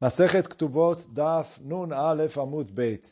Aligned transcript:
Masechet 0.00 0.48
Ktubot 0.48 1.06
Daf 1.12 1.60
Nun 1.60 1.92
Alef 1.92 2.38
Amud 2.38 2.72
Beit. 2.72 3.06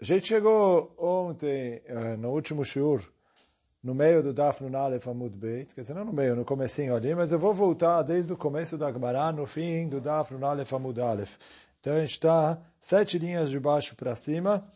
A 0.00 0.04
gente 0.04 0.26
chegou 0.26 0.94
ontem, 0.96 1.82
eh, 1.84 2.16
no 2.16 2.30
último 2.30 2.64
shiur, 2.64 3.02
no 3.84 3.94
meio 3.94 4.22
do 4.22 4.32
Daf 4.32 4.62
Nun 4.64 4.74
Alef 4.74 5.06
Amud 5.06 5.36
Beit, 5.36 5.74
quer 5.74 5.82
dizer, 5.82 5.92
não 5.92 6.06
no 6.06 6.12
meio, 6.14 6.34
no 6.34 6.46
comecinho 6.46 6.96
ali, 6.96 7.14
mas 7.14 7.30
eu 7.30 7.38
vou 7.38 7.52
voltar 7.52 8.02
desde 8.04 8.32
o 8.32 8.38
começo 8.38 8.78
da 8.78 8.90
Gemara, 8.90 9.30
no 9.32 9.44
fim 9.44 9.86
do 9.86 10.00
Daf 10.00 10.32
Nun 10.32 10.46
Alef 10.46 10.72
Amud 10.74 10.98
Alef. 10.98 11.36
Então 11.78 11.92
a 11.92 12.00
gente 12.00 12.12
está 12.12 12.58
sete 12.80 13.18
linhas 13.18 13.50
de 13.50 13.60
baixo 13.60 13.94
para 13.94 14.16
cima, 14.16 14.66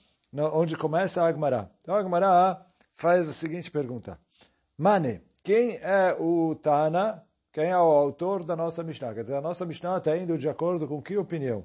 onde 0.53 0.77
começa 0.77 1.23
a 1.23 1.33
Gemara. 1.33 1.71
Então 1.81 1.95
a 1.95 2.03
Gemara 2.03 2.61
faz 2.95 3.27
a 3.27 3.33
seguinte 3.33 3.71
pergunta. 3.71 4.21
Mane, 4.77 5.23
quem 5.43 5.79
é 5.79 6.15
o 6.21 6.55
Tana 6.57 7.26
quem 7.57 7.71
é 7.71 7.79
o 7.79 7.91
autor 7.91 8.45
da 8.45 8.55
nossa 8.55 8.83
Mishnah. 8.83 9.15
Quer 9.15 9.23
dizer, 9.23 9.35
a 9.35 9.41
nossa 9.41 9.65
Mishnah 9.65 9.97
está 9.97 10.15
indo 10.15 10.37
de 10.37 10.47
acordo 10.47 10.87
com 10.87 11.01
que 11.01 11.17
opinião? 11.17 11.65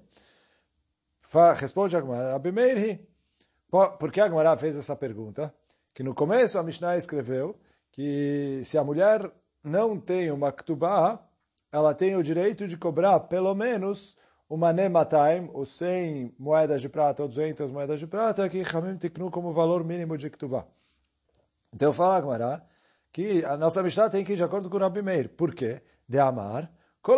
Responde 1.58 1.98
a 1.98 2.00
Gemara, 2.00 2.34
Abimeirhi. 2.34 3.06
Por 3.70 4.10
que 4.10 4.22
a 4.22 4.58
fez 4.58 4.78
essa 4.78 4.96
pergunta? 4.96 5.54
Que 5.94 6.02
no 6.02 6.16
começo 6.16 6.58
a 6.58 6.64
Mishnah 6.64 6.96
escreveu 6.96 7.60
que 7.92 8.62
se 8.64 8.78
a 8.78 8.86
mulher 8.86 9.30
não 9.62 10.00
tem 10.00 10.32
uma 10.32 10.50
ktubá, 10.54 11.28
ela 11.70 11.94
tem 11.94 12.16
o 12.16 12.24
direito 12.24 12.70
de 12.70 12.78
cobrar 12.78 13.20
pelo 13.20 13.54
menos 13.54 14.16
uma 14.50 14.72
nemataim, 14.72 15.50
ou 15.52 15.66
100 15.66 16.36
moedas 16.40 16.82
de 16.82 16.88
prata, 16.88 17.22
ou 17.22 17.28
200 17.28 17.70
moedas 17.70 18.00
de 18.00 18.08
prata, 18.08 18.48
que 18.48 18.64
Hamim 18.74 18.96
tiknu 18.96 19.30
como 19.30 19.52
valor 19.52 19.84
mínimo 19.84 20.18
de 20.18 20.30
ktubá. 20.30 20.66
Então 21.76 21.92
fala 21.92 22.22
Gemara, 22.22 22.66
que 23.12 23.44
a 23.44 23.58
nossa 23.58 23.84
Mishnah 23.84 24.10
tem 24.10 24.24
que 24.24 24.32
ir 24.32 24.38
de 24.38 24.44
acordo 24.44 24.70
com 24.70 24.78
o 24.78 24.80
Rabi 24.80 25.02
Meir. 25.02 25.28
Por 25.28 25.54
quê? 25.54 25.82
De 26.12 26.20
amar, 26.20 26.70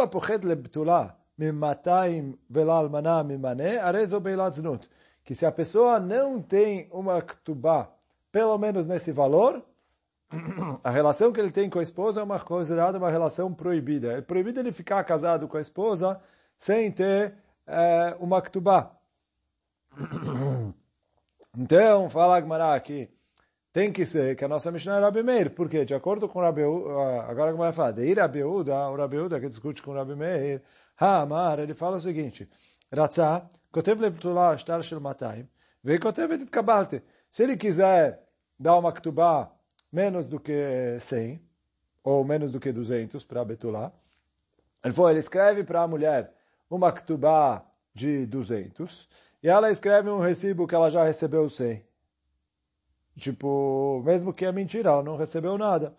apochet 0.04 0.46
lebtulá 0.46 1.18
mimataim 1.36 2.38
velal 2.48 2.88
maná 2.90 3.24
mimane 3.24 3.80
arezo 3.80 4.20
beilatznut. 4.20 4.88
Que 5.26 5.34
se 5.34 5.48
a 5.48 5.52
pessoa 5.52 6.00
não 6.00 6.40
tem 6.40 6.88
uma 6.92 7.20
ktubá, 7.20 7.90
pelo 8.32 8.56
menos 8.60 8.86
nesse 8.86 9.12
valor, 9.12 9.64
a 10.84 10.92
relação 10.92 11.32
que 11.32 11.40
ele 11.40 11.50
tem 11.50 11.72
com 11.72 11.80
a 11.80 11.82
esposa 11.82 12.22
é 12.22 12.24
uma 12.24 12.40
considerada 12.40 13.00
uma 13.00 13.10
relação 13.10 13.52
proibida. 13.52 14.14
É 14.14 14.22
proibido 14.22 14.60
ele 14.60 14.72
ficar 14.72 15.04
casado 15.06 15.48
com 15.48 15.58
a 15.58 15.62
esposa 15.62 16.22
sem 16.56 16.92
ter 16.92 17.34
é, 17.66 18.16
uma 18.20 18.44
ktubá. 18.44 18.92
Então, 21.58 22.10
fala 22.10 22.38
Agmará 22.38 22.76
aqui, 22.76 23.10
tem 23.74 23.92
que 23.92 24.06
ser 24.06 24.36
que 24.36 24.46
a 24.46 24.48
nossa 24.48 24.72
Mishnah 24.72 24.98
é 24.98 25.02
Rabi 25.02 25.24
Meir. 25.24 25.50
Por 25.50 25.68
quê? 25.68 25.84
De 25.84 25.96
acordo 25.96 26.30
com 26.30 26.40
Rabi 26.40 26.62
agora 27.28 27.52
como 27.52 27.64
vai 27.64 27.74
falar, 27.74 27.92
de 27.92 28.06
ir 28.06 28.20
Rabi 28.20 28.44
Uda, 28.44 28.88
o 28.90 28.96
Rabi 28.96 29.18
Uda 29.18 29.40
que 29.40 29.50
discute 29.50 29.82
com 29.82 29.94
Rabi 29.94 30.16
Meir, 30.16 30.62
Amar, 30.96 31.58
ele 31.58 31.74
fala 31.74 31.98
o 31.98 32.02
seguinte, 32.02 32.48
Ratzah, 32.96 33.50
Matayim, 35.02 35.50
Vei 35.84 35.98
Kotev 35.98 36.34
Et 36.34 36.50
Kabalte. 36.52 37.02
Se 37.32 37.42
ele 37.42 37.58
quiser 37.58 38.22
dar 38.60 38.78
uma 38.78 38.94
ktubá 38.94 39.52
menos 39.92 40.28
do 40.28 40.40
que 40.40 40.98
100, 41.00 41.42
ou 42.04 42.24
menos 42.24 42.52
do 42.52 42.60
que 42.60 42.72
200 42.72 43.26
para 43.26 43.44
Betulá, 43.44 43.92
ele 44.84 44.94
falou, 44.94 45.10
ele 45.10 45.20
escreve 45.20 45.64
para 45.64 45.82
a 45.82 45.88
mulher 45.88 46.32
uma 46.70 46.92
ktubá 46.92 47.66
de 47.94 48.28
200, 48.28 49.10
e 49.42 49.50
ela 49.50 49.72
escreve 49.72 50.10
um 50.10 50.20
recibo 50.20 50.68
que 50.68 50.76
ela 50.76 50.92
já 50.92 51.04
recebeu 51.04 51.50
100. 51.50 51.84
Tipo, 53.18 54.02
mesmo 54.04 54.34
que 54.34 54.46
é 54.46 54.52
mentira, 54.52 54.90
ela 54.90 55.04
não 55.04 55.16
recebeu 55.16 55.58
nada. 55.58 55.96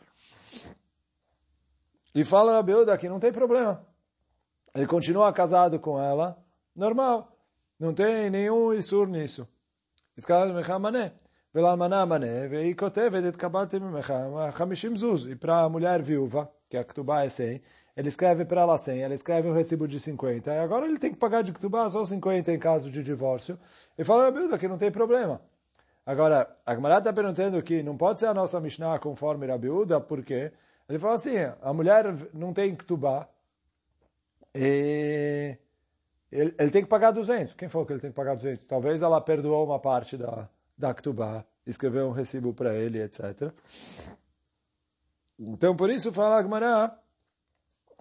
E 2.14 2.24
fala 2.24 2.58
a 2.58 2.62
Beuda 2.62 2.96
que 2.98 3.08
não 3.08 3.20
tem 3.20 3.32
problema. 3.32 3.84
Ele 4.74 4.86
continua 4.86 5.32
casado 5.32 5.78
com 5.78 6.00
ela, 6.00 6.36
normal. 6.74 7.36
Não 7.78 7.94
tem 7.94 8.30
nenhum 8.30 8.72
isur 8.72 9.08
nisso. 9.08 9.48
E 15.30 15.36
para 15.36 15.62
a 15.62 15.68
mulher 15.68 16.02
viúva, 16.02 16.50
que 16.68 16.76
a 16.76 16.84
Ktubá 16.84 17.24
é 17.24 17.28
100, 17.28 17.62
ele 17.96 18.08
escreve 18.08 18.44
para 18.44 18.62
ela 18.62 18.76
100, 18.76 19.02
ela 19.02 19.14
escreve 19.14 19.48
um 19.48 19.52
recibo 19.52 19.86
de 19.86 20.00
50, 20.00 20.52
e 20.52 20.58
agora 20.58 20.86
ele 20.86 20.98
tem 20.98 21.12
que 21.12 21.16
pagar 21.16 21.42
de 21.42 21.52
Ktubá 21.52 21.88
só 21.88 22.04
50 22.04 22.52
em 22.52 22.58
caso 22.58 22.90
de 22.90 23.04
divórcio. 23.04 23.56
E 23.96 24.02
fala 24.02 24.26
a 24.26 24.30
Beuda 24.32 24.58
que 24.58 24.66
não 24.66 24.76
tem 24.76 24.90
problema. 24.90 25.40
Agora, 26.06 26.54
a 26.66 26.74
Gemara 26.74 26.98
está 26.98 27.12
perguntando 27.12 27.62
que 27.62 27.82
não 27.82 27.96
pode 27.96 28.20
ser 28.20 28.26
a 28.26 28.34
nossa 28.34 28.60
Mishnah 28.60 28.98
conforme 28.98 29.46
Rabiúda, 29.46 30.00
porque 30.00 30.52
ele 30.88 30.98
fala 30.98 31.14
assim, 31.14 31.36
a 31.62 31.72
mulher 31.72 32.04
não 32.34 32.52
tem 32.52 32.76
Ktubá, 32.76 33.26
e 34.54 35.56
ele, 36.30 36.54
ele, 36.58 36.70
tem 36.70 36.82
que 36.82 36.88
pagar 36.88 37.10
200. 37.10 37.54
Quem 37.54 37.68
falou 37.68 37.86
que 37.86 37.92
ele 37.92 38.00
tem 38.00 38.10
que 38.10 38.16
pagar 38.16 38.36
200? 38.36 38.64
Talvez 38.66 39.02
ela 39.02 39.20
perdoou 39.20 39.64
uma 39.64 39.80
parte 39.80 40.16
da, 40.16 40.48
da 40.76 40.92
Ktubá, 40.92 41.44
escreveu 41.66 42.06
um 42.06 42.12
recibo 42.12 42.52
para 42.52 42.74
ele, 42.74 43.02
etc. 43.02 43.50
Então, 45.38 45.74
por 45.74 45.90
isso 45.90 46.12
fala 46.12 46.38
a 46.38 46.98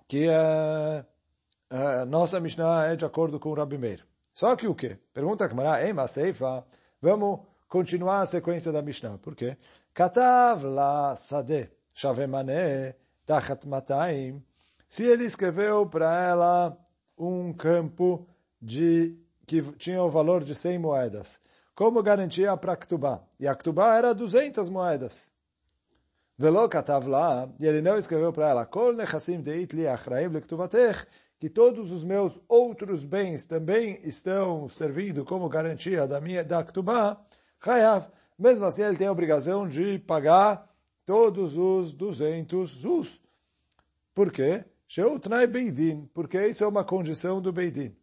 que 0.08 0.30
a, 0.30 1.06
a 1.70 2.06
nossa 2.06 2.40
Mishnah 2.40 2.88
é 2.88 2.96
de 2.96 3.06
acordo 3.06 3.40
com 3.40 3.50
o 3.50 3.54
Rabi 3.56 3.78
Meir. 3.78 4.06
Só 4.34 4.56
que 4.56 4.68
o 4.68 4.76
quê? 4.76 4.98
Pergunta 5.14 5.46
a 5.46 5.48
Gemara, 5.48 5.86
Ei, 5.86 5.94
Maseifa, 5.94 6.66
vamos 7.02 7.40
continuar 7.74 8.22
a 8.22 8.26
sequência 8.28 8.72
da 8.72 8.84
Mishnah. 8.84 9.18
Por 9.18 9.36
quê? 9.36 9.58
Katav 9.96 10.64
la 10.64 11.16
sade 11.16 11.72
shavemane 11.96 12.94
tachat 13.26 13.68
mataim. 13.68 14.44
Se 14.88 15.04
ele 15.04 15.24
escreveu 15.26 15.88
para 15.88 16.24
ela 16.24 16.78
um 17.18 17.52
campo 17.52 18.28
de 18.62 19.18
que 19.48 19.64
tinha 19.80 20.04
o 20.04 20.10
valor 20.12 20.44
de 20.44 20.54
100 20.54 20.78
moedas, 20.78 21.40
como 21.74 22.04
garantia 22.04 22.56
para 22.58 22.76
Ktubá? 22.76 23.24
E 23.40 23.48
a 23.48 23.56
Ktubá 23.56 23.98
era 23.98 24.14
200 24.14 24.70
moedas. 24.70 25.32
Velo 26.38 26.70
katav 26.70 27.08
lá, 27.08 27.50
e 27.60 27.66
ele 27.66 27.82
não 27.82 27.98
escreveu 27.98 28.32
para 28.32 28.50
ela, 28.50 28.66
Kol 28.68 28.94
nechassim 28.94 29.42
deit 29.42 29.74
li 29.74 29.88
achraim 29.88 30.28
lektuvatech, 30.28 31.08
que 31.40 31.50
todos 31.50 31.92
os 31.92 32.06
meus 32.06 32.40
outros 32.48 33.04
bens 33.04 33.46
também 33.46 34.00
estão 34.04 34.70
servindo 34.70 35.26
como 35.26 35.50
garantia 35.50 36.06
da 36.06 36.22
minha 36.22 36.44
da 36.44 36.64
Ktubá, 36.64 37.20
Hayav. 37.66 38.08
Mesmo 38.38 38.66
assim, 38.66 38.84
ele 38.84 38.98
tem 38.98 39.08
a 39.08 39.12
obrigação 39.12 39.68
de 39.68 40.00
pagar 40.00 40.68
todos 41.06 41.56
os 41.58 41.94
200 41.94 42.70
zus. 42.70 43.22
Por 44.14 44.32
quê? 44.32 44.66
Sheutnai 44.88 45.48
Beidin, 45.48 46.10
porque 46.14 46.48
isso 46.48 46.64
é 46.64 46.68
uma 46.68 46.84
condição 46.84 47.42
do 47.42 47.52
Beidin. 47.52 47.96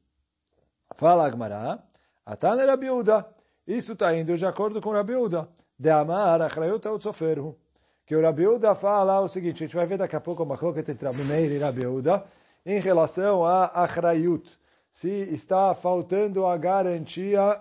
Fala 0.96 1.26
Agmará, 1.26 1.82
Atan 2.26 2.64
Rabiuda. 2.64 3.26
Isso 3.66 3.92
está 3.92 4.14
indo 4.16 4.36
de 4.36 4.46
acordo 4.46 4.80
com 4.80 4.90
Rabiuda. 4.90 5.48
De 5.78 5.90
Amar, 5.90 6.42
Achrayut 6.42 6.86
Utsoferhu. 6.88 7.56
Que 8.04 8.16
o 8.16 8.22
Rabiuda 8.22 8.74
fala 8.74 9.20
o 9.20 9.28
seguinte, 9.28 9.62
a 9.62 9.66
gente 9.66 9.76
vai 9.76 9.86
ver 9.86 9.98
daqui 9.98 10.16
a 10.16 10.20
pouco 10.20 10.42
uma 10.42 10.58
coisa 10.58 10.80
entre 10.80 11.06
Rabimeir 11.06 11.52
e 11.52 11.58
Rabiuda, 11.58 12.24
em 12.66 12.80
relação 12.80 13.44
a 13.44 13.66
Achrayut. 13.66 14.50
Se 14.90 15.08
está 15.08 15.72
faltando 15.74 16.44
a 16.44 16.56
garantia 16.56 17.60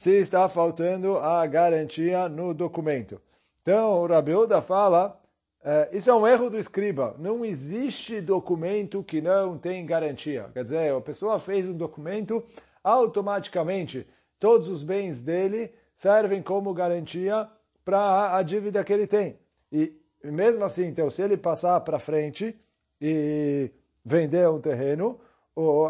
se 0.00 0.12
está 0.12 0.48
faltando 0.48 1.18
a 1.18 1.46
garantia 1.46 2.26
no 2.26 2.54
documento. 2.54 3.20
Então, 3.60 4.00
o 4.00 4.06
Rabiuda 4.06 4.62
fala, 4.62 5.20
é, 5.62 5.90
isso 5.92 6.08
é 6.08 6.14
um 6.14 6.26
erro 6.26 6.48
do 6.48 6.56
escriba. 6.56 7.14
Não 7.18 7.44
existe 7.44 8.22
documento 8.22 9.04
que 9.04 9.20
não 9.20 9.58
tem 9.58 9.84
garantia. 9.84 10.48
Quer 10.54 10.64
dizer, 10.64 10.94
a 10.94 11.00
pessoa 11.02 11.38
fez 11.38 11.66
um 11.66 11.74
documento, 11.74 12.42
automaticamente 12.82 14.08
todos 14.38 14.68
os 14.68 14.82
bens 14.82 15.20
dele 15.20 15.70
servem 15.94 16.42
como 16.42 16.72
garantia 16.72 17.46
para 17.84 18.34
a 18.34 18.42
dívida 18.42 18.82
que 18.82 18.94
ele 18.94 19.06
tem. 19.06 19.38
E 19.70 19.94
mesmo 20.24 20.64
assim, 20.64 20.86
então, 20.86 21.10
se 21.10 21.20
ele 21.20 21.36
passar 21.36 21.78
para 21.80 21.98
frente 21.98 22.58
e 22.98 23.70
vender 24.02 24.48
um 24.48 24.62
terreno, 24.62 25.20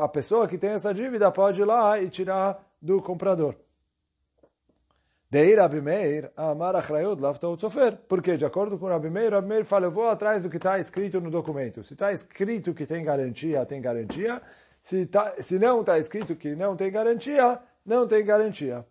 a 0.00 0.08
pessoa 0.08 0.48
que 0.48 0.58
tem 0.58 0.70
essa 0.70 0.92
dívida 0.92 1.30
pode 1.30 1.62
ir 1.62 1.64
lá 1.64 2.02
e 2.02 2.10
tirar 2.10 2.60
do 2.82 3.00
comprador. 3.00 3.54
Dei 5.30 5.54
Rabi 5.54 5.80
Meir, 5.80 6.32
Amar 6.36 6.74
Achrayot 6.74 7.20
Laftaut 7.20 7.60
Sofer. 7.60 7.96
Porque, 8.08 8.36
de 8.36 8.44
acordo 8.44 8.76
com 8.76 8.86
Rabi 8.86 9.10
Meir, 9.10 9.32
Rabi 9.32 9.46
Meir 9.46 9.64
fala, 9.64 9.86
eu 9.86 9.90
vou 9.92 10.08
atrás 10.08 10.42
do 10.42 10.50
que 10.50 10.56
está 10.56 10.78
escrito 10.80 11.20
no 11.20 11.30
documento. 11.30 11.84
Se 11.84 11.92
está 11.92 12.10
escrito 12.10 12.74
que 12.74 12.84
tem 12.84 13.04
garantia, 13.04 13.64
tem 13.64 13.80
garantia. 13.80 14.42
Se, 14.82 15.06
tá, 15.06 15.34
se 15.40 15.56
não 15.58 15.80
está 15.80 15.98
escrito 16.00 16.34
que 16.34 16.56
não 16.56 16.76
tem 16.76 16.90
garantia, 16.90 17.60
não 17.86 18.08
tem 18.08 18.24
garantia. 18.24 18.84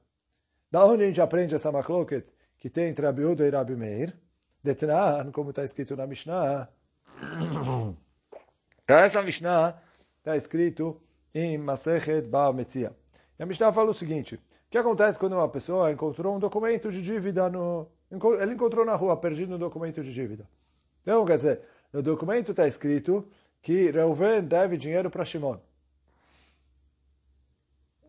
Da 0.72 0.86
onde 0.86 1.04
a 1.04 1.08
gente 1.08 1.20
aprende 1.20 1.56
essa 1.56 1.74
machloket 1.74 2.26
que 2.58 2.70
tem 2.70 2.88
entre 2.90 3.06
Rabi 3.06 3.26
Uda 3.26 3.46
e 3.46 3.50
Rabi 3.50 3.76
Meir? 3.76 4.16
Detnan, 4.64 5.32
como 5.34 5.50
está 5.50 5.66
escrito 5.66 5.98
na 5.98 6.08
Mishnah. 6.08 6.70
Então, 7.42 7.98
essa 8.88 9.22
Mishnah 9.22 9.78
está 10.20 10.38
escrito 10.38 11.02
em 11.34 11.58
Masechet 11.58 12.22
Ba 12.22 12.54
Metzia. 12.54 12.94
E 13.38 13.44
a 13.44 13.46
Mishnah 13.46 13.74
fala 13.74 13.92
o 13.92 13.94
seguinte, 13.94 14.40
o 14.70 14.72
que 14.72 14.78
acontece 14.78 15.18
quando 15.18 15.34
uma 15.34 15.50
pessoa 15.50 15.92
encontrou 15.92 16.36
um 16.36 16.40
documento 16.40 16.92
de 16.92 17.02
dívida 17.02 17.50
no... 17.50 17.88
Ele 18.40 18.54
encontrou 18.54 18.86
na 18.86 18.96
rua, 18.96 19.18
perdido 19.18 19.56
um 19.56 19.58
documento 19.58 20.04
de 20.04 20.14
dívida. 20.14 20.48
Então, 21.02 21.26
quer 21.26 21.38
dizer, 21.38 21.62
no 21.92 22.04
documento 22.04 22.52
está 22.52 22.68
escrito 22.68 23.28
que 23.64 23.90
Reuven 23.90 24.44
deve 24.44 24.78
dinheiro 24.78 25.10
para 25.10 25.26
Shimon. 25.26 25.58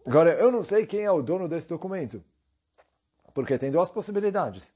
Agora, 0.05 0.35
eu 0.35 0.53
não 0.53 0.63
sei 0.63 0.85
quem 0.85 1.01
é 1.01 1.11
o 1.11 1.23
dono 1.23 1.49
desse 1.49 1.67
documento, 1.67 2.23
porque 3.33 3.57
tem 3.57 3.71
duas 3.71 3.91
possibilidades. 3.91 4.75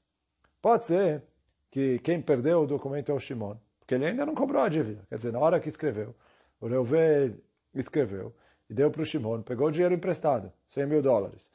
Pode 0.63 0.85
ser 0.85 1.23
que 1.69 1.99
quem 1.99 2.19
perdeu 2.19 2.63
o 2.63 2.67
documento 2.67 3.11
é 3.11 3.13
o 3.13 3.19
Shimon, 3.19 3.57
porque 3.79 3.93
ele 3.93 4.07
ainda 4.07 4.25
não 4.25 4.33
cobrou 4.33 4.63
a 4.63 4.69
dívida. 4.69 5.03
Quer 5.07 5.17
dizer, 5.17 5.33
na 5.33 5.39
hora 5.39 5.59
que 5.59 5.69
escreveu, 5.69 6.15
o 6.59 6.67
Reuven 6.67 7.39
escreveu 7.75 8.33
e 8.67 8.73
deu 8.73 8.89
para 8.89 9.03
o 9.03 9.05
Shimon, 9.05 9.43
pegou 9.43 9.67
o 9.67 9.71
dinheiro 9.71 9.93
emprestado, 9.93 10.51
100 10.67 10.87
mil 10.87 11.01
dólares. 11.03 11.53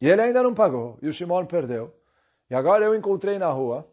E 0.00 0.08
ele 0.08 0.20
ainda 0.22 0.42
não 0.42 0.54
pagou, 0.54 0.98
e 1.02 1.08
o 1.08 1.12
Shimon 1.12 1.46
perdeu. 1.46 1.94
E 2.50 2.54
agora 2.54 2.84
eu 2.84 2.94
encontrei 2.94 3.38
na 3.38 3.48
rua, 3.48 3.86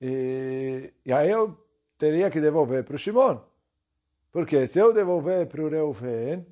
e, 0.00 0.92
e 1.04 1.12
aí 1.12 1.30
eu 1.30 1.56
teria 1.96 2.30
que 2.30 2.40
devolver 2.40 2.84
para 2.84 2.94
o 2.94 2.98
Shimon. 2.98 3.38
Porque 4.32 4.66
se 4.66 4.78
eu 4.78 4.92
devolver 4.92 5.46
para 5.46 5.62
o 5.62 5.68
Reuven, 5.68 6.46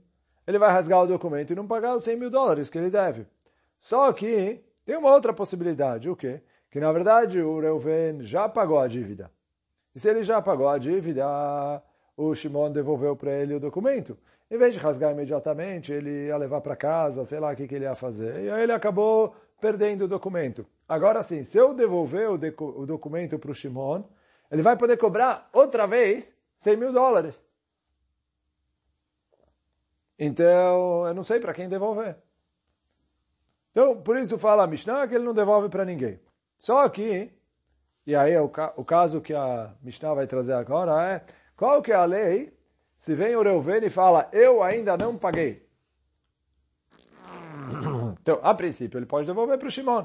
ele 0.46 0.58
vai 0.58 0.70
rasgar 0.70 1.02
o 1.02 1.06
documento 1.06 1.52
e 1.52 1.56
não 1.56 1.66
pagar 1.66 1.96
os 1.96 2.04
100 2.04 2.16
mil 2.16 2.30
dólares 2.30 2.68
que 2.68 2.78
ele 2.78 2.90
deve. 2.90 3.26
Só 3.78 4.12
que 4.12 4.62
tem 4.84 4.96
uma 4.96 5.12
outra 5.12 5.32
possibilidade, 5.32 6.10
o 6.10 6.16
quê? 6.16 6.42
Que 6.70 6.80
na 6.80 6.90
verdade 6.92 7.40
o 7.40 7.60
Reuven 7.60 8.22
já 8.22 8.48
pagou 8.48 8.78
a 8.78 8.88
dívida. 8.88 9.30
E 9.94 10.00
se 10.00 10.08
ele 10.08 10.22
já 10.22 10.42
pagou 10.42 10.68
a 10.68 10.78
dívida, 10.78 11.24
o 12.18 12.34
Shimon 12.34 12.72
devolveu 12.72 13.14
para 13.14 13.30
ele 13.30 13.54
o 13.54 13.60
documento. 13.60 14.18
Em 14.50 14.58
vez 14.58 14.74
de 14.74 14.80
rasgar 14.80 15.12
imediatamente, 15.12 15.92
ele 15.92 16.26
ia 16.26 16.36
levar 16.36 16.60
para 16.60 16.74
casa, 16.74 17.24
sei 17.24 17.38
lá 17.38 17.52
o 17.52 17.56
que, 17.56 17.68
que 17.68 17.76
ele 17.76 17.84
ia 17.84 17.94
fazer. 17.94 18.42
E 18.42 18.50
aí 18.50 18.62
ele 18.64 18.72
acabou 18.72 19.36
perdendo 19.60 20.04
o 20.04 20.08
documento. 20.08 20.66
Agora 20.88 21.22
sim, 21.22 21.44
se 21.44 21.56
eu 21.56 21.72
devolver 21.72 22.28
o, 22.28 22.34
o 22.80 22.86
documento 22.86 23.38
para 23.38 23.52
o 23.52 23.54
Shimon, 23.54 24.02
ele 24.50 24.62
vai 24.62 24.76
poder 24.76 24.96
cobrar 24.96 25.48
outra 25.52 25.86
vez 25.86 26.34
100 26.58 26.76
mil 26.76 26.92
dólares. 26.92 27.40
Então, 30.18 31.06
eu 31.06 31.14
não 31.14 31.22
sei 31.22 31.38
para 31.38 31.54
quem 31.54 31.68
devolver. 31.68 32.16
Então, 33.70 34.02
por 34.02 34.16
isso 34.16 34.36
fala 34.36 34.64
a 34.64 34.66
Mishnah 34.66 35.06
que 35.06 35.14
ele 35.14 35.24
não 35.24 35.34
devolve 35.34 35.68
para 35.68 35.84
ninguém. 35.84 36.18
Só 36.58 36.88
que, 36.88 37.30
e 38.04 38.16
aí 38.16 38.32
é 38.32 38.40
o, 38.40 38.50
o 38.76 38.84
caso 38.84 39.20
que 39.20 39.32
a 39.32 39.72
Mishnah 39.82 40.14
vai 40.14 40.26
trazer 40.26 40.54
agora 40.54 41.12
é, 41.12 41.22
qual 41.58 41.82
que 41.82 41.90
é 41.90 41.96
a 41.96 42.04
lei 42.04 42.56
se 42.96 43.16
vem 43.16 43.34
o 43.34 43.42
Reuven 43.42 43.84
e 43.84 43.90
fala, 43.90 44.28
eu 44.32 44.62
ainda 44.62 44.96
não 44.96 45.18
paguei? 45.18 45.66
Então, 48.20 48.40
a 48.42 48.52
princípio, 48.54 48.98
ele 48.98 49.06
pode 49.06 49.26
devolver 49.26 49.58
para 49.58 49.68
o 49.68 49.70
Shimon. 49.70 50.04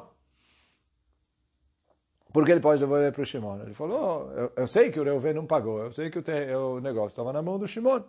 Por 2.32 2.46
que 2.46 2.52
ele 2.52 2.62
pode 2.62 2.80
devolver 2.80 3.12
para 3.12 3.22
o 3.22 3.26
Shimon? 3.26 3.62
Ele 3.62 3.74
falou, 3.74 4.32
eu, 4.32 4.52
eu, 4.56 4.68
sei 4.68 4.90
que 4.92 5.00
o 5.00 5.04
Reuven 5.04 5.34
não 5.34 5.46
pagou, 5.46 5.80
eu 5.80 5.92
sei 5.92 6.10
que 6.10 6.20
o, 6.20 6.22
te, 6.22 6.32
o 6.56 6.80
negócio 6.80 7.10
estava 7.10 7.34
na 7.34 7.42
mão 7.42 7.60
do 7.60 7.68
Shimon. 7.68 8.02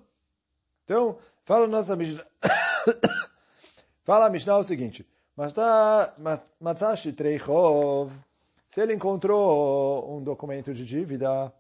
Então, 0.85 1.19
fala 1.43 1.65
a 1.65 1.69
nossa 1.69 1.97
Mishnah, 1.97 2.25
fala 4.05 4.27
a 4.27 4.31
Mishnah 4.31 4.59
o 4.59 4.65
seguinte, 4.65 5.05
Matzashi 6.61 7.13
Treichov, 7.13 8.13
se 8.69 8.81
ele 8.81 8.95
encontrou 8.95 10.17
um 10.17 10.23
documento 10.23 10.73
de 10.73 10.85
dívida, 10.85 11.53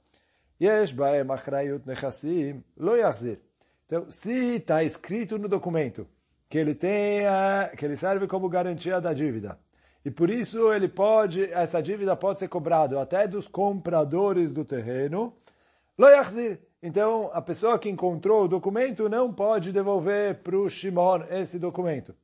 Yesh 0.60 0.92
baem 0.92 1.24
achrayut 1.30 1.86
nechassim 1.86 2.62
lo 2.76 2.96
yachzir. 2.96 3.40
Então, 3.86 4.10
se 4.10 4.56
está 4.56 4.82
escrito 4.82 5.38
no 5.38 5.48
documento 5.48 6.06
que 6.48 6.58
ele 6.58 6.74
tenha, 6.74 7.70
que 7.76 7.84
ele 7.84 7.96
serve 7.96 8.26
como 8.26 8.48
garantia 8.48 9.00
da 9.00 9.12
dívida, 9.12 9.58
e 10.04 10.10
por 10.10 10.30
isso 10.30 10.72
ele 10.72 10.88
pode, 10.88 11.44
essa 11.52 11.82
dívida 11.82 12.14
pode 12.14 12.38
ser 12.38 12.48
cobrada 12.48 13.00
até 13.00 13.26
dos 13.26 13.48
compradores 13.48 14.52
do 14.52 14.64
terreno, 14.64 15.34
lo 15.98 16.08
yachzir. 16.08 16.60
Então, 16.82 17.30
a 17.32 17.40
pessoa 17.40 17.78
que 17.78 17.88
encontrou 17.88 18.44
o 18.44 18.48
documento 18.48 19.08
não 19.08 19.32
pode 19.32 19.72
devolver 19.72 20.42
para 20.42 20.56
o 20.56 20.68
Shimon 20.68 21.22
esse 21.30 21.58
documento. 21.58 22.14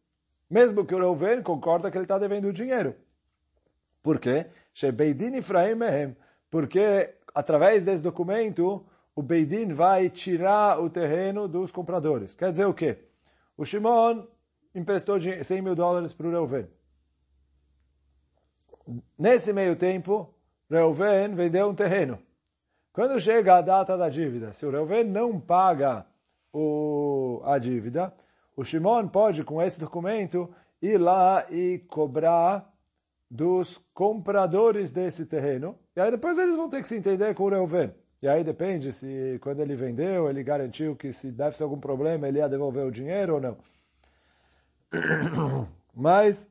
Mesmo 0.50 0.84
que 0.84 0.94
o 0.94 0.98
Reuven 0.98 1.42
concorda 1.42 1.90
que 1.90 1.96
ele 1.96 2.04
está 2.04 2.18
devendo 2.18 2.48
o 2.48 2.52
dinheiro. 2.52 2.94
Por 4.02 4.18
quê? 4.18 4.46
Porque 6.50 7.14
através 7.34 7.84
desse 7.84 8.02
documento, 8.02 8.84
o 9.14 9.22
Beidin 9.22 9.72
vai 9.72 10.08
tirar 10.08 10.80
o 10.80 10.88
terreno 10.88 11.48
dos 11.48 11.70
compradores. 11.70 12.34
Quer 12.34 12.50
dizer 12.50 12.66
o 12.66 12.74
quê? 12.74 12.98
O 13.56 13.64
Shimon 13.64 14.26
emprestou 14.74 15.18
100 15.20 15.62
mil 15.62 15.74
dólares 15.74 16.12
para 16.12 16.26
o 16.26 16.30
Reuven. 16.30 16.68
Nesse 19.18 19.52
meio 19.52 19.76
tempo, 19.76 20.32
Reuven 20.68 21.34
vendeu 21.34 21.68
um 21.68 21.74
terreno. 21.74 22.18
Quando 22.92 23.20
chega 23.20 23.56
a 23.56 23.60
data 23.60 23.96
da 23.96 24.08
dívida, 24.08 24.52
se 24.52 24.66
o 24.66 24.70
Reuven 24.70 25.04
não 25.04 25.38
paga 25.38 26.06
o, 26.52 27.40
a 27.44 27.58
dívida, 27.58 28.12
o 28.56 28.64
Shimon 28.64 29.08
pode, 29.08 29.44
com 29.44 29.62
esse 29.62 29.78
documento, 29.78 30.52
ir 30.82 30.98
lá 30.98 31.46
e 31.50 31.78
cobrar 31.88 32.72
dos 33.30 33.78
compradores 33.94 34.90
desse 34.90 35.24
terreno. 35.26 35.78
E 35.96 36.00
aí 36.00 36.10
depois 36.10 36.38
eles 36.38 36.56
vão 36.56 36.68
ter 36.68 36.80
que 36.82 36.88
se 36.88 36.96
entender 36.96 37.34
com 37.34 37.44
o 37.44 37.48
Reuven. 37.48 37.92
E 38.22 38.28
aí 38.28 38.44
depende 38.44 38.92
se 38.92 39.38
quando 39.40 39.60
ele 39.60 39.74
vendeu, 39.74 40.28
ele 40.28 40.42
garantiu 40.42 40.94
que 40.94 41.12
se 41.12 41.30
deve 41.30 41.56
ser 41.56 41.64
algum 41.64 41.80
problema, 41.80 42.28
ele 42.28 42.38
ia 42.38 42.48
devolver 42.48 42.86
o 42.86 42.90
dinheiro 42.90 43.34
ou 43.34 43.40
não. 43.40 43.56
Mas, 45.94 46.48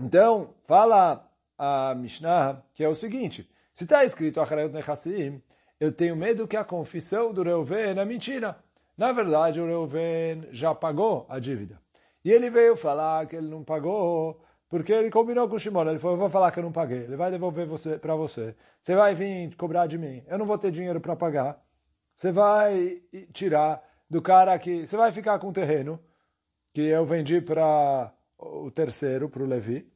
então, 0.00 0.54
fala 0.64 1.28
a 1.58 1.94
Mishnah 1.94 2.62
que 2.74 2.84
é 2.84 2.88
o 2.88 2.94
seguinte, 2.94 3.50
se 3.72 3.84
está 3.84 4.04
escrito 4.04 4.40
Acharayot 4.40 4.72
Nechassim, 4.72 5.42
eu 5.80 5.90
tenho 5.90 6.14
medo 6.14 6.46
que 6.46 6.56
a 6.56 6.64
confissão 6.64 7.32
do 7.32 7.42
Reuven 7.42 7.98
é 7.98 8.04
mentira. 8.04 8.56
Na 8.96 9.12
verdade, 9.12 9.60
o 9.60 9.66
Reuven 9.66 10.48
já 10.52 10.74
pagou 10.74 11.26
a 11.28 11.38
dívida. 11.40 11.80
E 12.24 12.30
ele 12.30 12.50
veio 12.50 12.76
falar 12.76 13.26
que 13.26 13.34
ele 13.34 13.48
não 13.48 13.64
pagou 13.64 14.40
porque 14.72 14.90
ele 14.90 15.10
combinou 15.10 15.46
com 15.50 15.56
o 15.56 15.58
Shimon, 15.58 15.86
ele 15.86 15.98
falou, 15.98 16.16
eu 16.16 16.20
vou 16.20 16.30
falar 16.30 16.50
que 16.50 16.58
eu 16.58 16.62
não 16.62 16.72
paguei, 16.72 17.00
ele 17.00 17.14
vai 17.14 17.30
devolver 17.30 17.66
você 17.66 17.98
para 17.98 18.16
você. 18.16 18.54
Você 18.80 18.96
vai 18.96 19.14
vir 19.14 19.54
cobrar 19.54 19.86
de 19.86 19.98
mim, 19.98 20.24
eu 20.26 20.38
não 20.38 20.46
vou 20.46 20.56
ter 20.56 20.70
dinheiro 20.70 20.98
para 20.98 21.14
pagar. 21.14 21.62
Você 22.16 22.32
vai 22.32 23.02
tirar 23.34 23.86
do 24.08 24.22
cara 24.22 24.58
que... 24.58 24.86
Você 24.86 24.96
vai 24.96 25.12
ficar 25.12 25.38
com 25.38 25.50
o 25.50 25.52
terreno 25.52 26.00
que 26.72 26.80
eu 26.80 27.04
vendi 27.04 27.38
para 27.38 28.14
o 28.38 28.70
terceiro, 28.70 29.28
para 29.28 29.42
o 29.42 29.46
Levi. 29.46 29.86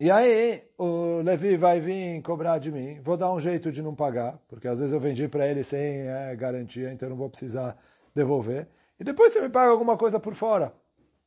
E 0.00 0.10
aí 0.10 0.64
o 0.76 1.22
Levi 1.22 1.56
vai 1.56 1.78
vir 1.78 2.20
cobrar 2.22 2.58
de 2.58 2.72
mim, 2.72 2.98
vou 3.00 3.16
dar 3.16 3.32
um 3.32 3.38
jeito 3.38 3.70
de 3.70 3.80
não 3.80 3.94
pagar, 3.94 4.40
porque 4.48 4.66
às 4.66 4.80
vezes 4.80 4.92
eu 4.92 4.98
vendi 4.98 5.28
para 5.28 5.46
ele 5.46 5.62
sem 5.62 6.00
é, 6.00 6.34
garantia, 6.34 6.92
então 6.92 7.06
eu 7.06 7.10
não 7.10 7.16
vou 7.16 7.30
precisar 7.30 7.78
devolver. 8.12 8.66
E 8.98 9.04
depois 9.04 9.32
você 9.32 9.40
me 9.40 9.50
paga 9.50 9.70
alguma 9.70 9.96
coisa 9.96 10.18
por 10.18 10.34
fora. 10.34 10.74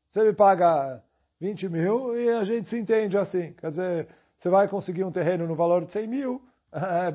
Você 0.10 0.22
me 0.22 0.34
paga 0.34 1.02
20 1.44 1.68
mil 1.68 2.18
e 2.18 2.30
a 2.30 2.42
gente 2.46 2.70
se 2.70 2.80
entende 2.80 3.18
assim. 3.18 3.52
Quer 3.60 3.70
dizer, 3.70 4.08
você 4.38 4.50
vai 4.50 4.66
conseguir 4.66 5.04
um 5.04 5.12
terreno 5.12 5.46
no 5.46 5.56
valor 5.56 5.84
de 5.84 5.92
100 5.92 6.08
mil, 6.08 6.42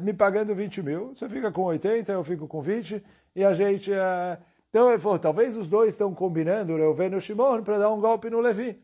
me 0.02 0.12
pagando 0.12 0.54
20 0.54 0.82
mil, 0.82 1.14
você 1.14 1.26
fica 1.30 1.50
com 1.50 1.62
80, 1.62 2.12
eu 2.12 2.23
fico 2.23 2.47
com 2.47 2.61
20, 2.61 3.02
e 3.35 3.42
a 3.42 3.54
gente... 3.54 3.90
É... 3.90 4.38
Então 4.68 4.90
ele 4.90 4.99
falou, 4.99 5.18
talvez 5.18 5.56
os 5.56 5.66
dois 5.66 5.94
estão 5.94 6.14
combinando, 6.14 6.75
o 6.75 6.76
Reuven 6.76 7.12
e 7.12 7.14
o 7.14 7.20
Shimon, 7.23 7.62
para 7.62 7.78
dar 7.78 7.90
um 7.90 7.99
golpe 8.02 8.28
no 8.28 8.38
Levi. 8.40 8.78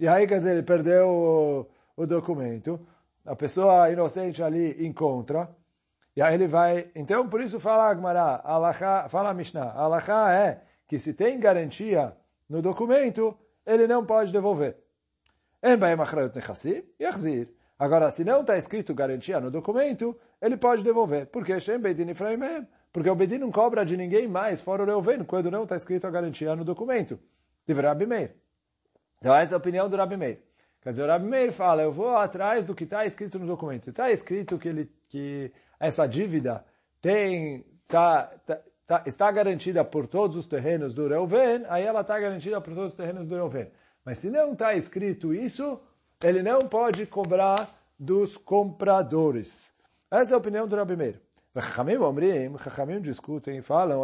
E 0.00 0.08
aí, 0.08 0.26
quer 0.26 0.38
dizer, 0.38 0.50
ele 0.50 0.64
perdeu 0.64 1.08
o, 1.08 1.66
o 1.96 2.04
documento, 2.04 2.80
a 3.24 3.36
pessoa 3.36 3.88
inocente 3.88 4.42
ali 4.42 4.84
encontra, 4.84 5.48
e 6.16 6.20
aí 6.20 6.34
ele 6.34 6.48
vai... 6.48 6.90
Então, 6.96 7.28
por 7.28 7.40
isso 7.40 7.60
fala 7.60 7.88
Agmará, 7.88 8.42
fala 9.08 9.32
Mishnah, 9.32 9.74
a 9.76 10.32
é 10.32 10.60
que 10.88 10.98
se 10.98 11.14
tem 11.14 11.38
garantia 11.38 12.16
no 12.48 12.60
documento, 12.60 13.38
ele 13.66 13.86
não 13.86 14.04
pode 14.04 14.32
devolver. 14.32 14.76
Agora, 17.78 18.10
se 18.10 18.24
não 18.24 18.42
está 18.42 18.56
escrito 18.56 18.94
garantia 18.94 19.40
no 19.40 19.50
documento, 19.50 20.18
ele 20.40 20.56
pode 20.56 20.84
devolver. 20.84 21.26
Porque 21.26 21.52
porque 22.92 23.08
o 23.08 23.14
Bedin 23.14 23.38
não 23.38 23.50
cobra 23.50 23.84
de 23.84 23.96
ninguém 23.96 24.28
mais, 24.28 24.60
fora 24.60 24.82
o 24.82 24.86
Reuven, 24.86 25.24
quando 25.24 25.50
não 25.50 25.62
está 25.62 25.76
escrito 25.76 26.06
a 26.06 26.10
garantia 26.10 26.54
no 26.54 26.64
documento. 26.64 27.18
De 27.66 27.72
Rabi 27.72 28.06
Meir. 28.06 28.34
Então, 29.18 29.34
essa 29.34 29.54
é 29.54 29.56
a 29.56 29.58
opinião 29.58 29.88
do 29.88 29.96
Rabi 29.96 30.16
Meir. 30.16 30.42
Quer 30.82 30.90
dizer, 30.90 31.04
o 31.04 31.06
Rabi 31.06 31.26
Meir 31.26 31.52
fala, 31.52 31.82
eu 31.82 31.92
vou 31.92 32.16
atrás 32.16 32.64
do 32.64 32.74
que 32.74 32.84
está 32.84 33.06
escrito 33.06 33.38
no 33.38 33.46
documento. 33.46 33.90
Está 33.90 34.10
escrito 34.10 34.58
que, 34.58 34.68
ele, 34.68 34.92
que 35.08 35.52
essa 35.80 36.06
dívida 36.06 36.64
tem, 37.00 37.64
tá, 37.88 38.32
tá, 38.44 38.60
tá, 38.86 39.02
está 39.06 39.30
garantida 39.30 39.84
por 39.84 40.06
todos 40.06 40.36
os 40.36 40.46
terrenos 40.46 40.94
do 40.94 41.08
Reuven, 41.08 41.64
aí 41.68 41.84
ela 41.84 42.00
está 42.00 42.18
garantida 42.18 42.60
por 42.60 42.74
todos 42.74 42.92
os 42.92 42.96
terrenos 42.96 43.26
do 43.26 43.34
Reuven. 43.34 43.70
Mas 44.04 44.18
se 44.18 44.30
não 44.30 44.52
está 44.52 44.74
escrito 44.74 45.32
isso, 45.32 45.80
ele 46.22 46.42
não 46.42 46.58
pode 46.60 47.06
cobrar 47.06 47.68
dos 47.98 48.36
compradores. 48.36 49.72
Essa 50.10 50.32
é 50.32 50.34
a 50.34 50.38
opinião 50.38 50.66
do 50.66 50.76
Rabi 50.76 50.96
Meir. 50.96 51.20
Chachamim 51.54 51.96
omrim, 51.96 52.56
Chachamim 52.58 53.00
discutem 53.00 53.58
e 53.58 53.62
falam, 53.62 54.02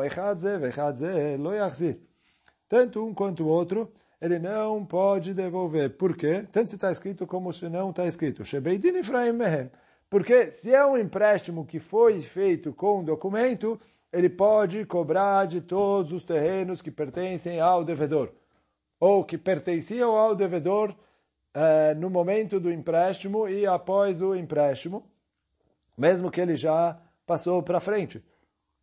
Tanto 2.68 3.06
um 3.06 3.14
quanto 3.14 3.44
o 3.44 3.48
outro, 3.48 3.90
ele 4.20 4.38
não 4.38 4.84
pode 4.84 5.32
devolver. 5.32 5.96
Por 5.96 6.16
quê? 6.16 6.46
Tanto 6.52 6.70
se 6.70 6.76
está 6.76 6.92
escrito 6.92 7.26
como 7.26 7.52
se 7.52 7.68
não 7.68 7.90
está 7.90 8.06
escrito. 8.06 8.42
Porque 10.10 10.50
se 10.50 10.74
é 10.74 10.84
um 10.84 10.96
empréstimo 10.96 11.64
que 11.64 11.80
foi 11.80 12.20
feito 12.20 12.72
com 12.72 13.02
documento, 13.02 13.80
ele 14.12 14.28
pode 14.28 14.84
cobrar 14.84 15.46
de 15.46 15.60
todos 15.60 16.12
os 16.12 16.24
terrenos 16.24 16.80
que 16.80 16.90
pertencem 16.90 17.60
ao 17.60 17.84
devedor, 17.84 18.32
ou 18.98 19.24
que 19.24 19.36
pertenciam 19.36 20.16
ao 20.16 20.34
devedor 20.34 20.94
eh, 21.54 21.94
no 21.94 22.08
momento 22.08 22.58
do 22.58 22.72
empréstimo 22.72 23.48
e 23.48 23.66
após 23.66 24.20
o 24.22 24.34
empréstimo, 24.34 25.04
mesmo 25.96 26.30
que 26.30 26.40
ele 26.40 26.56
já 26.56 27.00
passou 27.26 27.62
para 27.62 27.80
frente. 27.80 28.24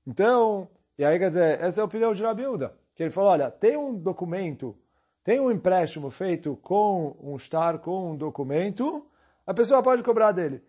Então, 0.05 0.69
e 0.97 1.03
aí 1.03 1.17
quer 1.17 1.29
dizer, 1.29 1.61
essa 1.61 1.81
é 1.81 1.83
a 1.83 1.85
opinião 1.85 2.13
de 2.13 2.23
Rabiuda, 2.23 2.77
que 2.93 3.03
ele 3.03 3.09
falou, 3.09 3.31
olha, 3.31 3.49
tem 3.49 3.75
um 3.75 3.95
documento, 3.95 4.77
tem 5.23 5.39
um 5.39 5.51
empréstimo 5.51 6.11
feito 6.11 6.55
com 6.57 7.17
um 7.19 7.35
estar, 7.35 7.79
com 7.79 8.11
um 8.11 8.15
documento, 8.15 9.05
a 9.45 9.53
pessoa 9.53 9.81
pode 9.81 10.03
cobrar 10.03 10.31
dele. 10.31 10.61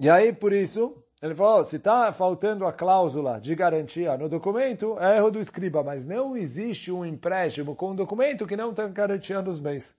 E 0.00 0.08
aí, 0.08 0.32
por 0.32 0.52
isso, 0.52 1.02
ele 1.20 1.34
falou, 1.34 1.64
se 1.64 1.76
está 1.76 2.12
faltando 2.12 2.64
a 2.64 2.72
cláusula 2.72 3.40
de 3.40 3.54
garantia 3.56 4.16
no 4.16 4.28
documento, 4.28 4.96
é 5.00 5.16
erro 5.16 5.32
do 5.32 5.40
escriba, 5.40 5.82
mas 5.82 6.04
não 6.04 6.36
existe 6.36 6.92
um 6.92 7.04
empréstimo 7.04 7.74
com 7.74 7.90
um 7.90 7.96
documento 7.96 8.46
que 8.46 8.56
não 8.56 8.72
tem 8.72 8.92
garantia 8.92 9.42
nos 9.42 9.58
bens. 9.58 9.96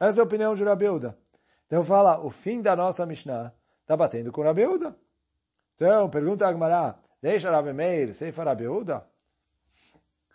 Essa 0.00 0.20
é 0.20 0.22
a 0.22 0.24
opinião 0.24 0.54
de 0.54 0.64
Rabiuda. 0.64 1.18
Então 1.66 1.84
fala, 1.84 2.18
o 2.24 2.30
fim 2.30 2.62
da 2.62 2.74
nossa 2.74 3.04
Mishnah 3.04 3.52
está 3.82 3.94
batendo 3.94 4.32
com 4.32 4.42
Rabiuda. 4.42 4.96
Então, 5.74 6.08
pergunta 6.08 6.46
a 6.46 6.48
Agmará, 6.48 6.98
deixa 7.20 7.50
Rabi 7.50 7.74
Meir, 7.74 8.14
Seifa 8.14 8.44
Rabiuda? 8.44 9.06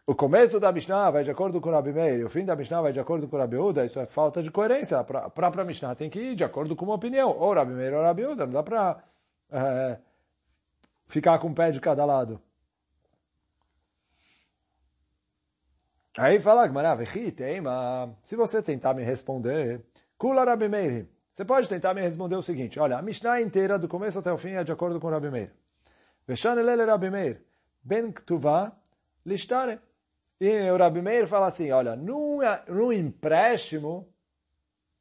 O 0.09 0.15
começo 0.15 0.57
da 0.57 0.71
Mishnah 0.71 1.11
vai 1.11 1.21
de 1.21 1.29
acordo 1.29 1.59
com 1.59 1.67
o 1.67 1.71
Rabi 1.73 1.91
Meir, 1.91 2.25
o 2.25 2.29
fim 2.29 2.45
da 2.45 2.55
Mishnah 2.55 2.81
vai 2.81 2.93
de 2.93 2.99
acordo 2.99 3.27
com 3.27 3.35
o 3.35 3.39
Rabi 3.39 3.57
Uda, 3.57 3.85
isso 3.85 3.99
é 3.99 4.05
falta 4.05 4.41
de 4.41 4.49
coerência. 4.49 4.97
A 4.99 5.03
própria 5.03 5.65
Mishnah 5.65 5.95
tem 5.95 6.09
que 6.09 6.17
ir 6.17 6.33
de 6.33 6.45
acordo 6.45 6.77
com 6.77 6.85
uma 6.85 6.93
opinião, 6.93 7.37
ou 7.37 7.53
Rabi 7.53 7.73
Meir 7.73 7.93
ou 7.93 8.01
Rabi 8.01 8.25
Uda, 8.25 8.45
não 8.45 8.53
dá 8.53 8.63
para 8.63 9.03
é, 9.51 9.99
ficar 11.07 11.37
com 11.39 11.49
o 11.49 11.53
pé 11.53 11.71
de 11.71 11.81
cada 11.81 12.05
lado. 12.05 12.41
Aí 16.17 16.39
fala, 16.39 16.71
se 18.23 18.37
você 18.37 18.61
tentar 18.61 18.93
me 18.93 19.03
responder, 19.03 19.83
Kula 20.17 20.45
Rabi 20.45 20.69
Meir, 20.69 21.09
você 21.33 21.43
pode 21.43 21.67
tentar 21.67 21.93
me 21.93 22.01
responder 22.01 22.37
o 22.37 22.41
seguinte, 22.41 22.79
olha, 22.79 22.97
a 22.97 23.01
Mishnah 23.01 23.41
inteira, 23.41 23.77
do 23.77 23.89
começo 23.89 24.17
até 24.17 24.31
o 24.31 24.37
fim, 24.37 24.51
é 24.51 24.63
de 24.63 24.71
acordo 24.71 25.01
com 25.01 25.07
o 25.07 25.11
Rabi 25.11 25.29
Meir. 25.29 25.51
Veshan 26.25 26.55
Rabi 26.85 27.11
Meir, 27.11 27.41
ben 27.83 28.13
ktuvah 28.13 28.71
lishtare. 29.25 29.81
E 30.39 30.69
o 30.71 30.77
Rabi 30.77 31.01
Meir 31.01 31.27
fala 31.27 31.47
assim, 31.47 31.71
olha, 31.71 31.95
num, 31.95 32.39
num 32.67 32.93
empréstimo, 32.93 34.07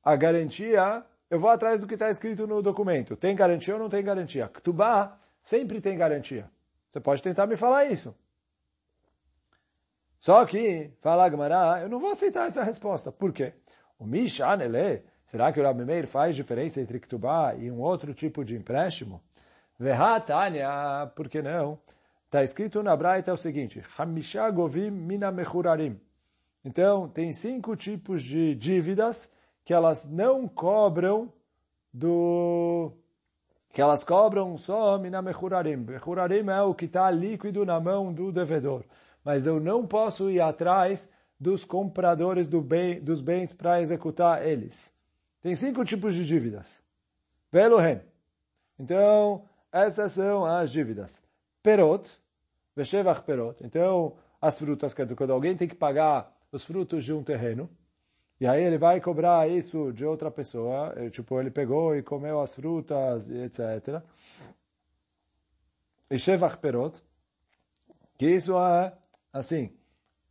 a 0.02 0.16
garantia, 0.16 1.04
eu 1.28 1.38
vou 1.38 1.50
atrás 1.50 1.80
do 1.80 1.86
que 1.86 1.94
está 1.94 2.08
escrito 2.08 2.46
no 2.46 2.62
documento. 2.62 3.16
Tem 3.16 3.36
garantia 3.36 3.74
ou 3.74 3.80
não 3.80 3.88
tem 3.88 4.02
garantia? 4.02 4.48
Ktubá 4.48 5.18
sempre 5.42 5.80
tem 5.80 5.96
garantia. 5.96 6.50
Você 6.88 7.00
pode 7.00 7.22
tentar 7.22 7.46
me 7.46 7.56
falar 7.56 7.84
isso. 7.86 8.16
Só 10.18 10.44
que, 10.46 10.90
fala 11.02 11.28
Gamara, 11.28 11.82
eu 11.82 11.88
não 11.88 12.00
vou 12.00 12.10
aceitar 12.10 12.46
essa 12.46 12.62
resposta. 12.62 13.12
Por 13.12 13.32
quê? 13.32 13.52
O 13.98 14.06
Mishanele, 14.06 15.04
será 15.26 15.52
que 15.52 15.60
o 15.60 15.62
Rabi 15.62 15.84
Meir 15.84 16.06
faz 16.06 16.34
diferença 16.34 16.80
entre 16.80 16.98
Ktubá 16.98 17.54
e 17.54 17.70
um 17.70 17.80
outro 17.80 18.14
tipo 18.14 18.44
de 18.44 18.56
empréstimo? 18.56 19.22
Vehatanya, 19.78 21.12
por 21.14 21.28
que 21.28 21.42
não? 21.42 21.78
Está 22.26 22.42
escrito 22.42 22.82
na 22.82 22.96
Braita 22.96 23.32
o 23.32 23.36
seguinte, 23.36 23.80
Hamisha 23.96 24.50
govim. 24.50 24.90
Então, 26.64 27.08
tem 27.08 27.32
cinco 27.32 27.76
tipos 27.76 28.20
de 28.20 28.52
dívidas 28.56 29.30
que 29.64 29.72
elas 29.72 30.08
não 30.10 30.48
cobram 30.48 31.32
do... 31.94 32.90
que 33.72 33.80
elas 33.80 34.02
cobram 34.02 34.56
só 34.56 34.98
mina 34.98 35.22
mechurarim. 35.22 35.76
Mechurarim 35.76 36.50
é 36.50 36.62
o 36.62 36.74
que 36.74 36.86
está 36.86 37.08
líquido 37.12 37.64
na 37.64 37.78
mão 37.78 38.12
do 38.12 38.32
devedor. 38.32 38.82
Mas 39.24 39.46
eu 39.46 39.60
não 39.60 39.86
posso 39.86 40.28
ir 40.28 40.40
atrás 40.40 41.08
dos 41.38 41.64
compradores 41.64 42.48
do 42.48 42.60
bem, 42.60 43.00
dos 43.00 43.22
bens 43.22 43.52
para 43.52 43.80
executar 43.80 44.44
eles. 44.44 44.92
Tem 45.40 45.54
cinco 45.54 45.84
tipos 45.84 46.12
de 46.12 46.24
dívidas. 46.24 46.82
Velohem. 47.52 48.00
Então, 48.76 49.44
essas 49.70 50.10
são 50.10 50.44
as 50.44 50.72
dívidas 50.72 51.24
perot, 51.66 52.06
veshevach 52.76 53.22
perot. 53.22 53.56
Então, 53.60 54.16
as 54.40 54.56
frutas, 54.56 54.94
quer 54.94 55.04
dizer, 55.04 55.16
quando 55.16 55.32
alguém 55.32 55.56
tem 55.56 55.66
que 55.66 55.74
pagar 55.74 56.32
os 56.52 56.62
frutos 56.62 57.04
de 57.04 57.12
um 57.12 57.24
terreno, 57.24 57.68
e 58.40 58.46
aí 58.46 58.62
ele 58.62 58.78
vai 58.78 59.00
cobrar 59.00 59.48
isso 59.50 59.92
de 59.92 60.04
outra 60.04 60.30
pessoa, 60.30 60.94
tipo, 61.10 61.40
ele 61.40 61.50
pegou 61.50 61.96
e 61.96 62.04
comeu 62.04 62.40
as 62.40 62.54
frutas, 62.54 63.28
etc. 63.30 64.00
E 66.08 66.16
shevach 66.16 66.58
perot, 66.58 67.02
que 68.16 68.26
isso 68.26 68.56
é, 68.56 68.96
assim, 69.32 69.72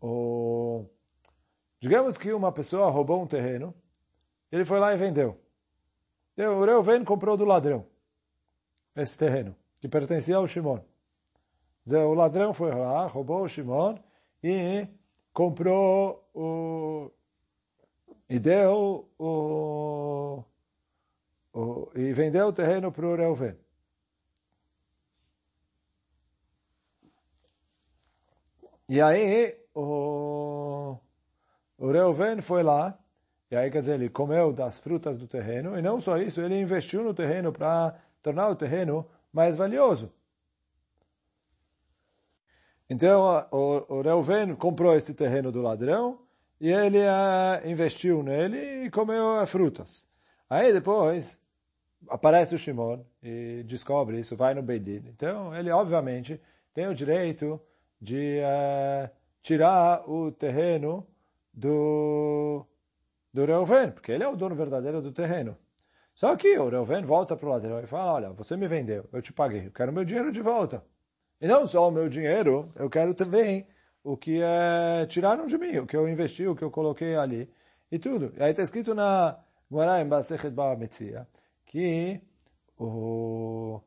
o... 0.01 0.85
digamos 1.81 2.17
que 2.17 2.31
uma 2.31 2.53
pessoa 2.53 2.89
roubou 2.89 3.21
um 3.21 3.27
terreno, 3.27 3.75
ele 4.49 4.63
foi 4.63 4.79
lá 4.79 4.93
e 4.93 4.97
vendeu. 4.97 5.37
Então, 6.33 6.61
o 6.61 6.63
Reuven 6.63 7.03
comprou 7.03 7.35
do 7.35 7.43
ladrão 7.43 7.85
esse 8.95 9.17
terreno, 9.17 9.53
que 9.81 9.89
pertencia 9.89 10.37
ao 10.37 10.47
Shimon. 10.47 10.94
O 11.87 12.13
ladrão 12.13 12.53
foi 12.53 12.73
lá, 12.73 13.05
roubou 13.05 13.43
o 13.43 13.47
Shimon 13.47 13.95
e 14.43 14.87
comprou 15.31 16.27
o 16.33 17.11
e 18.27 18.39
deu 18.39 19.07
o, 19.19 20.43
o 21.53 21.91
e 21.95 22.11
vendeu 22.11 22.47
o 22.47 22.53
terreno 22.53 22.91
para 22.91 23.05
o 23.05 23.15
Reuven. 23.15 23.55
E 28.89 28.99
aí 29.01 29.55
o, 29.73 30.97
o 31.77 31.91
Reuven 31.91 32.41
foi 32.41 32.63
lá, 32.63 32.97
e 33.49 33.55
aí 33.55 33.69
quer 33.69 33.81
dizer, 33.81 33.93
ele 33.95 34.09
comeu 34.09 34.51
das 34.53 34.79
frutas 34.79 35.17
do 35.17 35.27
terreno, 35.27 35.77
e 35.77 35.81
não 35.81 35.99
só 35.99 36.17
isso, 36.17 36.41
ele 36.41 36.59
investiu 36.59 37.03
no 37.03 37.13
terreno 37.13 37.51
para 37.51 37.95
tornar 38.21 38.49
o 38.49 38.55
terreno 38.55 39.07
mais 39.31 39.55
valioso. 39.55 40.11
Então, 42.89 43.47
o, 43.51 43.97
o 43.97 44.01
Reuven 44.01 44.55
comprou 44.55 44.95
esse 44.95 45.13
terreno 45.13 45.51
do 45.51 45.61
ladrão 45.61 46.19
e 46.59 46.71
ele 46.71 46.99
uh, 46.99 47.67
investiu 47.67 48.21
nele 48.21 48.85
e 48.85 48.91
comeu 48.91 49.45
frutas. 49.47 50.05
Aí 50.49 50.71
depois 50.71 51.39
aparece 52.07 52.53
o 52.53 52.59
Shimon 52.59 53.03
e 53.21 53.63
descobre 53.65 54.19
isso, 54.19 54.35
vai 54.35 54.53
no 54.53 54.61
Beidin. 54.61 55.03
Então, 55.07 55.55
ele 55.55 55.71
obviamente 55.71 56.39
tem 56.73 56.87
o 56.87 56.93
direito 56.93 57.59
de 57.99 58.39
uh, 58.39 59.09
tirar 59.41 60.07
o 60.09 60.31
terreno 60.31 61.07
do, 61.53 62.65
do 63.33 63.45
Reuven, 63.45 63.91
porque 63.91 64.11
ele 64.11 64.23
é 64.23 64.27
o 64.27 64.35
dono 64.35 64.55
verdadeiro 64.55 65.01
do 65.01 65.11
terreno. 65.11 65.57
Só 66.13 66.35
que 66.35 66.57
o 66.57 66.69
Reuven 66.69 67.03
volta 67.03 67.35
para 67.35 67.47
o 67.47 67.51
ladrão 67.51 67.79
e 67.79 67.87
fala, 67.87 68.13
olha, 68.13 68.29
você 68.29 68.55
me 68.55 68.67
vendeu, 68.67 69.09
eu 69.11 69.21
te 69.21 69.33
paguei, 69.33 69.67
eu 69.67 69.71
quero 69.71 69.91
meu 69.91 70.05
dinheiro 70.05 70.31
de 70.31 70.41
volta. 70.41 70.83
E 71.41 71.47
não 71.47 71.67
só 71.67 71.87
o 71.87 71.91
meu 71.91 72.07
dinheiro, 72.09 72.71
eu 72.75 72.89
quero 72.89 73.13
também 73.13 73.67
o 74.03 74.15
que 74.15 74.39
é, 74.41 75.05
tiraram 75.07 75.47
de 75.47 75.57
mim, 75.57 75.77
o 75.77 75.87
que 75.87 75.97
eu 75.97 76.07
investi, 76.07 76.47
o 76.47 76.55
que 76.55 76.63
eu 76.63 76.71
coloquei 76.71 77.15
ali, 77.15 77.49
e 77.91 77.99
tudo. 77.99 78.33
E 78.37 78.43
aí 78.43 78.51
está 78.51 78.63
escrito 78.63 78.93
na 78.93 79.37
Guará 79.69 80.01
em 80.01 80.07
Basechet 80.07 80.53
Metzia 80.77 81.27
que 81.65 82.21
o, 82.77 83.81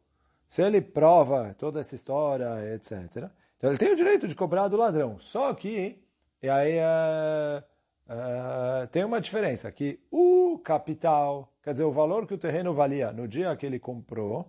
se 0.49 0.63
ele 0.63 0.81
prova 0.81 1.55
toda 1.55 1.81
essa 1.81 1.95
história, 1.95 2.75
etc., 2.75 3.31
então 3.57 3.71
ele 3.71 3.79
tem 3.79 3.93
o 3.93 3.97
direito 3.97 4.29
de 4.29 4.35
cobrar 4.35 4.69
do 4.69 4.77
ladrão. 4.77 5.19
Só 5.19 5.53
que, 5.53 5.99
e 6.43 6.49
aí 6.49 6.75
é, 6.79 7.65
é, 8.09 8.87
tem 8.87 9.05
uma 9.05 9.21
diferença, 9.21 9.71
que 9.73 10.01
o 10.11 10.59
capital, 10.63 11.53
quer 11.63 11.73
dizer, 11.73 11.85
o 11.85 11.93
valor 11.93 12.27
que 12.27 12.35
o 12.35 12.39
terreno 12.39 12.73
valia 12.73 13.13
no 13.13 13.27
dia 13.27 13.57
que 13.57 13.67
ele 13.67 13.79
comprou, 13.79 14.47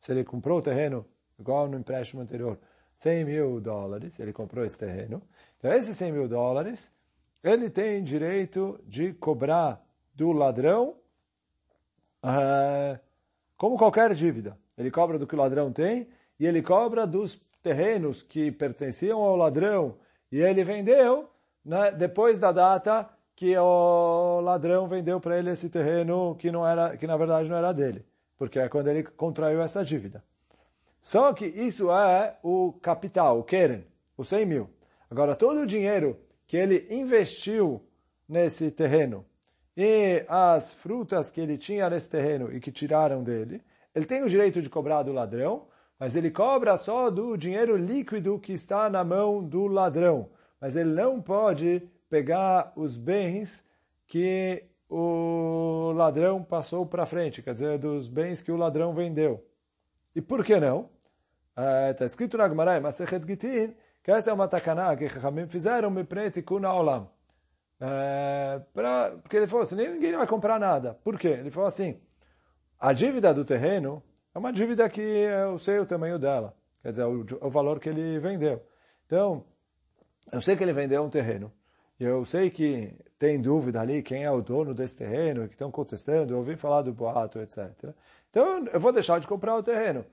se 0.00 0.10
ele 0.12 0.24
comprou 0.24 0.58
o 0.58 0.62
terreno 0.62 1.04
igual 1.38 1.68
no 1.68 1.78
empréstimo 1.78 2.22
anterior, 2.22 2.58
100 2.96 3.24
mil 3.24 3.60
dólares, 3.60 4.18
ele 4.18 4.32
comprou 4.32 4.64
esse 4.64 4.76
terreno. 4.76 5.22
Então, 5.58 5.72
esses 5.72 5.96
100 5.96 6.12
mil 6.12 6.28
dólares, 6.28 6.92
ele 7.42 7.68
tem 7.68 8.02
direito 8.02 8.80
de 8.86 9.12
cobrar 9.12 9.84
do 10.14 10.32
ladrão 10.32 10.96
uh, 12.24 12.98
como 13.56 13.76
qualquer 13.76 14.14
dívida. 14.14 14.58
Ele 14.76 14.90
cobra 14.90 15.18
do 15.18 15.26
que 15.26 15.34
o 15.34 15.38
ladrão 15.38 15.72
tem 15.72 16.08
e 16.38 16.46
ele 16.46 16.62
cobra 16.62 17.06
dos 17.06 17.40
terrenos 17.62 18.22
que 18.22 18.50
pertenciam 18.50 19.20
ao 19.20 19.36
ladrão 19.36 19.96
e 20.30 20.40
ele 20.40 20.64
vendeu 20.64 21.28
né, 21.64 21.90
depois 21.90 22.38
da 22.38 22.52
data 22.52 23.08
que 23.34 23.56
o 23.56 24.40
ladrão 24.40 24.88
vendeu 24.88 25.20
para 25.20 25.38
ele 25.38 25.50
esse 25.50 25.68
terreno 25.68 26.34
que 26.36 26.50
não 26.50 26.66
era 26.66 26.96
que 26.96 27.06
na 27.06 27.16
verdade 27.16 27.50
não 27.50 27.56
era 27.56 27.72
dele, 27.72 28.04
porque 28.38 28.58
é 28.58 28.68
quando 28.68 28.88
ele 28.88 29.02
contraiu 29.02 29.60
essa 29.60 29.84
dívida. 29.84 30.22
Só 31.06 31.32
que 31.32 31.46
isso 31.46 31.92
é 31.92 32.36
o 32.42 32.72
capital, 32.82 33.38
o 33.38 33.44
Keren, 33.44 33.84
os 34.18 34.26
100 34.26 34.44
mil. 34.44 34.70
Agora, 35.08 35.36
todo 35.36 35.60
o 35.60 35.66
dinheiro 35.66 36.18
que 36.48 36.56
ele 36.56 36.84
investiu 36.90 37.80
nesse 38.28 38.72
terreno 38.72 39.24
e 39.76 40.24
as 40.28 40.74
frutas 40.74 41.30
que 41.30 41.40
ele 41.40 41.56
tinha 41.56 41.88
nesse 41.88 42.10
terreno 42.10 42.52
e 42.52 42.58
que 42.58 42.72
tiraram 42.72 43.22
dele, 43.22 43.62
ele 43.94 44.04
tem 44.04 44.24
o 44.24 44.28
direito 44.28 44.60
de 44.60 44.68
cobrar 44.68 45.04
do 45.04 45.12
ladrão, 45.12 45.68
mas 45.96 46.16
ele 46.16 46.28
cobra 46.28 46.76
só 46.76 47.08
do 47.08 47.36
dinheiro 47.36 47.76
líquido 47.76 48.40
que 48.40 48.52
está 48.52 48.90
na 48.90 49.04
mão 49.04 49.44
do 49.44 49.68
ladrão. 49.68 50.28
Mas 50.60 50.74
ele 50.74 50.90
não 50.90 51.22
pode 51.22 51.88
pegar 52.10 52.72
os 52.74 52.98
bens 52.98 53.64
que 54.08 54.64
o 54.90 55.92
ladrão 55.94 56.42
passou 56.42 56.84
para 56.84 57.06
frente, 57.06 57.42
quer 57.42 57.52
dizer, 57.52 57.78
dos 57.78 58.08
bens 58.08 58.42
que 58.42 58.50
o 58.50 58.56
ladrão 58.56 58.92
vendeu. 58.92 59.46
E 60.12 60.20
por 60.20 60.44
que 60.44 60.58
não? 60.58 60.95
Está 61.90 62.04
uh, 62.04 62.06
escrito 62.06 62.36
na 62.36 62.48
Gemara, 62.48 62.78
Masechet 62.80 63.26
Gitin, 63.26 63.74
que 64.02 64.10
essa 64.10 64.30
é 64.30 64.34
uma 64.34 64.46
takaná 64.46 64.94
que 64.94 65.08
Chachamim 65.08 65.46
fizeram 65.46 65.90
me 65.90 66.04
prete 66.04 66.42
kuna 66.42 66.72
olam. 66.72 67.10
É, 67.80 68.60
pra, 68.74 69.12
porque 69.22 69.36
ele 69.36 69.46
falou 69.46 69.62
assim, 69.62 69.76
ninguém 69.76 70.16
vai 70.16 70.26
comprar 70.26 70.60
nada. 70.60 70.94
Por 71.02 71.18
quê? 71.18 71.28
Ele 71.28 71.50
falou 71.50 71.66
assim, 71.66 71.98
a 72.78 72.92
dívida 72.92 73.32
do 73.32 73.44
terreno 73.44 74.02
é 74.34 74.38
uma 74.38 74.52
dívida 74.52 74.88
que 74.88 75.00
eu 75.00 75.58
sei 75.58 75.78
o 75.78 75.86
tamanho 75.86 76.18
dela, 76.18 76.54
quer 76.82 76.90
dizer, 76.90 77.04
o, 77.04 77.24
o 77.40 77.50
valor 77.50 77.80
que 77.80 77.88
ele 77.88 78.18
vendeu. 78.18 78.62
Então, 79.06 79.44
eu 80.30 80.42
sei 80.42 80.56
que 80.56 80.62
ele 80.62 80.72
vendeu 80.72 81.02
um 81.02 81.10
terreno, 81.10 81.50
e 81.98 82.04
eu 82.04 82.24
sei 82.26 82.50
que 82.50 82.94
tem 83.18 83.40
dúvida 83.40 83.80
ali 83.80 84.02
quem 84.02 84.24
é 84.24 84.30
o 84.30 84.42
dono 84.42 84.74
desse 84.74 84.98
terreno, 84.98 85.48
que 85.48 85.54
estão 85.54 85.70
contestando, 85.70 86.34
eu 86.34 86.38
ouvi 86.38 86.54
falar 86.54 86.82
do 86.82 86.92
boato, 86.92 87.38
etc. 87.40 87.94
Então, 88.28 88.66
eu 88.72 88.78
vou 88.78 88.92
deixar 88.92 89.18
de 89.18 89.26
comprar 89.26 89.56
o 89.56 89.62
terreno. 89.62 90.04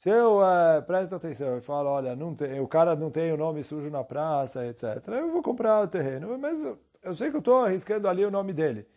Se 0.00 0.08
eu 0.08 0.38
uh, 0.38 0.82
presto 0.86 1.14
atenção 1.14 1.58
e 1.58 1.60
falo, 1.60 1.90
olha, 1.90 2.16
não 2.16 2.34
tem, 2.34 2.58
o 2.58 2.66
cara 2.66 2.96
não 2.96 3.10
tem 3.10 3.30
o 3.32 3.36
nome 3.36 3.62
sujo 3.62 3.90
na 3.90 4.02
praça, 4.02 4.66
etc., 4.66 5.06
eu 5.08 5.30
vou 5.30 5.42
comprar 5.42 5.82
o 5.82 5.88
terreno, 5.88 6.38
mas 6.38 6.64
eu 7.02 7.14
sei 7.14 7.28
que 7.28 7.36
eu 7.36 7.40
estou 7.40 7.66
arriscando 7.66 8.08
ali 8.08 8.24
o 8.24 8.30
nome 8.30 8.54
dele. 8.54 8.88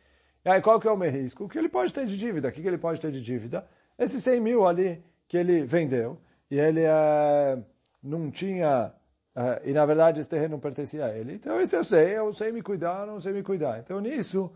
E 0.46 0.50
aí, 0.50 0.62
qual 0.62 0.80
que 0.80 0.88
é 0.88 0.92
o 0.92 0.96
meu 0.96 1.12
risco? 1.12 1.44
O 1.44 1.50
que 1.50 1.58
ele 1.58 1.68
pode 1.68 1.92
ter 1.92 2.06
de 2.06 2.18
dívida? 2.18 2.48
O 2.48 2.52
que, 2.54 2.62
que 2.62 2.68
ele 2.70 2.78
pode 2.78 3.02
ter 3.02 3.12
de 3.12 3.22
dívida? 3.22 3.68
Esses 4.00 4.24
100 4.24 4.40
mil 4.40 4.66
ali 4.66 5.04
que 5.28 5.36
ele 5.36 5.66
vendeu, 5.66 6.18
e 6.50 6.58
ele 6.58 6.86
uh, 6.86 7.62
não 8.02 8.32
tinha, 8.32 8.94
uh, 9.36 9.60
e 9.66 9.74
na 9.74 9.86
verdade 9.86 10.22
esse 10.22 10.30
terreno 10.30 10.52
não 10.52 10.60
pertencia 10.62 11.06
a 11.06 11.14
ele. 11.14 11.34
Então, 11.34 11.60
isso 11.60 11.76
eu 11.76 11.84
sei, 11.84 12.18
eu 12.18 12.32
sei 12.32 12.50
me 12.54 12.62
cuidar, 12.62 13.06
não 13.06 13.20
sei 13.20 13.34
me 13.34 13.44
cuidar. 13.44 13.78
Então, 13.78 14.00
nisso, 14.00 14.50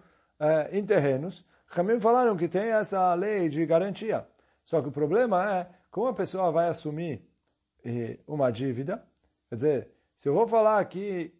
em 0.71 0.85
terrenos, 0.85 1.45
também 1.75 1.99
falaram 1.99 2.37
que 2.37 2.47
tem 2.47 2.71
essa 2.71 3.13
lei 3.15 3.49
de 3.49 3.65
garantia. 3.65 4.25
Só 4.63 4.81
que 4.81 4.87
o 4.87 4.91
problema 4.91 5.59
é, 5.59 5.67
como 5.97 6.09
a 6.09 6.13
pessoa 6.13 6.51
vai 6.51 6.67
assumir 6.67 7.23
eh, 7.83 8.19
uma 8.27 8.51
dívida, 8.51 9.03
quer 9.49 9.55
dizer, 9.55 9.87
se 10.15 10.29
eu 10.29 10.33
vou 10.35 10.47
falar 10.47 10.77
aqui 10.77 11.33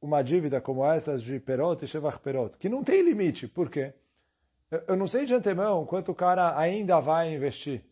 uma 0.00 0.22
dívida 0.22 0.60
como 0.60 0.84
essas 0.84 1.22
de 1.22 1.38
Perot 1.38 1.84
e 1.84 1.86
Shevach 1.86 2.18
Perot, 2.18 2.58
que 2.58 2.68
não 2.68 2.82
tem 2.82 3.00
limite. 3.00 3.46
Por 3.46 3.70
quê? 3.70 3.92
Eu 4.88 4.96
não 4.96 5.06
sei 5.06 5.24
de 5.24 5.32
antemão 5.32 5.86
quanto 5.86 6.10
o 6.10 6.16
cara 6.16 6.58
ainda 6.58 6.98
vai 6.98 7.32
investir. 7.32 7.84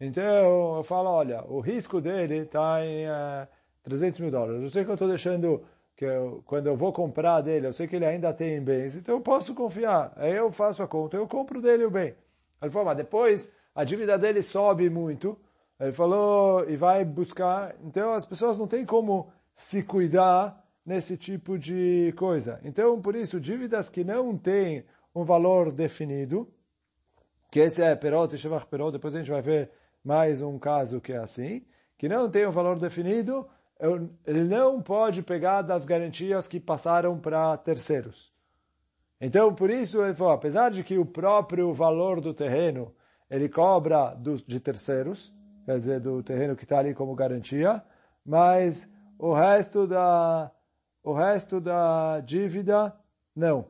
Então, 0.00 0.78
eu 0.78 0.82
falo, 0.82 1.10
olha, 1.10 1.44
o 1.44 1.60
risco 1.60 2.00
dele 2.00 2.38
está 2.38 2.82
em 2.82 3.04
é, 3.04 3.46
300 3.82 4.20
mil 4.20 4.30
dólares. 4.30 4.62
Eu 4.62 4.70
sei 4.70 4.82
que 4.82 4.90
eu 4.92 4.94
estou 4.94 5.08
deixando, 5.08 5.62
que 5.94 6.06
eu, 6.06 6.42
quando 6.46 6.68
eu 6.68 6.76
vou 6.76 6.90
comprar 6.90 7.42
dele, 7.42 7.66
eu 7.66 7.72
sei 7.74 7.86
que 7.86 7.96
ele 7.96 8.06
ainda 8.06 8.32
tem 8.32 8.62
bens, 8.62 8.96
então 8.96 9.16
eu 9.16 9.20
posso 9.20 9.54
confiar. 9.54 10.10
Aí 10.16 10.32
eu 10.32 10.50
faço 10.50 10.82
a 10.82 10.88
conta, 10.88 11.18
eu 11.18 11.28
compro 11.28 11.60
dele 11.60 11.84
o 11.84 11.90
bem. 11.90 12.14
Ele 12.62 12.70
falou, 12.70 12.86
mas 12.86 12.96
depois 12.96 13.52
a 13.74 13.84
dívida 13.84 14.18
dele 14.18 14.42
sobe 14.42 14.88
muito. 14.88 15.38
Ele 15.80 15.92
falou, 15.92 16.68
e 16.68 16.76
vai 16.76 17.04
buscar. 17.04 17.74
Então, 17.82 18.12
as 18.12 18.24
pessoas 18.24 18.56
não 18.58 18.66
têm 18.66 18.86
como 18.86 19.32
se 19.54 19.82
cuidar 19.82 20.62
nesse 20.84 21.16
tipo 21.16 21.58
de 21.58 22.12
coisa. 22.16 22.60
Então, 22.62 23.00
por 23.00 23.16
isso, 23.16 23.40
dívidas 23.40 23.88
que 23.88 24.04
não 24.04 24.36
têm 24.36 24.84
um 25.14 25.24
valor 25.24 25.72
definido, 25.72 26.48
que 27.50 27.60
esse 27.60 27.82
é 27.82 27.94
Perot 27.96 28.34
e 28.34 28.38
Shevach 28.38 28.66
Perot, 28.66 28.92
depois 28.92 29.14
a 29.14 29.18
gente 29.18 29.30
vai 29.30 29.40
ver 29.40 29.70
mais 30.04 30.42
um 30.42 30.58
caso 30.58 31.00
que 31.00 31.12
é 31.12 31.18
assim, 31.18 31.64
que 31.96 32.08
não 32.08 32.28
tem 32.28 32.46
um 32.46 32.50
valor 32.50 32.78
definido, 32.78 33.48
ele 34.26 34.44
não 34.44 34.82
pode 34.82 35.22
pegar 35.22 35.62
das 35.62 35.84
garantias 35.84 36.46
que 36.46 36.60
passaram 36.60 37.18
para 37.18 37.56
terceiros. 37.56 38.32
Então, 39.20 39.54
por 39.54 39.70
isso, 39.70 40.02
ele 40.02 40.14
falou, 40.14 40.32
apesar 40.32 40.70
de 40.70 40.84
que 40.84 40.98
o 40.98 41.06
próprio 41.06 41.72
valor 41.72 42.20
do 42.20 42.34
terreno, 42.34 42.94
ele 43.30 43.48
cobra 43.48 44.14
de 44.46 44.60
terceiros, 44.60 45.32
quer 45.64 45.78
dizer, 45.78 46.00
do 46.00 46.22
terreno 46.22 46.56
que 46.56 46.64
está 46.64 46.78
ali 46.78 46.94
como 46.94 47.14
garantia, 47.14 47.84
mas 48.24 48.88
o 49.18 49.32
resto 49.32 49.86
da, 49.86 50.50
o 51.02 51.12
resto 51.12 51.60
da 51.60 52.20
dívida, 52.20 52.94
não. 53.34 53.66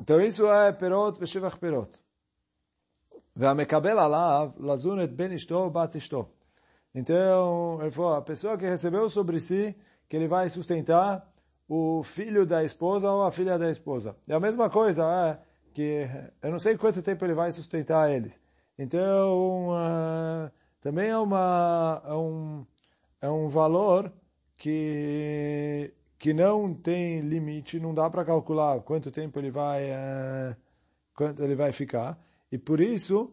Então 0.00 0.20
isso 0.20 0.46
é 0.50 0.72
perot 0.72 1.18
veshivach 1.18 1.58
perot. 1.58 1.90
Ve'amekabel 3.36 3.98
alav 3.98 4.54
lazunet 4.58 5.12
ben 5.12 5.32
ishto 5.32 5.70
bat 5.70 5.96
ishto. 5.96 6.28
Então, 6.94 7.78
ele 7.80 7.90
falou, 7.90 8.14
a 8.14 8.22
pessoa 8.22 8.56
que 8.56 8.66
recebeu 8.66 9.08
sobre 9.10 9.38
si, 9.38 9.76
que 10.08 10.16
ele 10.16 10.26
vai 10.26 10.48
sustentar 10.48 11.30
o 11.68 12.02
filho 12.02 12.46
da 12.46 12.64
esposa 12.64 13.10
ou 13.10 13.22
a 13.24 13.30
filha 13.30 13.58
da 13.58 13.70
esposa. 13.70 14.16
É 14.26 14.34
a 14.34 14.40
mesma 14.40 14.70
coisa, 14.70 15.04
é, 15.04 15.38
que 15.74 16.08
eu 16.42 16.50
não 16.50 16.58
sei 16.58 16.76
quanto 16.76 17.02
tempo 17.02 17.24
ele 17.24 17.34
vai 17.34 17.52
sustentar 17.52 18.10
eles. 18.10 18.40
Então, 18.78 19.70
também 20.80 21.10
é, 21.10 21.18
uma, 21.18 22.02
é 22.06 22.14
um 22.14 22.66
é 23.20 23.28
um 23.28 23.48
valor 23.48 24.12
que 24.56 25.92
que 26.18 26.32
não 26.34 26.74
tem 26.74 27.20
limite, 27.20 27.78
não 27.78 27.94
dá 27.94 28.10
para 28.10 28.24
calcular 28.24 28.80
quanto 28.80 29.10
tempo 29.10 29.38
ele 29.38 29.50
vai 29.50 29.84
é, 29.84 30.56
quanto 31.14 31.42
ele 31.44 31.54
vai 31.54 31.70
ficar 31.72 32.18
e 32.50 32.58
por 32.58 32.80
isso 32.80 33.32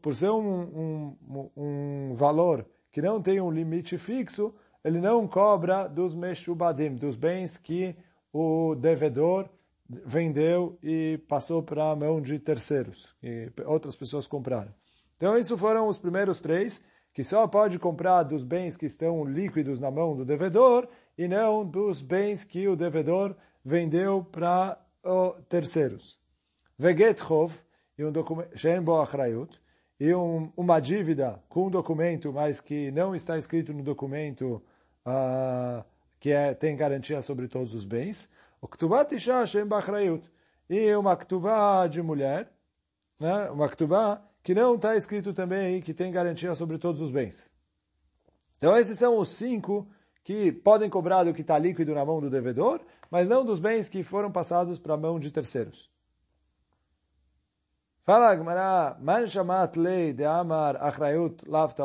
por 0.00 0.14
ser 0.14 0.30
um, 0.30 1.16
um, 1.26 1.50
um 1.56 2.14
valor 2.14 2.66
que 2.92 3.02
não 3.02 3.20
tem 3.20 3.40
um 3.40 3.50
limite 3.50 3.98
fixo, 3.98 4.54
ele 4.84 5.00
não 5.00 5.26
cobra 5.26 5.88
dos 5.88 6.14
meshubadim, 6.14 6.94
dos 6.94 7.16
bens 7.16 7.56
que 7.56 7.96
o 8.32 8.74
devedor 8.74 9.48
vendeu 9.88 10.78
e 10.82 11.18
passou 11.28 11.62
para 11.62 11.90
a 11.90 11.96
mão 11.96 12.20
de 12.20 12.38
terceiros, 12.38 13.14
e 13.22 13.50
outras 13.64 13.96
pessoas 13.96 14.26
compraram. 14.26 14.72
Então, 15.16 15.38
isso 15.38 15.56
foram 15.56 15.88
os 15.88 15.98
primeiros 15.98 16.40
três 16.40 16.82
que 17.12 17.22
só 17.22 17.46
pode 17.46 17.78
comprar 17.78 18.24
dos 18.24 18.42
bens 18.42 18.76
que 18.76 18.86
estão 18.86 19.24
líquidos 19.24 19.78
na 19.78 19.90
mão 19.90 20.16
do 20.16 20.24
devedor 20.24 20.88
e 21.16 21.28
não 21.28 21.64
dos 21.64 22.02
bens 22.02 22.44
que 22.44 22.66
o 22.66 22.74
devedor 22.74 23.36
vendeu 23.64 24.24
para 24.24 24.78
terceiros. 25.48 26.18
Veget 26.76 27.20
chov, 27.20 27.54
e 27.96 28.04
um 28.04 28.10
documento, 28.10 28.50
e 30.00 30.12
um, 30.12 30.52
uma 30.56 30.80
dívida 30.80 31.40
com 31.48 31.68
um 31.68 31.70
documento, 31.70 32.32
mas 32.32 32.60
que 32.60 32.90
não 32.90 33.14
está 33.14 33.38
escrito 33.38 33.72
no 33.72 33.82
documento 33.82 34.60
uh, 35.06 35.84
que 36.18 36.30
é, 36.30 36.54
tem 36.54 36.76
garantia 36.76 37.20
sobre 37.22 37.48
todos 37.48 37.74
os 37.74 37.84
bens. 37.84 38.28
O 38.60 38.68
ktubat 38.68 39.14
isha 39.14 39.44
shem 39.46 39.68
e 40.68 40.94
uma 40.94 41.16
ktubá 41.16 41.86
de 41.86 42.00
mulher, 42.02 42.50
né? 43.20 43.50
uma 43.50 43.68
ktubá 43.68 44.22
que 44.42 44.54
não 44.54 44.74
está 44.74 44.96
escrito 44.96 45.32
também 45.32 45.80
que 45.80 45.92
tem 45.92 46.10
garantia 46.10 46.54
sobre 46.54 46.78
todos 46.78 47.00
os 47.00 47.10
bens. 47.10 47.50
Então 48.56 48.76
esses 48.76 48.98
são 48.98 49.18
os 49.18 49.28
cinco 49.28 49.86
que 50.22 50.50
podem 50.50 50.88
cobrar 50.88 51.24
do 51.24 51.34
que 51.34 51.42
está 51.42 51.58
líquido 51.58 51.94
na 51.94 52.04
mão 52.04 52.20
do 52.20 52.30
devedor, 52.30 52.80
mas 53.10 53.28
não 53.28 53.44
dos 53.44 53.60
bens 53.60 53.88
que 53.88 54.02
foram 54.02 54.32
passados 54.32 54.78
para 54.78 54.94
a 54.94 54.96
mão 54.96 55.20
de 55.20 55.30
terceiros. 55.30 55.90
Fala 58.02 58.34
lei 59.76 60.12
de 60.12 60.24
amar 60.24 60.76
achrayut 60.76 61.46
lavta. 61.48 61.84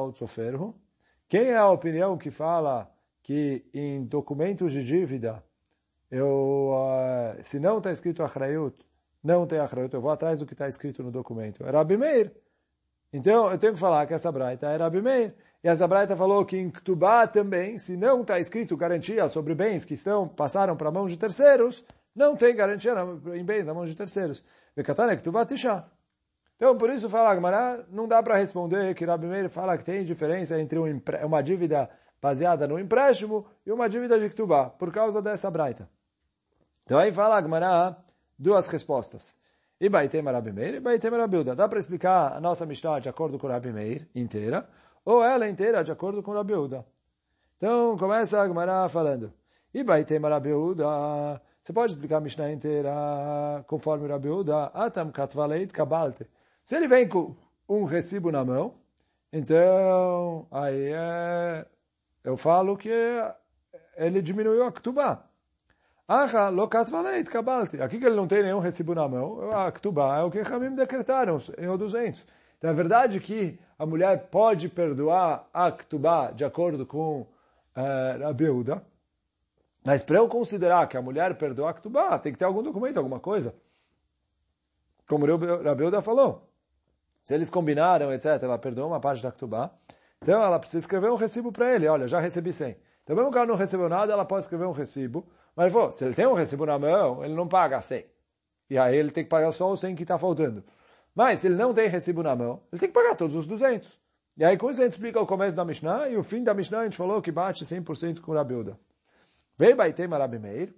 Quem 1.27 1.43
é 1.43 1.57
a 1.57 1.69
opinião 1.69 2.17
que 2.17 2.29
fala 2.29 2.89
que 3.21 3.65
em 3.73 4.03
documentos 4.03 4.71
de 4.73 4.83
dívida, 4.83 5.43
eu, 6.09 6.71
uh, 6.73 7.43
se 7.43 7.59
não 7.59 7.77
está 7.77 7.91
escrito 7.91 8.23
achrayut, 8.23 8.75
não 9.23 9.45
tem 9.45 9.59
achrayut, 9.59 9.93
eu 9.93 10.01
vou 10.01 10.11
atrás 10.11 10.39
do 10.39 10.45
que 10.45 10.53
está 10.53 10.67
escrito 10.67 11.03
no 11.03 11.11
documento. 11.11 11.63
É 11.65 11.69
Rabi 11.69 11.97
Meir. 11.97 12.31
Então, 13.11 13.51
eu 13.51 13.57
tenho 13.57 13.73
que 13.73 13.79
falar 13.79 14.05
que 14.07 14.13
essa 14.13 14.31
braita 14.31 14.67
era 14.67 14.85
Rabi 14.85 15.01
Meir. 15.01 15.35
E 15.63 15.67
essa 15.67 15.87
braita 15.87 16.15
falou 16.15 16.45
que 16.45 16.57
em 16.57 16.69
Ktubá 16.69 17.27
também, 17.27 17.77
se 17.77 17.97
não 17.97 18.21
está 18.21 18.39
escrito 18.39 18.77
garantia 18.77 19.27
sobre 19.27 19.53
bens 19.53 19.83
que 19.83 19.93
estão 19.93 20.27
passaram 20.27 20.75
para 20.75 20.89
a 20.89 20.91
mão 20.91 21.05
de 21.05 21.17
terceiros, 21.17 21.83
não 22.15 22.35
tem 22.35 22.55
garantia 22.55 22.93
em 23.35 23.43
bens 23.43 23.65
na 23.65 23.73
mão 23.73 23.85
de 23.85 23.95
terceiros. 23.95 24.43
Vekatane 24.75 25.17
Ktubá 25.17 25.45
Tisha. 25.45 25.85
Então, 26.55 26.77
por 26.77 26.89
isso 26.89 27.09
fala 27.09 27.85
não 27.89 28.07
dá 28.07 28.21
para 28.21 28.37
responder 28.37 28.93
que 28.93 29.05
Rabi 29.05 29.27
Meir 29.27 29.49
fala 29.49 29.77
que 29.77 29.83
tem 29.83 30.03
diferença 30.03 30.59
entre 30.59 30.77
um, 30.79 31.01
uma 31.25 31.41
dívida 31.41 31.89
baseada 32.21 32.67
no 32.67 32.79
empréstimo 32.79 33.45
e 33.65 33.71
uma 33.71 33.89
dívida 33.89 34.19
de 34.19 34.29
Ktubá, 34.29 34.69
por 34.69 34.91
causa 34.91 35.21
dessa 35.21 35.49
braita. 35.49 35.89
Então 36.85 36.97
aí 36.97 37.11
fala 37.11 37.37
Agmará 37.37 37.97
duas 38.37 38.67
respostas. 38.67 39.35
E 39.79 39.87
Baitem 39.87 40.21
Rabi 40.21 40.51
Meir, 40.51 40.75
e 40.75 40.79
Baitem 40.79 41.11
Rabi 41.11 41.37
Uda. 41.37 41.55
Dá 41.55 41.67
para 41.67 41.79
explicar 41.79 42.33
a 42.33 42.41
nossa 42.41 42.65
Mishnah 42.65 42.99
de 42.99 43.07
acordo 43.07 43.37
com 43.39 43.47
Rabi 43.47 43.71
Meir 43.71 44.09
inteira, 44.13 44.67
ou 45.05 45.23
ela 45.23 45.47
inteira 45.47 45.83
de 45.83 45.91
acordo 45.91 46.21
com 46.21 46.33
Rabi 46.33 46.53
Uda. 46.53 46.85
Então, 47.55 47.97
começa 47.97 48.41
a 48.41 48.47
Gemara 48.47 48.89
falando. 48.89 49.33
E 49.73 49.83
Baitem 49.83 50.19
Rabi 50.19 50.53
Uda, 50.53 51.41
Você 51.63 51.71
pode 51.71 51.93
explicar 51.93 52.17
a 52.17 52.21
Mishnah 52.21 52.51
inteira 52.51 53.63
conforme 53.67 54.05
o 54.05 54.09
Rabi 54.09 54.29
Uda, 54.29 54.65
Atam 54.73 55.11
katvaleit 55.11 55.71
kabalte. 55.71 56.25
Se 56.65 56.75
ele 56.75 56.87
vem 56.87 57.07
com 57.07 57.35
um 57.67 57.83
recibo 57.85 58.31
na 58.31 58.43
mão, 58.43 58.73
então 59.31 60.47
aí 60.51 60.91
é, 60.91 61.65
eu 62.29 62.37
falo 62.37 62.77
que 62.77 62.91
ele 63.97 64.21
diminuiu 64.21 64.63
a 64.63 64.71
ktubá. 64.71 65.25
Acha 66.07 66.49
lokat 66.49 66.89
valeit 66.91 67.27
kabalti. 67.27 67.81
Aqui 67.81 67.97
que 67.99 68.05
ele 68.05 68.15
não 68.15 68.27
tem 68.27 68.43
nenhum 68.43 68.59
recibo 68.59 68.93
na 68.93 69.07
mão, 69.07 69.51
a 69.51 69.71
ktubá 69.71 70.19
é 70.19 70.23
o 70.23 70.29
que 70.29 70.41
Ramim 70.41 70.75
decretaram 70.75 71.39
em 71.57 71.67
o 71.67 71.77
200. 71.77 72.23
Então 72.57 72.69
é 72.69 72.73
verdade 72.73 73.19
que 73.19 73.59
a 73.79 73.85
mulher 73.85 74.27
pode 74.29 74.69
perdoar 74.69 75.47
a 75.51 75.71
ktubá 75.71 76.29
de 76.31 76.45
acordo 76.45 76.85
com 76.85 77.21
uh, 77.21 78.27
a 78.27 78.33
Beuda, 78.33 78.83
mas 79.83 80.03
para 80.03 80.17
eu 80.17 80.27
considerar 80.27 80.87
que 80.87 80.97
a 80.97 81.01
mulher 81.01 81.35
perdoou 81.35 81.67
a 81.67 82.19
tem 82.19 82.31
que 82.31 82.37
ter 82.37 82.45
algum 82.45 82.61
documento, 82.61 82.97
alguma 82.97 83.19
coisa. 83.19 83.55
Como 85.07 85.25
o 85.25 85.63
Rabeuda 85.63 85.99
falou. 85.99 86.47
Se 87.23 87.33
eles 87.33 87.49
combinaram, 87.49 88.13
etc., 88.13 88.43
ela 88.43 88.59
perdoou 88.59 88.89
uma 88.89 88.99
parte 88.99 89.23
da 89.23 89.31
ktubá, 89.31 89.71
então 90.21 90.43
ela 90.43 90.59
precisa 90.59 90.79
escrever 90.79 91.09
um 91.11 91.15
recibo 91.15 91.51
para 91.51 91.73
ele. 91.73 91.87
Olha, 91.87 92.07
já 92.07 92.19
recebi 92.19 92.53
100. 92.53 92.75
Então 93.03 93.15
mesmo 93.15 93.31
que 93.31 93.37
ela 93.37 93.47
não 93.47 93.55
recebeu 93.55 93.89
nada, 93.89 94.13
ela 94.13 94.25
pode 94.25 94.43
escrever 94.43 94.65
um 94.65 94.71
recibo 94.71 95.27
mas, 95.59 95.73
pô, 95.73 95.91
se 95.91 96.05
ele 96.05 96.13
tem 96.13 96.25
um 96.25 96.33
recibo 96.33 96.65
na 96.65 96.79
mão, 96.79 97.21
ele 97.21 97.33
não 97.33 97.45
paga 97.45 97.81
100. 97.81 98.05
E 98.69 98.77
aí 98.77 98.95
ele 98.95 99.11
tem 99.11 99.25
que 99.25 99.29
pagar 99.29 99.51
só 99.51 99.69
o 99.69 99.75
100 99.75 99.93
que 99.93 100.03
está 100.03 100.17
faltando. 100.17 100.63
Mas 101.13 101.41
se 101.41 101.47
ele 101.47 101.55
não 101.55 101.73
tem 101.73 101.89
recibo 101.89 102.23
na 102.23 102.33
mão, 102.33 102.63
ele 102.71 102.79
tem 102.79 102.87
que 102.87 102.93
pagar 102.93 103.13
todos 103.13 103.35
os 103.35 103.45
200. 103.45 103.99
E 104.37 104.45
aí 104.45 104.57
com 104.57 104.69
isso 104.69 104.79
a 104.79 104.85
gente 104.85 104.93
explica 104.93 105.19
o 105.19 105.27
começo 105.27 105.57
da 105.57 105.65
Mishnah, 105.65 106.07
e 106.07 106.15
o 106.15 106.23
fim 106.23 106.45
da 106.45 106.53
Mishnah 106.53 106.79
a 106.79 106.83
gente 106.85 106.95
falou 106.95 107.21
que 107.21 107.29
bate 107.29 107.65
100% 107.65 108.21
com 108.21 108.31
Rabiuda. 108.31 108.79
Vei 109.57 109.75
baitei 109.75 110.07
Marabi 110.07 110.39
Meir, 110.39 110.73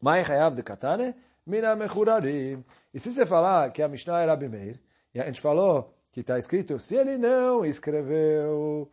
mai 0.00 0.22
hayav 0.22 0.56
de 0.56 0.64
katane, 0.64 1.14
mina 1.46 1.76
mechurarim. 1.76 2.64
E 2.92 2.98
se 2.98 3.12
você 3.12 3.24
falar 3.24 3.70
que 3.70 3.80
a 3.80 3.86
Mishnah 3.86 4.22
é 4.22 4.26
Rabi 4.26 4.48
Meir, 4.48 4.82
e 5.14 5.20
a 5.20 5.26
gente 5.26 5.40
falou 5.40 5.93
que 6.14 6.20
está 6.20 6.38
escrito, 6.38 6.78
se 6.78 6.94
ele 6.94 7.18
não 7.18 7.66
escreveu 7.66 8.88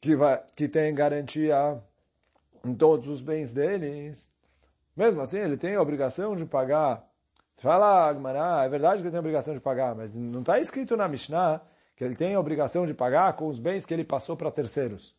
que, 0.00 0.14
vai, 0.14 0.40
que 0.54 0.68
tem 0.68 0.94
garantia 0.94 1.82
em 2.64 2.72
todos 2.72 3.08
os 3.08 3.20
bens 3.20 3.52
deles, 3.52 4.30
mesmo 4.96 5.20
assim 5.20 5.40
ele 5.40 5.56
tem 5.56 5.74
a 5.74 5.82
obrigação 5.82 6.36
de 6.36 6.46
pagar. 6.46 7.04
Fala, 7.56 8.08
Agmará, 8.08 8.62
é 8.62 8.68
verdade 8.68 8.98
que 8.98 9.02
ele 9.02 9.10
tem 9.10 9.18
a 9.18 9.20
obrigação 9.20 9.52
de 9.52 9.58
pagar, 9.60 9.96
mas 9.96 10.14
não 10.14 10.40
está 10.40 10.60
escrito 10.60 10.96
na 10.96 11.08
Mishnah 11.08 11.60
que 11.96 12.04
ele 12.04 12.14
tem 12.14 12.36
a 12.36 12.40
obrigação 12.40 12.86
de 12.86 12.94
pagar 12.94 13.32
com 13.32 13.48
os 13.48 13.58
bens 13.58 13.84
que 13.84 13.92
ele 13.92 14.04
passou 14.04 14.36
para 14.36 14.48
terceiros. 14.48 15.12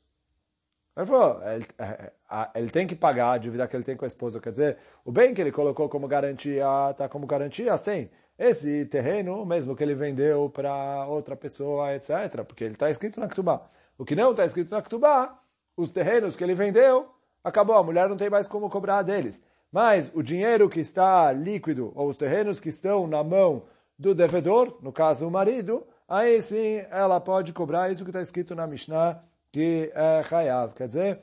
Ele 0.96 1.06
falou, 1.06 1.42
ele, 1.46 1.66
é, 1.78 1.84
é, 1.84 2.50
ele, 2.56 2.70
tem 2.70 2.88
que 2.88 2.96
pagar 2.96 3.34
a 3.34 3.38
dívida 3.38 3.68
que 3.68 3.76
ele 3.76 3.84
tem 3.84 3.98
com 3.98 4.06
a 4.06 4.08
esposa. 4.08 4.40
Quer 4.40 4.52
dizer, 4.52 4.78
o 5.04 5.12
bem 5.12 5.34
que 5.34 5.42
ele 5.42 5.52
colocou 5.52 5.90
como 5.90 6.08
garantia, 6.08 6.66
está 6.92 7.10
como 7.10 7.28
garantia, 7.28 7.78
sim. 7.78 8.10
Esse 8.38 8.86
terreno, 8.86 9.46
mesmo 9.46 9.76
que 9.76 9.84
ele 9.84 9.94
vendeu 9.94 10.50
para 10.50 11.06
outra 11.08 11.36
pessoa, 11.36 11.94
etc. 11.94 12.44
Porque 12.46 12.64
ele 12.64 12.74
está 12.74 12.90
escrito 12.90 13.20
na 13.20 13.28
Ktubá. 13.28 13.70
O 13.98 14.04
que 14.04 14.16
não 14.16 14.32
está 14.32 14.44
escrito 14.46 14.72
na 14.72 14.82
Ktubá, 14.82 15.40
os 15.78 15.92
terrenos 15.92 16.36
que 16.36 16.44
ele 16.44 16.56
vendeu, 16.56 17.10
acabou, 17.44 17.76
a 17.76 17.84
mulher 17.84 18.10
não 18.10 18.18
tem 18.18 18.30
mais 18.30 18.48
como 18.48 18.70
cobrar 18.70 19.04
deles. 19.04 19.44
Mas 19.72 20.10
o 20.14 20.22
dinheiro 20.22 20.70
que 20.70 20.80
está 20.80 21.32
líquido, 21.32 21.92
ou 21.96 22.10
os 22.10 22.18
terrenos 22.18 22.60
que 22.60 22.70
estão 22.70 23.08
na 23.08 23.24
mão 23.24 23.64
do 23.98 24.14
devedor, 24.16 24.78
no 24.82 24.92
caso 24.92 25.28
o 25.28 25.32
marido, 25.32 25.86
aí 26.08 26.42
sim 26.42 26.84
ela 26.90 27.20
pode 27.20 27.54
cobrar 27.54 27.92
isso 27.92 28.04
que 28.04 28.10
está 28.10 28.22
escrito 28.22 28.56
na 28.56 28.68
Mishnah, 28.68 29.24
que 29.52 29.92
é 29.94 30.24
Hayav. 30.30 30.74
Quer 30.74 30.88
dizer, 30.88 31.20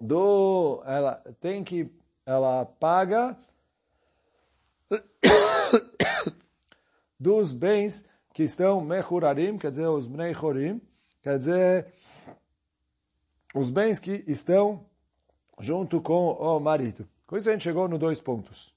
do, 0.00 0.82
ela 0.86 1.22
tem 1.38 1.64
que, 1.64 1.90
ela 2.24 2.64
paga 2.64 3.36
dos 7.18 7.52
bens 7.52 8.04
que 8.32 8.42
estão 8.42 8.80
mechurarim, 8.80 9.58
quer 9.58 9.70
dizer, 9.70 9.88
os 9.88 10.08
mneichorim, 10.08 10.80
quer 11.22 11.38
dizer, 11.38 11.92
os 13.54 13.70
bens 13.70 13.98
que 13.98 14.24
estão 14.26 14.86
junto 15.58 16.00
com 16.00 16.32
o 16.32 16.58
marido. 16.58 17.08
Com 17.26 17.36
isso 17.36 17.48
a 17.48 17.52
gente 17.52 17.64
chegou 17.64 17.88
no 17.88 17.98
dois 17.98 18.20
pontos. 18.20 18.74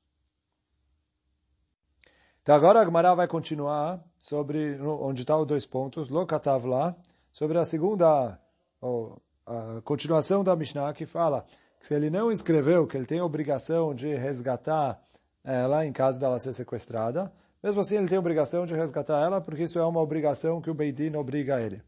Então 2.41 2.55
agora 2.55 2.81
a 2.81 2.85
Gemara 2.85 3.15
vai 3.15 3.27
continuar 3.27 4.03
sobre 4.19 4.77
onde 4.81 5.21
está 5.21 5.37
os 5.37 5.47
dois 5.47 5.65
pontos, 5.65 6.09
Lokatav 6.09 6.65
lá, 6.65 6.95
sobre 7.31 7.57
a 7.57 7.63
segunda, 7.63 8.37
ou, 8.81 9.21
a 9.45 9.81
continuação 9.83 10.43
da 10.43 10.55
Mishnah 10.55 10.93
que 10.93 11.05
fala 11.05 11.45
que 11.79 11.87
se 11.87 11.93
ele 11.93 12.09
não 12.09 12.31
escreveu 12.31 12.85
que 12.85 12.97
ele 12.97 13.05
tem 13.05 13.19
a 13.19 13.25
obrigação 13.25 13.93
de 13.93 14.13
resgatar 14.15 15.01
ela 15.43 15.85
em 15.85 15.91
caso 15.91 16.19
dela 16.19 16.39
ser 16.39 16.53
sequestrada, 16.53 17.31
mesmo 17.61 17.81
assim 17.81 17.97
ele 17.97 18.07
tem 18.07 18.17
obrigação 18.17 18.65
de 18.65 18.73
resgatar 18.73 19.21
ela 19.21 19.41
porque 19.41 19.63
isso 19.63 19.79
é 19.79 19.85
uma 19.85 20.01
obrigação 20.01 20.61
que 20.61 20.69
o 20.69 20.73
Beidin 20.73 21.15
obriga 21.15 21.55
a 21.55 21.61
ele. 21.61 21.81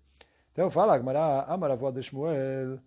Então 0.51 0.69
fala, 0.69 0.93
a 0.93 0.97
Gemara, 0.97 1.43
Amaravó 1.43 1.91
de 1.91 2.01
Shmuel, 2.01 2.79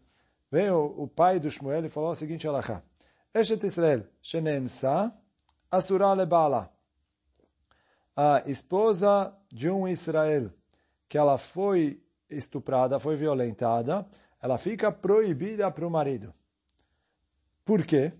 Vem 0.50 0.70
o, 0.70 1.06
pai 1.06 1.38
do 1.38 1.50
Shmuel 1.50 1.84
e 1.84 1.88
falou 1.90 2.10
o 2.10 2.14
seguinte 2.14 2.48
alahá. 2.48 2.82
Eshet 3.34 3.66
Israel, 3.66 4.04
shenensa, 4.22 5.14
asura 5.70 6.12
lebala. 6.14 6.72
A 8.16 8.42
esposa 8.46 9.32
de 9.52 9.68
um 9.68 9.86
Israel, 9.86 10.50
que 11.06 11.18
ela 11.18 11.36
foi 11.36 12.02
estuprada, 12.30 12.98
foi 12.98 13.14
violentada, 13.16 14.06
ela 14.40 14.56
fica 14.56 14.90
proibida 14.90 15.70
para 15.70 15.86
o 15.86 15.90
marido. 15.90 16.32
Por 17.64 17.84
quê? 17.84 18.12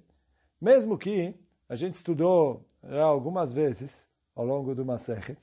Mesmo 0.61 0.98
que 0.98 1.34
a 1.68 1.74
gente 1.74 1.96
estudou 1.96 2.64
já 2.83 3.04
algumas 3.04 3.52
vezes, 3.52 4.09
ao 4.35 4.44
longo 4.44 4.74
do 4.74 4.85
Masechet, 4.85 5.38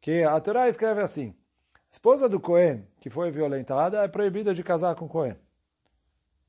que 0.00 0.22
a 0.22 0.40
Torá 0.40 0.68
escreve 0.68 1.00
assim, 1.00 1.34
esposa 1.92 2.28
do 2.28 2.40
Cohen, 2.40 2.86
que 2.98 3.10
foi 3.10 3.30
violentada, 3.30 4.02
é 4.02 4.08
proibida 4.08 4.52
de 4.52 4.62
casar 4.62 4.94
com 4.94 5.08
Cohen. 5.08 5.36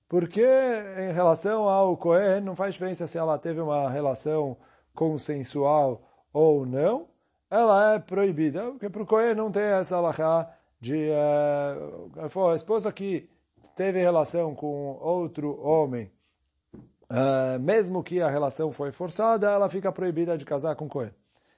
Porque 0.08 0.44
em 0.44 1.14
relação 1.14 1.70
ao 1.70 1.96
Cohen, 1.96 2.42
não 2.42 2.56
faz 2.56 2.74
diferença 2.74 3.08
se 3.08 3.18
ela 3.18 3.38
teve 3.38 3.62
uma 3.62 3.90
relação 3.90 4.58
consensual 4.94 6.02
ou 6.34 6.66
não, 6.66 7.08
ela 7.50 7.94
é 7.94 8.00
proibida, 8.00 8.72
porque 8.72 8.90
para 8.90 9.04
o 9.04 9.06
Cohen 9.06 9.36
não 9.36 9.52
tem 9.52 9.64
essa 9.64 9.98
alahá 9.98 10.50
de 10.80 11.10
uh, 11.10 12.50
a 12.50 12.56
esposa 12.56 12.92
que 12.92 13.30
teve 13.76 14.00
relação 14.00 14.56
com 14.56 14.98
outro 15.00 15.62
homem, 15.62 16.12
uh, 17.12 17.60
mesmo 17.60 18.04
que 18.04 18.21
a 18.21 18.30
relação 18.30 18.71
foi 18.71 18.91
forçada, 18.91 19.52
ela 19.52 19.69
fica 19.69 19.91
proibida 19.91 20.38
de 20.38 20.45
casar 20.45 20.76
com 20.76 20.88
Cohen. 20.88 21.13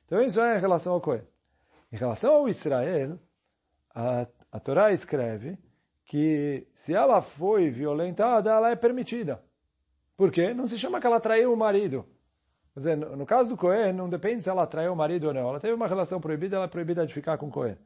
Então 0.06 0.22
isso 0.22 0.42
é 0.42 0.58
em 0.58 0.60
relação 0.60 0.94
ao 0.94 1.02
Cohen. 1.02 1.24
Em 1.92 1.96
relação 1.96 2.36
ao 2.36 2.50
Israel, 2.50 3.20
a, 3.94 4.28
a 4.52 4.60
Torá 4.60 4.92
escreve 4.92 5.58
que 6.06 6.68
se 6.74 6.94
ela 6.94 7.22
foi 7.22 7.70
violentada, 7.70 8.52
ela 8.52 8.72
é 8.72 8.76
permitida. 8.76 9.42
Por 10.18 10.32
quê? 10.32 10.54
Não 10.54 10.68
se 10.68 10.78
chama 10.78 11.00
que 11.00 11.08
ela 11.08 11.20
traiu 11.20 11.54
o 11.54 11.58
marido. 11.58 12.06
Quer 12.74 12.80
dizer, 12.80 12.98
no 12.98 13.26
caso 13.26 13.50
do 13.50 13.58
Cohen, 13.58 13.94
não 13.94 14.10
depende 14.10 14.42
se 14.42 14.50
ela 14.50 14.66
traiu 14.66 14.94
o 14.94 14.96
marido 14.96 15.28
ou 15.28 15.34
não. 15.34 15.50
Ela 15.50 15.60
teve 15.60 15.74
uma 15.74 15.88
relação 15.88 16.20
proibida, 16.20 16.56
ela 16.56 16.66
é 16.66 16.68
proibida 16.68 17.06
de 17.06 17.14
ficar 17.14 17.38
com 17.38 17.48
o 17.48 17.52
Cohen. 17.52 17.78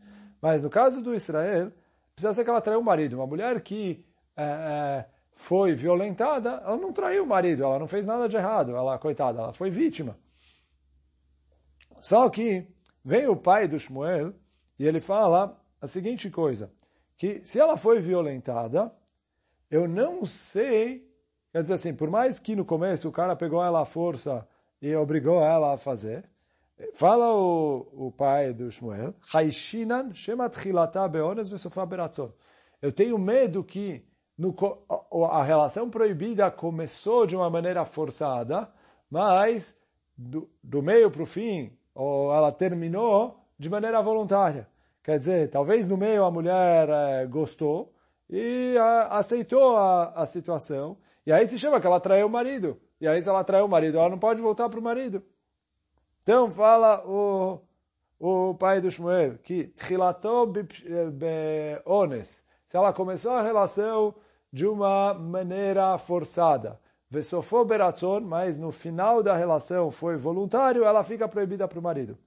Mas 0.42 0.64
no 0.64 0.70
caso 0.70 1.02
do 1.02 1.14
Israel, 1.14 1.72
precisa 2.16 2.34
ser 2.34 2.44
que 2.44 2.50
ela 2.50 2.62
traiu 2.62 2.80
o 2.80 2.84
marido. 2.84 3.18
Uma 3.18 3.28
mulher 3.28 3.60
que 3.62 4.06
é, 4.36 4.44
é, 4.44 5.06
foi 5.38 5.74
violentada, 5.74 6.62
ela 6.66 6.78
não 6.78 6.92
traiu 6.92 7.24
o 7.24 7.28
marido, 7.28 7.64
ela 7.64 7.80
não 7.80 7.88
fez 7.88 8.06
nada 8.06 8.28
de 8.28 8.36
errado. 8.36 8.76
Ela, 8.76 8.98
coitada, 8.98 9.40
ela 9.40 9.54
foi 9.54 9.70
vítima. 9.70 10.18
Só 12.00 12.30
que 12.30 12.68
vem 13.06 13.28
o 13.28 13.36
pai 13.36 13.68
do 13.68 13.80
Shmuel 13.80 14.34
e 14.78 14.86
ele 14.86 15.00
fala 15.00 15.58
a 15.80 15.88
seguinte 15.88 16.30
coisa 16.30 16.72
que 17.18 17.40
se 17.40 17.60
ela 17.60 17.78
foi 17.78 18.00
violentada, 18.00 18.94
eu 19.72 19.88
não 19.88 20.26
sei, 20.26 21.08
quer 21.52 21.62
dizer 21.62 21.74
assim, 21.76 21.94
por 21.94 22.10
mais 22.10 22.40
que 22.40 22.56
no 22.56 22.66
começo 22.66 23.10
o 23.10 23.12
cara 23.12 23.36
pegou 23.36 23.64
ela 23.64 23.82
à 23.82 23.86
força 23.86 24.48
e 24.82 24.96
obrigou 24.96 25.42
ela 25.42 25.74
a 25.74 25.78
fazer, 25.78 26.30
fala 26.94 27.34
o, 27.34 28.08
o 28.08 28.12
pai 28.12 28.54
do 28.54 28.72
Shmuel, 28.72 29.16
beones 31.10 31.50
beratzon. 31.88 32.32
Eu 32.80 32.92
tenho 32.92 33.18
medo 33.18 33.64
que 33.64 34.06
no, 34.38 34.56
a 35.32 35.44
relação 35.44 35.90
proibida 35.90 36.52
começou 36.52 37.26
de 37.26 37.36
uma 37.36 37.50
maneira 37.50 37.84
forçada, 37.86 38.72
mas 39.10 39.76
do, 40.16 40.50
do 40.64 40.82
meio 40.82 41.10
para 41.10 41.24
o 41.24 41.26
fim, 41.26 41.76
ou 41.96 42.32
ela 42.34 42.52
terminou 42.52 43.44
de 43.58 43.70
maneira 43.70 44.02
voluntária. 44.02 44.68
Quer 45.04 45.18
dizer, 45.18 45.50
talvez 45.50 45.88
no 45.88 45.98
meio 45.98 46.24
a 46.24 46.32
mulher 46.32 46.90
é, 46.90 47.26
gostou 47.26 47.94
e 48.30 48.76
a, 48.78 49.18
aceitou 49.18 49.76
a, 49.76 50.12
a 50.12 50.26
situação. 50.26 50.98
E 51.26 51.32
aí 51.32 51.48
se 51.48 51.58
chama 51.58 51.80
que 51.80 51.88
ela 51.88 52.00
traiu 52.00 52.28
o 52.28 52.30
marido. 52.30 52.80
E 53.00 53.08
aí 53.08 53.22
se 53.22 53.30
ela 53.30 53.44
traiu 53.44 53.66
o 53.66 53.70
marido, 53.70 53.98
ela 53.98 54.10
não 54.10 54.20
pode 54.20 54.42
voltar 54.42 54.70
para 54.70 54.80
o 54.80 54.84
marido. 54.84 55.24
Então 56.22 56.52
fala 56.52 57.04
o, 57.08 57.60
o 58.20 58.54
pai 58.56 58.82
do 58.82 58.92
Shmuel 58.92 59.38
que 59.40 59.74
ones. 61.86 62.46
Se 62.66 62.76
ela 62.76 62.92
começou 62.92 63.32
a 63.32 63.42
relação 63.42 64.14
de 64.58 64.66
uma 64.66 65.14
maneira 65.14 65.96
forçada, 66.00 66.80
Vesofo 67.08 67.64
beratzon, 67.64 68.22
mas 68.22 68.58
no 68.58 68.72
final 68.72 69.22
da 69.22 69.36
relação 69.36 69.92
foi 69.92 70.18
voluntário, 70.18 70.84
ela 70.84 71.04
fica 71.04 71.28
proibida 71.28 71.68
para 71.68 71.78
o 71.78 71.82
marido. 71.82 72.18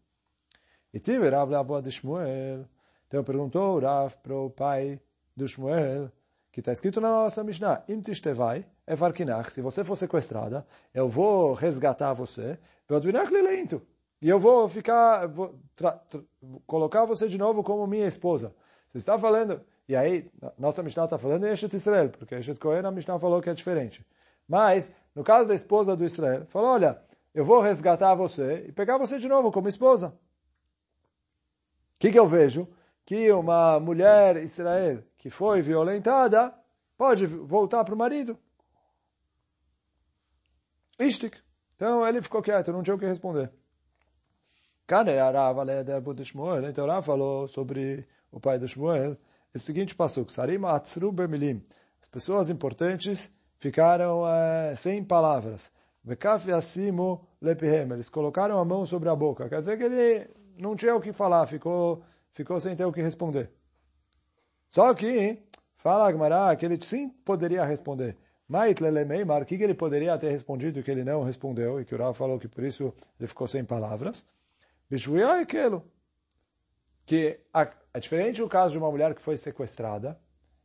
E 0.94 1.00
tive 1.00 1.28
Rav 1.28 1.52
avó 1.52 1.80
de 1.80 1.90
Shmuel. 1.90 2.66
Então 3.08 3.24
perguntou 3.24 3.80
Rav 3.80 4.14
para 4.22 4.34
o 4.36 4.48
pai 4.48 5.00
do 5.36 5.46
Shmuel, 5.48 6.12
que 6.52 6.60
está 6.60 6.70
escrito 6.70 7.00
na 7.00 7.10
nossa 7.10 7.42
Mishnah, 7.42 7.82
Im 7.88 8.00
tishtevai, 8.00 8.64
evarkinach, 8.86 9.50
se 9.50 9.60
você 9.60 9.82
for 9.82 9.96
sequestrada, 9.96 10.64
eu 10.94 11.08
vou 11.08 11.52
resgatar 11.52 12.12
você, 12.12 12.56
e 14.22 14.28
eu 14.28 14.38
vou 14.38 14.68
ficar, 14.68 15.26
vou 15.26 15.58
colocar 16.64 17.04
você 17.04 17.26
de 17.26 17.38
novo 17.38 17.64
como 17.64 17.88
minha 17.88 18.06
esposa. 18.06 18.54
Você 18.92 18.98
está 18.98 19.18
falando, 19.18 19.60
e 19.90 19.96
aí, 19.96 20.30
nossa 20.56 20.84
Mishnah 20.84 21.02
está 21.02 21.18
falando 21.18 21.48
em 21.48 21.50
Eshet 21.50 21.74
Israel, 21.74 22.10
porque 22.10 22.36
Eshet 22.36 22.60
Cohen, 22.60 22.86
a 22.86 22.92
Mishnah 22.92 23.18
falou 23.18 23.42
que 23.42 23.50
é 23.50 23.54
diferente. 23.54 24.06
Mas, 24.46 24.92
no 25.16 25.24
caso 25.24 25.48
da 25.48 25.54
esposa 25.56 25.96
do 25.96 26.04
Israel, 26.04 26.46
falou, 26.46 26.70
olha, 26.70 27.02
eu 27.34 27.44
vou 27.44 27.60
resgatar 27.60 28.14
você 28.14 28.66
e 28.68 28.72
pegar 28.72 28.98
você 28.98 29.18
de 29.18 29.26
novo 29.26 29.50
como 29.50 29.68
esposa. 29.68 30.16
O 31.96 31.98
que, 31.98 32.12
que 32.12 32.18
eu 32.20 32.28
vejo? 32.28 32.68
Que 33.04 33.32
uma 33.32 33.80
mulher 33.80 34.36
Israel 34.36 35.02
que 35.18 35.28
foi 35.28 35.60
violentada 35.60 36.54
pode 36.96 37.26
voltar 37.26 37.82
para 37.82 37.92
o 37.92 37.98
marido. 37.98 38.38
Ishtik. 41.00 41.36
Então 41.74 42.06
ele 42.06 42.22
ficou 42.22 42.40
quieto, 42.40 42.72
não 42.72 42.84
tinha 42.84 42.94
o 42.94 42.98
que 42.98 43.06
responder. 43.06 43.50
Cara, 44.86 45.26
Arav 45.26 46.14
de 46.14 46.24
Shmuel. 46.24 46.68
Então 46.68 46.84
Arav 46.84 47.04
falou 47.04 47.48
sobre 47.48 48.06
o 48.30 48.38
pai 48.38 48.56
do 48.56 48.68
Shmuel. 48.68 49.16
O 49.54 49.58
seguinte 49.58 49.96
atzru 50.68 51.10
bemilim. 51.12 51.62
As 52.00 52.08
pessoas 52.08 52.48
importantes 52.48 53.32
ficaram 53.58 54.26
é, 54.26 54.74
sem 54.76 55.02
palavras. 55.02 55.70
Eles 57.92 58.08
colocaram 58.08 58.58
a 58.58 58.64
mão 58.64 58.86
sobre 58.86 59.08
a 59.08 59.16
boca. 59.16 59.48
Quer 59.48 59.60
dizer 59.60 59.76
que 59.76 59.84
ele 59.84 60.30
não 60.56 60.76
tinha 60.76 60.94
o 60.94 61.00
que 61.00 61.12
falar, 61.12 61.46
ficou, 61.46 62.02
ficou 62.32 62.60
sem 62.60 62.74
ter 62.76 62.84
o 62.84 62.92
que 62.92 63.02
responder. 63.02 63.50
Só 64.68 64.94
que, 64.94 65.42
fala 65.76 66.08
Agmará, 66.08 66.54
que 66.54 66.64
ele 66.64 66.78
sim 66.82 67.08
poderia 67.08 67.64
responder. 67.64 68.16
Mait 68.48 68.80
lelemeimar, 68.80 69.42
o 69.42 69.44
que 69.44 69.54
ele 69.54 69.74
poderia 69.74 70.16
ter 70.18 70.30
respondido 70.30 70.82
que 70.82 70.90
ele 70.90 71.04
não 71.04 71.22
respondeu, 71.22 71.80
e 71.80 71.84
que 71.84 71.94
o 71.94 71.98
Rav 71.98 72.16
falou 72.16 72.38
que 72.38 72.48
por 72.48 72.64
isso 72.64 72.94
ele 73.18 73.26
ficou 73.26 73.46
sem 73.46 73.64
palavras. 73.64 74.26
Bishvuyah 74.88 75.40
aquilo. 75.40 75.84
Que 77.10 77.40
é 77.92 77.98
diferente 77.98 78.40
o 78.40 78.48
caso 78.48 78.70
de 78.70 78.78
uma 78.78 78.88
mulher 78.88 79.16
que 79.16 79.20
foi 79.20 79.36
sequestrada, 79.36 80.16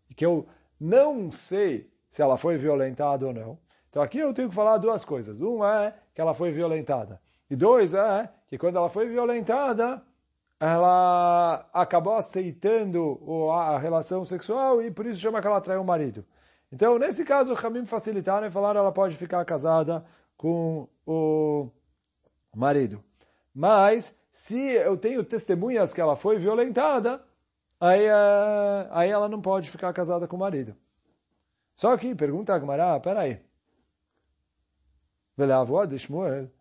e 0.08 0.14
que 0.14 0.24
eu 0.24 0.46
não 0.80 1.32
sei 1.32 1.92
se 2.08 2.22
ela 2.22 2.38
foi 2.38 2.56
violentada 2.56 3.26
ou 3.26 3.34
não. 3.34 3.58
Então 3.90 4.00
aqui 4.00 4.20
eu 4.20 4.32
tenho 4.32 4.50
que 4.50 4.54
falar 4.54 4.78
duas 4.78 5.04
coisas. 5.04 5.42
Uma 5.42 5.86
é 5.86 5.96
que 6.14 6.22
ela 6.22 6.36
foi 6.36 6.52
violentada. 6.52 7.20
E 7.50 7.56
dois 7.56 7.96
é 7.96 8.30
que 8.48 8.60
quando 8.60 8.76
ela 8.76 8.90
foi 8.90 9.08
violentada, 9.08 10.04
ela 10.60 11.68
acabou 11.74 12.14
aceitando 12.14 13.20
a 13.52 13.80
relação 13.80 14.24
sexual 14.24 14.84
e 14.84 14.92
por 14.92 15.08
isso 15.08 15.20
chama 15.20 15.42
que 15.42 15.48
ela 15.48 15.60
traiu 15.60 15.82
o 15.82 15.84
marido. 15.86 16.24
Então, 16.72 17.00
nesse 17.00 17.26
caso, 17.26 17.54
o 17.54 17.58
Hamim 17.58 17.88
facilitaram 17.88 18.46
e 18.46 18.52
falaram 18.52 18.82
ela 18.82 18.92
pode 18.92 19.18
ficar 19.18 19.44
casada 19.46 20.06
com 20.38 20.88
o 21.08 21.72
marido. 22.56 23.04
Mas, 23.52 24.16
se 24.36 24.60
eu 24.60 24.98
tenho 24.98 25.24
testemunhas 25.24 25.94
que 25.94 26.02
ela 26.02 26.18
foi 26.18 26.38
violentada, 26.38 27.24
aí, 27.80 28.04
eh, 28.04 28.88
aí 28.92 29.10
ela 29.10 29.30
não 29.30 29.42
pode 29.42 29.72
ficar 29.72 29.94
casada 29.94 30.28
com 30.28 30.36
o 30.36 30.40
marido. 30.40 30.76
Só 31.74 31.96
que, 31.96 32.14
pergunta 32.14 32.54
a 32.54 32.60
Gemara, 32.60 33.00
peraí. 33.00 33.40
de 35.88 35.98
Shmuel, 35.98 36.52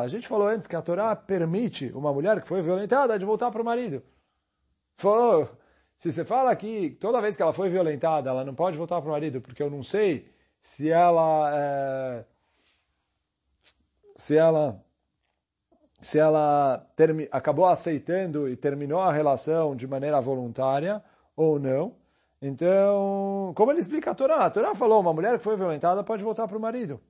a 0.00 0.08
gente 0.08 0.26
falou 0.26 0.48
antes 0.48 0.66
que 0.66 0.74
a 0.74 0.80
Torá 0.80 1.14
permite 1.14 1.92
uma 1.92 2.14
mulher 2.14 2.40
que 2.40 2.48
foi 2.48 2.62
violentada 2.62 3.18
de 3.18 3.26
voltar 3.26 3.50
para 3.50 3.60
o 3.60 3.64
marido. 3.64 4.02
Falou, 4.96 5.50
se 5.96 6.12
você 6.12 6.24
fala 6.24 6.56
que 6.56 6.96
toda 6.98 7.20
vez 7.20 7.36
que 7.36 7.42
ela 7.42 7.52
foi 7.52 7.68
violentada, 7.68 8.30
ela 8.30 8.42
não 8.42 8.54
pode 8.54 8.78
voltar 8.78 9.02
para 9.02 9.10
o 9.10 9.12
marido, 9.12 9.42
porque 9.42 9.62
eu 9.62 9.68
não 9.68 9.82
sei 9.82 10.32
se 10.62 10.90
ela 10.90 11.50
é, 11.54 12.24
se 14.16 14.34
ela 14.34 14.82
se 16.00 16.18
ela 16.18 16.86
acabou 17.30 17.66
aceitando 17.66 18.48
e 18.48 18.56
terminou 18.56 19.00
a 19.00 19.12
relação 19.12 19.74
de 19.74 19.86
maneira 19.86 20.20
voluntária 20.20 21.02
ou 21.34 21.58
não. 21.58 21.94
Então, 22.40 23.52
como 23.56 23.72
ele 23.72 23.80
explica 23.80 24.10
a 24.10 24.14
Torá? 24.14 24.44
A 24.44 24.50
Torá 24.50 24.74
falou, 24.74 25.00
uma 25.00 25.12
mulher 25.12 25.38
que 25.38 25.44
foi 25.44 25.56
violentada 25.56 26.04
pode 26.04 26.22
voltar 26.22 26.46
para 26.46 26.56
o 26.56 26.60
marido. 26.60 27.00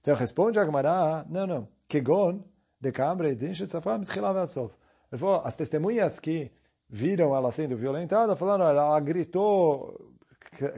Então 0.00 0.14
responde 0.14 0.58
a 0.58 0.64
Gemara, 0.64 1.24
não, 1.28 1.46
não. 1.46 1.68
Kegon, 1.88 2.42
de 2.80 2.90
Kamre, 2.90 3.36
Ele 5.12 5.18
falou, 5.18 5.42
as 5.44 5.54
testemunhas 5.54 6.18
que 6.18 6.50
viram 6.88 7.34
ela 7.34 7.52
sendo 7.52 7.76
violentada, 7.76 8.34
falaram, 8.34 8.68
ela 8.68 8.98
gritou, 9.00 10.12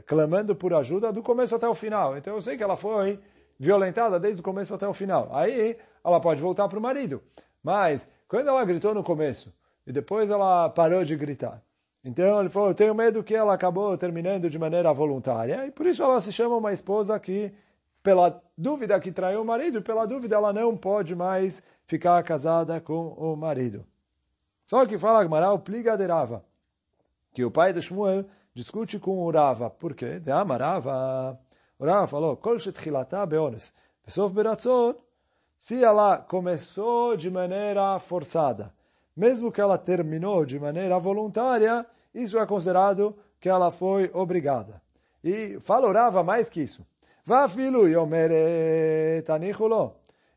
clamando 0.05 0.55
por 0.55 0.73
ajuda 0.73 1.11
do 1.11 1.23
começo 1.23 1.55
até 1.55 1.67
o 1.67 1.75
final. 1.75 2.15
Então 2.17 2.35
eu 2.35 2.41
sei 2.41 2.55
que 2.55 2.63
ela 2.63 2.77
foi 2.77 3.19
violentada 3.59 4.19
desde 4.19 4.41
o 4.41 4.43
começo 4.43 4.73
até 4.73 4.87
o 4.87 4.93
final. 4.93 5.29
Aí 5.35 5.77
ela 6.05 6.19
pode 6.19 6.41
voltar 6.41 6.67
para 6.67 6.77
o 6.77 6.81
marido. 6.81 7.21
Mas, 7.63 8.07
quando 8.27 8.47
ela 8.47 8.63
gritou 8.63 8.93
no 8.93 9.03
começo, 9.03 9.51
e 9.87 9.91
depois 9.91 10.29
ela 10.29 10.69
parou 10.69 11.03
de 11.03 11.15
gritar, 11.15 11.61
então 12.03 12.39
ele 12.39 12.49
falou, 12.49 12.69
eu 12.69 12.75
tenho 12.75 12.93
medo 12.93 13.23
que 13.23 13.33
ela 13.33 13.55
acabou 13.55 13.97
terminando 13.97 14.47
de 14.47 14.59
maneira 14.59 14.93
voluntária, 14.93 15.65
e 15.65 15.71
por 15.71 15.87
isso 15.87 16.03
ela 16.03 16.21
se 16.21 16.31
chama 16.31 16.55
uma 16.55 16.71
esposa 16.71 17.19
que, 17.19 17.51
pela 18.03 18.39
dúvida 18.55 18.99
que 18.99 19.11
traiu 19.11 19.41
o 19.41 19.45
marido, 19.45 19.81
pela 19.81 20.05
dúvida 20.05 20.35
ela 20.35 20.53
não 20.53 20.77
pode 20.77 21.15
mais 21.15 21.63
ficar 21.87 22.21
casada 22.23 22.79
com 22.79 23.07
o 23.07 23.35
marido. 23.35 23.83
Só 24.67 24.85
que 24.85 24.99
fala 24.99 25.23
Gmaral, 25.23 25.59
pliga 25.59 25.97
de 25.97 26.05
Rava, 26.05 26.45
que 27.33 27.43
o 27.43 27.49
pai 27.49 27.73
de 27.73 27.81
Shmuel 27.81 28.25
discute 28.53 28.99
com 28.99 29.17
o 29.17 29.31
Rava. 29.31 29.69
Por 29.69 29.95
quê? 29.95 30.19
De 30.19 30.31
Amarava. 30.31 31.39
O 31.77 31.85
Rava 31.85 32.07
falou, 32.07 32.37
Kol 32.37 32.59
shetchilata 32.59 33.25
beones, 33.25 33.73
besof 34.05 34.33
beratzon, 34.33 34.95
se 35.59 35.83
ela 35.83 36.17
começou 36.17 37.15
de 37.17 37.29
maneira 37.29 37.97
forçada, 37.99 38.73
mesmo 39.15 39.51
que 39.51 39.61
ela 39.61 39.77
terminou 39.77 40.45
de 40.45 40.59
maneira 40.59 40.99
voluntária, 40.99 41.85
isso 42.13 42.37
é 42.37 42.45
considerado 42.45 43.15
que 43.39 43.49
ela 43.49 43.71
foi 43.71 44.11
obrigada. 44.13 44.81
E 45.23 45.59
falorava 45.59 46.23
mais 46.23 46.49
que 46.49 46.61
isso. 46.61 46.85
Vá 47.23 47.47
filho 47.47 47.87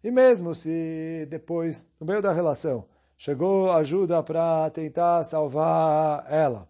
E 0.03 0.11
mesmo 0.11 0.55
se 0.55 1.27
depois, 1.29 1.87
no 2.01 2.07
meio 2.07 2.23
da 2.23 2.33
relação, 2.33 2.87
chegou 3.17 3.71
ajuda 3.73 4.23
para 4.23 4.71
tentar 4.71 5.25
salvar 5.25 6.25
ela, 6.33 6.69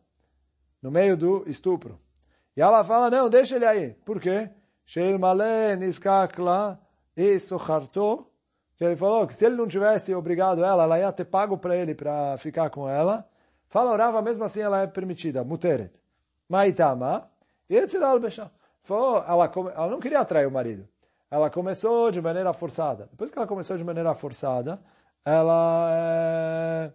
no 0.83 0.91
meio 0.91 1.17
do 1.17 1.45
estupro. 1.47 2.01
E 2.57 2.61
ela 2.61 2.83
fala, 2.83 3.11
não, 3.11 3.31
deixa 3.31 3.57
ele 3.57 3.67
aí. 3.67 3.95
Por 4.05 4.21
quê? 4.21 4.51
Sheil 4.85 5.19
male 5.19 5.77
niskakla 5.77 6.81
e 7.17 7.39
que 8.79 8.85
ele 8.85 8.97
falou 8.97 9.27
que 9.27 9.35
se 9.35 9.45
ele 9.45 9.57
não 9.57 9.67
tivesse 9.67 10.15
obrigado 10.15 10.65
ela, 10.65 10.85
ela 10.85 10.99
ia 10.99 11.13
ter 11.13 11.25
pago 11.25 11.59
para 11.59 11.77
ele 11.77 11.97
para 11.97 12.39
ficar 12.39 12.71
com 12.71 12.89
ela. 12.89 13.29
Fala 13.69 13.91
orava, 13.91 14.23
mesmo 14.23 14.45
assim 14.45 14.61
ela 14.61 14.83
é 14.83 14.87
permitida, 14.87 15.43
muteret. 15.43 15.93
Maitama, 16.49 17.29
e 17.69 17.77
etziral 17.77 18.21
bechá. 18.21 18.51
Falou, 18.85 19.23
ela, 19.27 19.53
ela 19.75 19.89
não 19.89 19.99
queria 19.99 20.21
atrair 20.21 20.47
o 20.47 20.51
marido. 20.51 20.89
Ela 21.31 21.51
começou 21.51 22.11
de 22.11 22.23
maneira 22.23 22.53
forçada. 22.53 23.09
Depois 23.11 23.31
que 23.31 23.37
ela 23.37 23.47
começou 23.47 23.77
de 23.77 23.85
maneira 23.85 24.15
forçada, 24.15 24.81
ela, 25.25 25.91
é, 25.93 26.93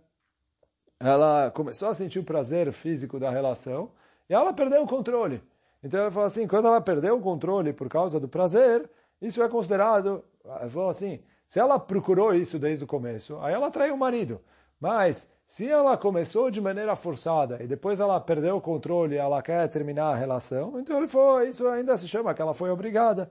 ela 1.00 1.52
começou 1.52 1.90
a 1.90 1.94
sentir 1.94 2.18
o 2.18 2.24
prazer 2.24 2.72
físico 2.72 3.20
da 3.20 3.30
relação 3.30 3.92
e 4.28 4.34
ela 4.34 4.54
perdeu 4.54 4.82
o 4.82 4.88
controle. 4.88 5.44
Então 5.84 6.02
ele 6.02 6.12
falou 6.12 6.26
assim, 6.26 6.48
quando 6.48 6.68
ela 6.68 6.82
perdeu 6.82 7.18
o 7.18 7.22
controle 7.22 7.74
por 7.74 7.90
causa 7.90 8.20
do 8.20 8.28
prazer, 8.28 8.90
isso 9.22 9.44
é 9.44 9.50
considerado, 9.50 10.24
ele 10.62 10.70
falou 10.70 10.90
assim, 10.90 11.22
se 11.48 11.60
ela 11.60 11.80
procurou 11.80 12.34
isso 12.34 12.58
desde 12.58 12.84
o 12.84 12.88
começo, 12.88 13.38
aí 13.40 13.54
ela 13.54 13.70
traiu 13.70 13.96
o 13.96 13.98
marido. 13.98 14.42
Mas 14.80 15.30
se 15.46 15.70
ela 15.70 15.96
começou 15.98 16.50
de 16.50 16.60
maneira 16.60 16.96
forçada 16.96 17.62
e 17.62 17.68
depois 17.68 18.00
ela 18.00 18.20
perdeu 18.20 18.58
o 18.58 18.62
controle, 18.62 19.16
ela 19.16 19.42
quer 19.42 19.68
terminar 19.70 20.12
a 20.12 20.16
relação, 20.16 20.80
então 20.80 20.98
ele 20.98 21.08
foi, 21.08 21.50
isso 21.50 21.68
ainda 21.68 21.98
se 21.98 22.08
chama 22.08 22.34
que 22.34 22.42
ela 22.42 22.54
foi 22.54 22.70
obrigada. 22.70 23.30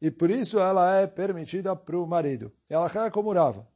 E 0.00 0.10
por 0.10 0.30
isso 0.30 0.58
ela 0.58 1.00
é 1.00 1.06
permitida 1.06 1.74
para 1.74 1.98
o 1.98 2.06
marido. 2.06 2.52
Ela 2.70 2.88
quer 2.88 3.10
como 3.10 3.32
Rava. 3.32 3.66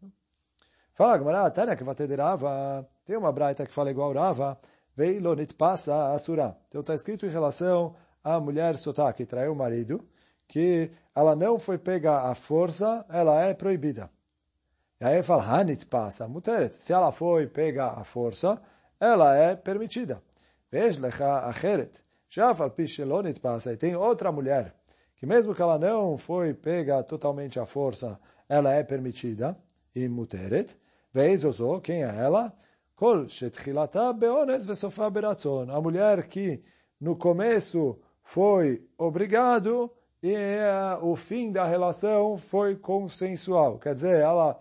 Fala, 0.94 1.18
Gamara, 1.18 1.50
Tânia, 1.50 1.76
que 1.76 1.82
vai 1.82 1.94
ter 1.94 2.18
Rava. 2.18 2.88
Tem 3.04 3.16
uma 3.16 3.32
braita 3.32 3.66
que 3.66 3.72
fala 3.72 3.90
igual 3.90 4.12
Rava. 4.12 4.58
Veilonit 4.96 5.54
passa 5.54 6.12
a 6.12 6.18
surá. 6.18 6.56
Então 6.68 6.80
está 6.80 6.94
escrito 6.94 7.26
em 7.26 7.30
relação 7.30 7.96
à 8.22 8.38
mulher 8.38 8.76
sotá 8.76 9.12
que 9.12 9.26
traiu 9.26 9.52
o 9.52 9.56
marido 9.56 10.04
que 10.52 10.90
ela 11.14 11.34
não 11.34 11.58
foi 11.58 11.78
pega 11.78 12.28
à 12.30 12.34
força, 12.34 13.06
ela 13.08 13.40
é 13.40 13.54
proibida. 13.54 14.10
E 15.00 15.04
aí 15.06 15.22
fala, 15.22 15.42
Hanit 15.44 15.86
passa, 15.86 16.28
muteret. 16.28 16.76
Se 16.78 16.92
ela 16.92 17.10
foi 17.10 17.46
pega 17.46 17.86
à 17.86 18.04
força, 18.04 18.60
ela 19.00 19.34
é 19.34 19.56
permitida. 19.56 20.22
Veja 20.70 21.00
acheret, 21.46 22.02
Shafal 22.28 22.70
Pishelonit 22.70 23.40
passa, 23.40 23.72
e 23.72 23.78
tem 23.78 23.96
outra 23.96 24.30
mulher, 24.30 24.74
que 25.16 25.24
mesmo 25.24 25.54
que 25.54 25.62
ela 25.62 25.78
não 25.78 26.18
foi 26.18 26.52
pega 26.52 27.02
totalmente 27.02 27.58
à 27.58 27.64
força, 27.64 28.20
ela 28.46 28.74
é 28.74 28.82
permitida, 28.82 29.56
e 29.94 30.06
muteret, 30.06 30.78
vez 31.14 31.44
ozo, 31.44 31.80
quem 31.80 32.04
é 32.04 32.14
ela? 32.14 32.52
Kol 32.94 33.26
shetchilata 33.26 34.12
beones 34.12 34.66
vesofa 34.66 35.08
beratzon. 35.08 35.70
A 35.70 35.80
mulher 35.80 36.28
que 36.28 36.62
no 37.00 37.16
começo 37.16 37.98
foi 38.22 38.86
obrigado 38.98 39.90
e 40.22 40.36
o 41.00 41.16
fim 41.16 41.50
da 41.50 41.66
relação 41.66 42.38
foi 42.38 42.76
consensual. 42.76 43.78
Quer 43.78 43.94
dizer, 43.94 44.20
ela, 44.20 44.60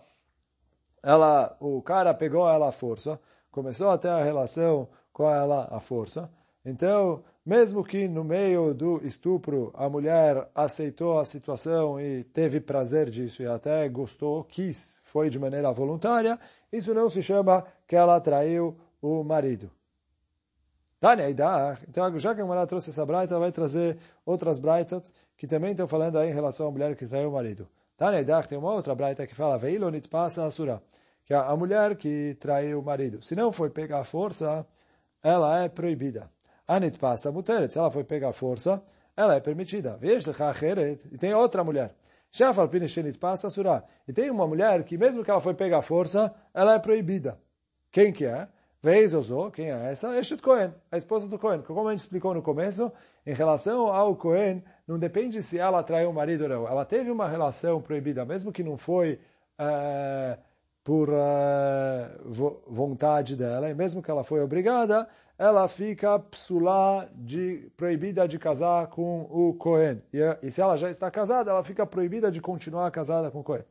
ela, 1.02 1.56
o 1.60 1.80
cara 1.80 2.12
pegou 2.12 2.48
ela 2.48 2.68
à 2.68 2.72
força, 2.72 3.20
começou 3.50 3.90
a 3.90 3.98
ter 3.98 4.08
a 4.08 4.22
relação 4.22 4.88
com 5.12 5.30
ela 5.30 5.68
à 5.70 5.78
força. 5.78 6.28
Então, 6.64 7.22
mesmo 7.44 7.84
que 7.84 8.08
no 8.08 8.24
meio 8.24 8.74
do 8.74 9.04
estupro 9.04 9.72
a 9.74 9.88
mulher 9.88 10.48
aceitou 10.54 11.18
a 11.18 11.24
situação 11.24 12.00
e 12.00 12.24
teve 12.24 12.60
prazer 12.60 13.08
disso 13.10 13.42
e 13.42 13.46
até 13.46 13.88
gostou, 13.88 14.44
quis, 14.44 14.98
foi 15.04 15.28
de 15.28 15.38
maneira 15.38 15.70
voluntária, 15.72 16.38
isso 16.72 16.94
não 16.94 17.08
se 17.08 17.22
chama 17.22 17.64
que 17.86 17.94
ela 17.94 18.20
traiu 18.20 18.76
o 19.00 19.22
marido. 19.22 19.70
Tânia, 21.00 21.28
então 21.28 22.16
já 22.16 22.32
que 22.32 22.40
a 22.40 22.46
mulher 22.46 22.64
trouxe 22.64 22.90
essa 22.90 23.04
braita, 23.04 23.36
vai 23.36 23.50
trazer 23.50 23.98
outras 24.24 24.60
braitas 24.60 25.12
que 25.42 25.46
também 25.48 25.72
estão 25.72 25.88
falando 25.88 26.20
aí 26.20 26.30
em 26.30 26.32
relação 26.32 26.68
à 26.68 26.70
mulher 26.70 26.94
que 26.94 27.04
traiu 27.04 27.28
o 27.28 27.32
marido. 27.32 27.68
Tânia, 27.96 28.24
tem 28.44 28.56
uma 28.56 28.72
outra 28.72 28.94
braita 28.94 29.26
que 29.26 29.34
fala, 29.34 29.58
Veilonit 29.58 30.08
passa 30.08 30.44
asura, 30.44 30.80
que 31.24 31.34
a 31.34 31.56
mulher 31.56 31.96
que 31.96 32.36
traiu 32.38 32.78
o 32.78 32.82
marido. 32.84 33.20
Se 33.22 33.34
não 33.34 33.50
foi 33.50 33.68
pegar 33.68 33.98
a 33.98 34.04
força, 34.04 34.64
ela 35.20 35.64
é 35.64 35.68
proibida. 35.68 36.30
Anit 36.68 36.96
passa 36.96 37.32
muteret. 37.32 37.72
Se 37.72 37.78
ela 37.80 37.90
foi 37.90 38.04
pegar 38.04 38.32
força, 38.32 38.80
ela 39.16 39.34
é 39.34 39.40
permitida. 39.40 39.98
E 41.10 41.18
tem 41.18 41.34
outra 41.34 41.64
mulher. 41.64 41.92
Shafal 42.30 42.68
pinishenit 42.68 43.18
passa 43.18 43.50
surá. 43.50 43.82
E 44.06 44.12
tem 44.12 44.30
uma 44.30 44.46
mulher 44.46 44.84
que 44.84 44.96
mesmo 44.96 45.24
que 45.24 45.30
ela 45.32 45.40
foi 45.40 45.54
pegar 45.54 45.82
força, 45.82 46.32
ela 46.54 46.74
é 46.74 46.78
proibida. 46.78 47.36
Quem 47.90 48.12
que 48.12 48.26
é? 48.26 48.46
Vez 48.84 49.14
Ozo, 49.14 49.48
quem 49.52 49.70
é 49.70 49.92
essa? 49.92 50.18
Eshet 50.18 50.42
Cohen, 50.42 50.74
a 50.90 50.96
esposa 50.96 51.28
do 51.28 51.38
Cohen. 51.38 51.62
Como 51.62 51.86
a 51.86 51.92
gente 51.92 52.00
explicou 52.00 52.34
no 52.34 52.42
começo, 52.42 52.90
em 53.24 53.32
relação 53.32 53.86
ao 53.86 54.16
Cohen, 54.16 54.60
não 54.88 54.98
depende 54.98 55.40
se 55.40 55.56
ela 55.56 55.84
traiu 55.84 56.10
o 56.10 56.12
marido 56.12 56.42
ou 56.42 56.48
não. 56.48 56.66
Ela 56.66 56.84
teve 56.84 57.08
uma 57.08 57.28
relação 57.28 57.80
proibida, 57.80 58.24
mesmo 58.24 58.50
que 58.50 58.64
não 58.64 58.76
foi 58.76 59.20
uh, 59.60 60.36
por 60.82 61.08
uh, 61.10 62.60
vontade 62.66 63.36
dela, 63.36 63.70
e 63.70 63.74
mesmo 63.74 64.02
que 64.02 64.10
ela 64.10 64.24
foi 64.24 64.40
obrigada, 64.42 65.08
ela 65.38 65.68
fica 65.68 66.18
psulá, 66.18 67.08
de, 67.14 67.70
proibida 67.76 68.26
de 68.26 68.36
casar 68.36 68.88
com 68.88 69.28
o 69.30 69.54
Cohen. 69.54 70.02
E, 70.12 70.18
e, 70.42 70.50
se 70.50 70.60
ela 70.60 70.76
já 70.76 70.90
está 70.90 71.08
casada, 71.08 71.52
ela 71.52 71.62
fica 71.62 71.86
proibida 71.86 72.32
de 72.32 72.40
continuar 72.40 72.90
casada 72.90 73.30
com 73.30 73.38
o 73.38 73.44
Cohen. 73.44 73.64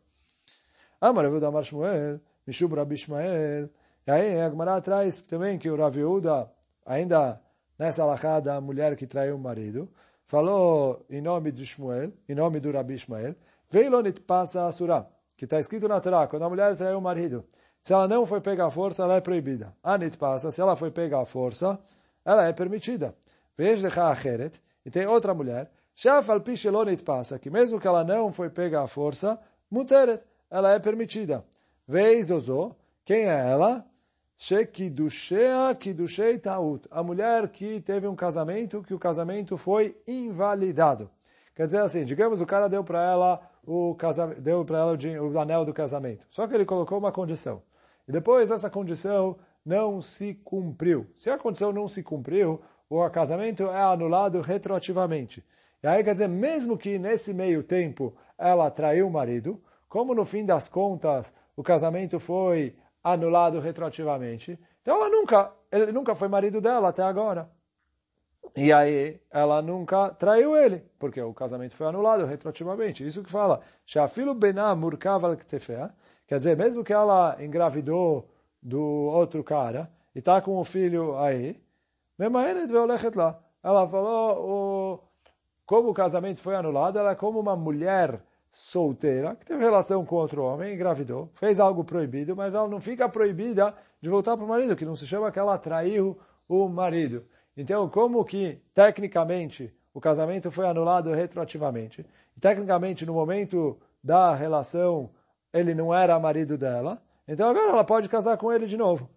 Amar 1.02 1.26
Amar 1.26 1.64
Shmuel, 1.66 2.22
Mishub 2.48 2.74
Rabi 2.76 2.96
Ishmael. 2.96 3.70
E 4.08 4.12
aí 4.12 4.40
a 4.40 4.50
Gemara 4.50 4.82
traz 4.82 5.22
também 5.24 5.60
que 5.60 5.70
o 5.70 5.76
Rav 5.76 5.96
Yehuda, 5.96 6.52
ainda 6.86 7.40
nessa 7.78 8.04
alahá 8.04 8.40
da 8.40 8.60
mulher 8.60 8.96
que 8.96 9.06
traiu 9.06 9.36
o 9.36 9.40
marido, 9.40 9.90
falou 10.26 11.06
em 11.10 11.22
nome 11.22 11.52
de 11.52 11.66
Shmuel, 11.66 12.12
em 12.30 12.36
nome 12.36 12.60
do 12.60 12.72
Rabi 12.72 12.94
Ishmael, 12.94 13.36
Veilonit 13.70 14.22
passa 14.22 14.66
a 14.66 14.72
surah, 14.72 15.08
que 15.36 15.46
está 15.46 15.60
escrito 15.60 15.88
na 15.88 16.00
Torá, 16.00 16.28
quando 16.28 16.44
a 16.44 16.50
mulher 16.50 16.76
traiu 16.76 16.98
o 16.98 17.02
marido. 17.02 17.44
Se 17.82 17.94
ela 17.94 18.08
não 18.08 18.26
foi 18.26 18.40
pegar 18.40 18.68
a 18.68 18.70
força, 18.70 19.04
ela 19.04 19.16
é 19.16 19.22
proibida. 19.22 19.74
Anit 19.84 20.18
passa, 20.18 20.52
se 20.52 20.62
ela 20.62 20.76
foi 20.76 20.92
pegar 20.92 21.22
a 21.22 21.26
força, 21.26 21.80
ela 22.24 22.46
é 22.46 22.54
permitida. 22.54 23.16
Veja 23.58 23.88
acheret, 24.10 24.62
e 24.86 24.90
tem 24.90 25.06
outra 25.08 25.34
mulher, 25.34 25.72
Shafal 25.96 26.42
pishelonit 26.42 27.04
passa, 27.04 27.38
que 27.38 27.50
mesmo 27.50 27.80
que 27.80 27.88
ela 27.88 28.04
não 28.04 28.32
foi 28.32 28.50
pegar 28.50 28.84
a 28.84 28.88
força, 28.88 29.40
muteret, 29.70 30.24
ela 30.50 30.72
é 30.72 30.80
permitida. 30.80 31.44
Vez 31.88 32.30
ozo, 32.30 32.76
quem 33.04 33.24
é 33.24 33.52
ela? 33.52 33.86
A 36.90 37.04
mulher 37.04 37.48
que 37.50 37.80
teve 37.80 38.08
um 38.08 38.16
casamento, 38.16 38.82
que 38.82 38.92
o 38.92 38.98
casamento 38.98 39.56
foi 39.56 39.96
invalidado. 40.08 41.12
Quer 41.56 41.68
dizer 41.68 41.78
assim, 41.78 42.04
digamos 42.04 42.42
o 42.42 42.46
cara 42.48 42.68
deu 42.68 42.84
para 42.84 43.04
ela 43.04 43.40
o 43.64 43.94
casamento, 43.94 44.42
deu 44.42 44.66
para 44.66 44.80
ela 44.80 44.94
o, 44.94 45.32
o 45.32 45.40
anel 45.40 45.64
do 45.64 45.72
casamento. 45.72 46.26
Só 46.32 46.48
que 46.48 46.56
ele 46.56 46.66
colocou 46.66 46.98
uma 46.98 47.12
condição. 47.12 47.62
E 48.08 48.12
depois 48.12 48.50
essa 48.50 48.68
condição 48.68 49.38
não 49.64 50.02
se 50.02 50.34
cumpriu. 50.34 51.06
Se 51.16 51.30
a 51.30 51.38
condição 51.38 51.72
não 51.72 51.88
se 51.88 52.02
cumpriu, 52.02 52.60
o 52.90 53.08
casamento 53.12 53.66
é 53.66 53.84
anulado 53.84 54.42
retroativamente. 54.42 55.46
E 55.84 55.88
aí 55.88 56.04
quer 56.04 56.14
dizer, 56.14 56.28
mesmo 56.28 56.80
que 56.80 56.98
nesse 56.98 57.32
meio 57.32 57.62
tempo 57.62 58.12
ela 58.40 58.72
traiu 58.72 59.08
o 59.08 59.12
marido, 59.12 59.62
como 59.88 60.16
no 60.16 60.26
fim 60.26 60.44
das 60.44 60.68
contas 60.68 61.32
o 61.56 61.62
casamento 61.62 62.20
foi 62.20 62.76
anulado 63.04 63.60
retroativamente, 63.60 64.60
então 64.82 64.96
ela 64.98 65.10
nunca, 65.10 65.52
ele 65.72 65.92
nunca 65.92 66.16
foi 66.16 66.28
marido 66.28 66.60
dela 66.62 66.90
até 66.90 67.04
agora. 67.04 67.50
E 68.56 68.74
aí 68.74 69.20
ela 69.30 69.62
nunca 69.62 70.10
traiu 70.10 70.56
ele, 70.58 70.84
porque 71.00 71.22
o 71.22 71.34
casamento 71.34 71.76
foi 71.76 71.88
anulado 71.88 72.26
retroativamente. 72.26 73.06
Isso 73.06 73.24
que 73.24 73.32
fala, 73.32 73.62
Shafilo 73.86 74.38
Quer 76.28 76.38
dizer, 76.38 76.58
mesmo 76.58 76.84
que 76.84 76.94
ela 76.94 77.38
engravidou 77.44 78.30
do 78.62 78.82
outro 78.82 79.44
cara 79.44 79.92
e 80.14 80.20
está 80.20 80.42
com 80.42 80.58
o 80.58 80.64
filho 80.64 81.18
aí. 81.18 81.62
Ela 83.64 83.88
falou, 83.88 84.38
o, 84.40 85.00
como 85.66 85.90
o 85.90 85.94
casamento 85.94 86.42
foi 86.42 86.56
anulado, 86.56 87.00
ela 87.00 87.12
é 87.12 87.16
como 87.16 87.40
uma 87.40 87.56
mulher 87.56 88.22
solteira 88.52 89.36
que 89.36 89.46
teve 89.46 89.64
relação 89.64 90.06
com 90.06 90.16
outro 90.16 90.44
homem, 90.44 90.74
engravidou, 90.74 91.30
fez 91.36 91.60
algo 91.60 91.84
proibido, 91.84 92.36
mas 92.36 92.54
ela 92.54 92.68
não 92.68 92.82
fica 92.82 93.08
proibida 93.08 93.74
de 94.02 94.10
voltar 94.10 94.36
para 94.36 94.46
o 94.46 94.50
marido, 94.50 94.76
que 94.76 94.86
não 94.86 94.96
se 94.96 95.08
chama 95.08 95.32
que 95.32 95.40
ela 95.40 95.58
traiu 95.58 96.20
o 96.48 96.68
marido. 96.68 97.26
Então, 97.56 97.90
como 97.90 98.24
que, 98.26 98.62
tecnicamente, 98.74 99.74
o 99.94 100.02
casamento 100.02 100.52
foi 100.52 100.68
anulado 100.68 101.12
retroativamente, 101.12 102.06
tecnicamente, 102.40 103.06
no 103.06 103.14
momento 103.14 103.80
da 104.04 104.34
relação 104.34 105.10
ele 105.54 105.76
não 105.76 105.94
era 105.94 106.20
marido 106.20 106.58
dela, 106.58 107.02
então 107.28 107.50
agora 107.50 107.70
ela 107.70 107.84
pode 107.84 108.08
casar 108.10 108.38
com 108.38 108.52
ele 108.52 108.66
de 108.66 108.78
novo. 108.78 109.10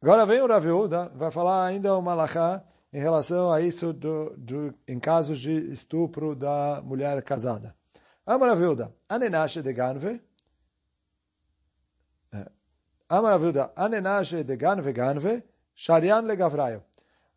Agora 0.00 0.24
vem 0.24 0.40
o 0.40 0.46
Raviuda, 0.46 1.08
vai 1.14 1.30
falar 1.30 1.66
ainda 1.66 1.96
o 1.96 2.00
Malachá 2.00 2.62
em 2.92 2.98
relação 3.00 3.52
a 3.52 3.60
isso 3.60 3.92
do, 3.92 4.34
do, 4.36 4.74
em 4.86 4.98
casos 4.98 5.38
de 5.38 5.52
estupro 5.72 6.34
da 6.34 6.80
mulher 6.82 7.22
casada. 7.22 7.74
Amaravilda, 8.24 8.94
anenashe 9.08 9.62
de 9.62 9.72
ganve, 9.72 10.20
é, 12.32 12.50
Amaravilda, 13.08 13.72
anenashe 13.74 14.44
de 14.44 14.56
ganve 14.56 14.92
ganve, 14.92 15.42
sharian 15.74 16.20
legavraio. 16.20 16.82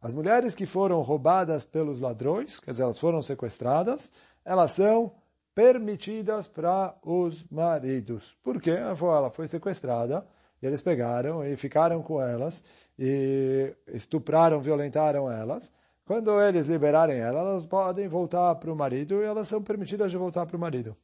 As 0.01 0.13
mulheres 0.13 0.55
que 0.55 0.65
foram 0.65 0.99
roubadas 1.01 1.63
pelos 1.63 1.99
ladrões, 1.99 2.59
quer 2.59 2.71
dizer, 2.71 2.83
elas 2.83 2.99
foram 2.99 3.21
sequestradas, 3.21 4.11
elas 4.43 4.71
são 4.71 5.13
permitidas 5.53 6.47
para 6.47 6.95
os 7.03 7.43
maridos. 7.51 8.35
Por 8.41 8.59
quê? 8.59 8.71
Ela 8.71 9.29
foi 9.29 9.47
sequestrada 9.47 10.25
e 10.61 10.65
eles 10.65 10.81
pegaram 10.81 11.45
e 11.45 11.55
ficaram 11.55 12.01
com 12.01 12.21
elas 12.21 12.63
e 12.97 13.75
estupraram, 13.87 14.61
violentaram 14.61 15.31
elas. 15.31 15.71
Quando 16.05 16.41
eles 16.41 16.67
liberarem 16.67 17.17
elas, 17.17 17.41
elas 17.41 17.67
podem 17.67 18.07
voltar 18.07 18.55
para 18.55 18.71
o 18.71 18.75
marido 18.75 19.21
e 19.21 19.25
elas 19.25 19.47
são 19.47 19.63
permitidas 19.63 20.11
de 20.11 20.17
voltar 20.17 20.45
para 20.45 20.57
o 20.57 20.59
marido. 20.59 20.95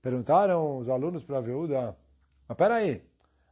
Perguntaram 0.00 0.78
os 0.78 0.88
alunos 0.88 1.24
para 1.24 1.38
a 1.38 1.40
viúva, 1.40 1.96
mas 2.48 2.56
peraí, 2.56 3.02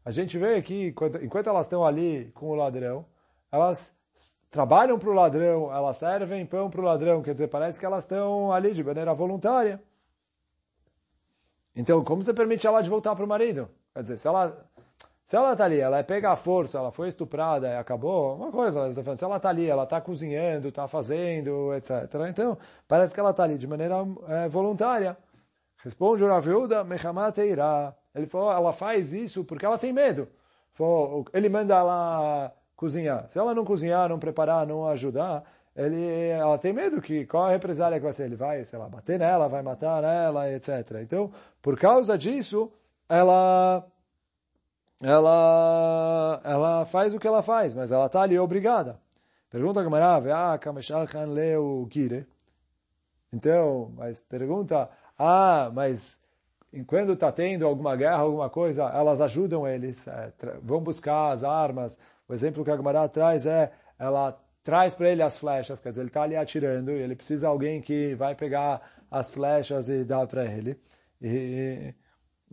a 0.05 0.11
gente 0.11 0.39
vê 0.39 0.63
que 0.63 0.95
enquanto 1.23 1.49
elas 1.49 1.67
estão 1.67 1.85
ali 1.85 2.31
com 2.33 2.49
o 2.49 2.55
ladrão, 2.55 3.05
elas 3.53 3.95
trabalham 4.51 4.99
para 4.99 5.11
o 5.11 5.13
ladrão, 5.13 5.75
elas 5.75 5.99
servem 5.99 6.47
pão 6.47 6.71
para 6.71 6.81
o 6.81 6.85
ladrão, 6.85 7.23
quer 7.23 7.33
dizer, 7.33 7.49
parece 7.49 7.79
que 7.79 7.85
elas 7.85 8.05
estão 8.05 8.53
ali 8.53 8.73
de 8.73 8.83
maneira 8.83 9.13
voluntária. 9.13 9.83
Então, 11.79 12.03
como 12.03 12.25
você 12.25 12.35
permite 12.35 12.67
ela 12.67 12.83
de 12.83 12.91
voltar 12.91 13.15
para 13.15 13.25
o 13.25 13.29
marido? 13.29 13.69
Quer 13.95 14.03
dizer, 14.03 14.17
se 14.19 14.27
ela 14.27 14.69
se 15.25 15.37
ela 15.37 15.53
está 15.53 15.65
ali, 15.67 15.79
ela 15.79 15.99
é 15.99 16.03
pega 16.03 16.33
a 16.33 16.37
força, 16.37 16.79
ela 16.79 16.91
foi 16.91 17.09
estuprada 17.09 17.69
e 17.69 17.77
acabou, 17.77 18.35
uma 18.35 18.51
coisa, 18.51 18.91
se 18.91 19.25
ela 19.25 19.37
está 19.37 19.51
ali, 19.51 19.69
ela 19.69 19.85
está 19.85 20.01
cozinhando, 20.01 20.69
está 20.69 20.89
fazendo, 20.89 21.75
etc. 21.75 21.93
Então, 22.31 22.57
parece 22.89 23.13
que 23.13 23.21
ela 23.21 23.31
está 23.31 23.45
ali 23.45 23.59
de 23.59 23.67
maneira 23.67 23.97
é, 24.27 24.49
voluntária. 24.49 25.17
Responde 25.85 26.25
o 26.25 26.29
Raviuda, 26.29 26.85
Ele 28.15 28.27
falou, 28.27 28.51
ela 28.51 28.73
faz 28.73 29.13
isso 29.13 29.45
porque 29.45 29.67
ela 29.67 29.79
tem 29.79 29.93
medo. 29.93 30.27
Ele 31.33 31.49
manda 31.49 31.75
ela 31.75 32.53
cozinhar. 32.75 33.29
Se 33.29 33.39
ela 33.39 33.55
não 33.55 33.65
cozinhar, 33.65 34.09
não 34.09 34.19
preparar, 34.19 34.67
não 34.67 34.89
ajudar, 34.89 35.45
ele, 35.79 36.31
ela 36.31 36.59
tem 36.59 36.73
medo 36.73 37.01
que 37.01 37.25
qual 37.25 37.45
a 37.45 37.51
represália 37.51 37.99
que 37.99 38.05
vai 38.05 38.13
ser? 38.13 38.25
Ele 38.25 38.35
vai, 38.35 38.65
sei 38.65 38.77
lá, 38.77 38.89
bater 38.89 39.17
nela, 39.17 39.49
vai 39.49 39.63
matar 39.63 40.03
ela, 40.03 40.51
etc. 40.53 40.97
Então, 41.01 41.31
por 41.63 41.79
causa 41.79 42.19
disso, 42.19 42.73
ela 43.09 43.87
ela 45.01 46.41
ela 46.43 46.85
faz 46.85 47.15
o 47.15 47.21
que 47.21 47.29
ela 47.29 47.43
faz, 47.43 47.75
mas 47.75 47.93
ela 47.93 48.07
está 48.07 48.23
ali 48.23 48.37
obrigada. 48.37 48.99
Pergunta 49.51 49.79
a 49.79 49.85
Gamara, 49.85 50.53
ah, 50.55 50.59
Kameshalchan 50.59 51.27
leu 51.27 51.89
Gire. 51.89 52.27
Então, 53.33 53.93
mas 53.97 54.21
pergunta, 54.21 54.91
ah, 55.17 55.71
mas 55.73 56.19
quando 56.89 57.13
está 57.13 57.31
tendo 57.31 57.65
alguma 57.65 57.95
guerra, 57.95 58.19
alguma 58.23 58.51
coisa, 58.51 58.83
elas 58.83 59.21
ajudam 59.21 59.67
eles, 59.67 60.09
é, 60.09 60.33
vão 60.61 60.81
buscar 60.81 61.31
as 61.31 61.45
armas. 61.45 62.01
O 62.29 62.35
exemplo 62.35 62.65
que 62.65 62.71
a 62.73 62.77
Gamara 62.77 63.09
traz 63.09 63.47
é, 63.47 63.71
ela 63.97 64.37
traz 64.69 64.95
para 64.95 65.09
ele 65.09 65.23
as 65.23 65.39
flechas, 65.39 65.81
quer 65.81 65.89
dizer, 65.89 66.03
ele 66.03 66.11
está 66.11 66.25
ali 66.25 66.37
atirando 66.37 66.91
e 66.91 67.01
ele 67.01 67.17
precisa 67.17 67.41
de 67.41 67.47
alguém 67.47 67.81
que 67.81 68.15
vai 68.17 68.35
pegar 68.35 68.83
as 69.11 69.31
flechas 69.31 69.89
e 69.89 70.05
dar 70.05 70.27
para 70.27 70.45
ele. 70.45 70.79
E, 71.23 71.95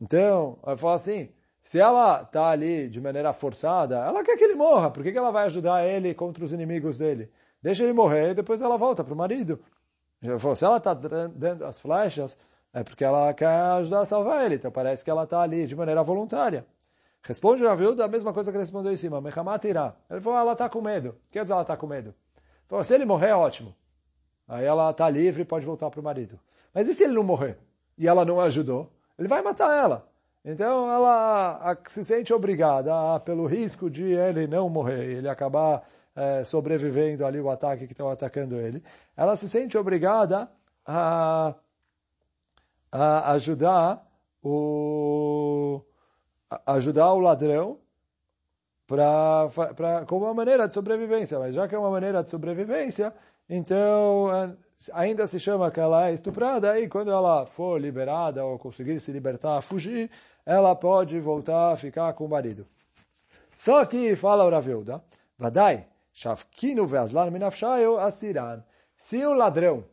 então, 0.01 0.57
eu 0.65 0.77
falo 0.77 0.93
assim, 0.93 1.29
se 1.61 1.77
ela 1.77 2.21
está 2.21 2.51
ali 2.51 2.87
de 2.87 3.01
maneira 3.01 3.33
forçada, 3.33 3.97
ela 3.97 4.23
quer 4.23 4.37
que 4.37 4.45
ele 4.45 4.55
morra. 4.55 4.89
Por 4.89 5.03
que, 5.03 5.11
que 5.11 5.17
ela 5.17 5.29
vai 5.29 5.43
ajudar 5.47 5.85
ele 5.85 6.13
contra 6.13 6.45
os 6.45 6.53
inimigos 6.53 6.97
dele? 6.97 7.29
Deixa 7.61 7.83
ele 7.83 7.91
morrer 7.91 8.31
e 8.31 8.35
depois 8.35 8.61
ela 8.61 8.77
volta 8.77 9.03
para 9.03 9.13
o 9.13 9.17
marido. 9.17 9.59
Se 10.55 10.63
ela 10.63 10.77
está 10.77 10.93
dando 10.93 11.65
as 11.65 11.81
flechas, 11.81 12.39
é 12.73 12.81
porque 12.81 13.03
ela 13.03 13.33
quer 13.33 13.47
ajudar 13.47 13.99
a 13.99 14.05
salvar 14.05 14.45
ele. 14.45 14.55
Então 14.55 14.71
parece 14.71 15.03
que 15.03 15.11
ela 15.11 15.25
está 15.25 15.41
ali 15.41 15.67
de 15.67 15.75
maneira 15.75 16.01
voluntária. 16.01 16.65
Responde 17.25 17.63
o 17.63 17.67
Raviuda 17.67 18.05
a 18.05 18.07
mesma 18.07 18.31
coisa 18.31 18.51
que 18.51 18.57
ele 18.57 18.63
respondeu 18.63 18.91
em 18.91 18.97
cima. 18.97 19.19
Mechamat 19.19 19.65
irá. 19.65 19.95
Ele 20.09 20.21
falou, 20.21 20.39
ela 20.39 20.53
está 20.53 20.69
com 20.69 20.79
medo. 20.79 21.09
O 21.09 21.31
que 21.31 21.41
dizer 21.41 21.53
ela 21.53 21.63
está 21.63 21.75
com 21.75 21.87
medo? 21.87 22.13
Falou, 22.67 22.83
se 22.83 22.93
ele 22.93 23.03
morrer, 23.03 23.31
ótimo. 23.33 23.75
Aí 24.47 24.63
ela 24.63 24.91
está 24.91 25.09
livre 25.09 25.41
e 25.41 25.45
pode 25.45 25.65
voltar 25.65 25.89
para 25.89 25.99
o 25.99 26.03
marido. 26.03 26.39
Mas 26.71 26.87
e 26.87 26.93
se 26.93 27.03
ele 27.03 27.13
não 27.13 27.23
morrer? 27.23 27.57
E 27.97 28.07
ela 28.07 28.23
não 28.23 28.39
ajudou? 28.39 28.91
Ele 29.17 29.27
vai 29.27 29.41
matar 29.41 29.75
ela. 29.75 30.07
Então 30.43 30.91
ela 30.91 31.75
se 31.87 32.05
sente 32.05 32.31
obrigada, 32.31 33.19
pelo 33.21 33.47
risco 33.47 33.89
de 33.89 34.03
ele 34.03 34.45
não 34.45 34.69
morrer, 34.69 35.17
ele 35.17 35.27
acabar 35.27 35.83
é, 36.15 36.43
sobrevivendo 36.43 37.25
ali 37.25 37.39
o 37.39 37.49
ataque 37.49 37.87
que 37.87 37.93
estão 37.93 38.07
atacando 38.07 38.55
ele, 38.55 38.83
ela 39.17 39.35
se 39.35 39.49
sente 39.49 39.75
obrigada 39.75 40.47
a, 40.85 41.55
a 42.91 43.31
ajudar 43.31 44.05
o 44.43 45.81
ajudar 46.65 47.11
o 47.13 47.19
ladrão 47.19 47.77
para 48.87 50.05
como 50.07 50.25
uma 50.25 50.33
maneira 50.33 50.67
de 50.67 50.73
sobrevivência, 50.73 51.39
mas 51.39 51.55
já 51.55 51.67
que 51.67 51.73
é 51.73 51.79
uma 51.79 51.89
maneira 51.89 52.23
de 52.23 52.29
sobrevivência, 52.29 53.13
então 53.49 54.57
ainda 54.93 55.25
se 55.25 55.39
chama 55.39 55.71
que 55.71 55.79
ela 55.79 56.09
é 56.09 56.13
estuprada, 56.13 56.79
e 56.79 56.87
quando 56.87 57.11
ela 57.11 57.45
for 57.45 57.81
liberada 57.81 58.45
ou 58.45 58.59
conseguir 58.59 58.99
se 58.99 59.11
libertar, 59.11 59.59
fugir, 59.61 60.11
ela 60.45 60.75
pode 60.75 61.19
voltar 61.19 61.73
a 61.73 61.75
ficar 61.75 62.13
com 62.13 62.25
o 62.25 62.29
marido. 62.29 62.65
Só 63.59 63.83
que 63.85 64.15
fala 64.15 64.45
o 64.45 64.49
Raviuda, 64.49 65.03
Vadai, 65.37 65.87
Shavkinu 66.13 66.85
ve'azlan 66.85 67.31
minafshayo 67.31 67.97
asiran. 67.97 68.63
Se 68.95 69.25
o 69.25 69.33
ladrão 69.33 69.83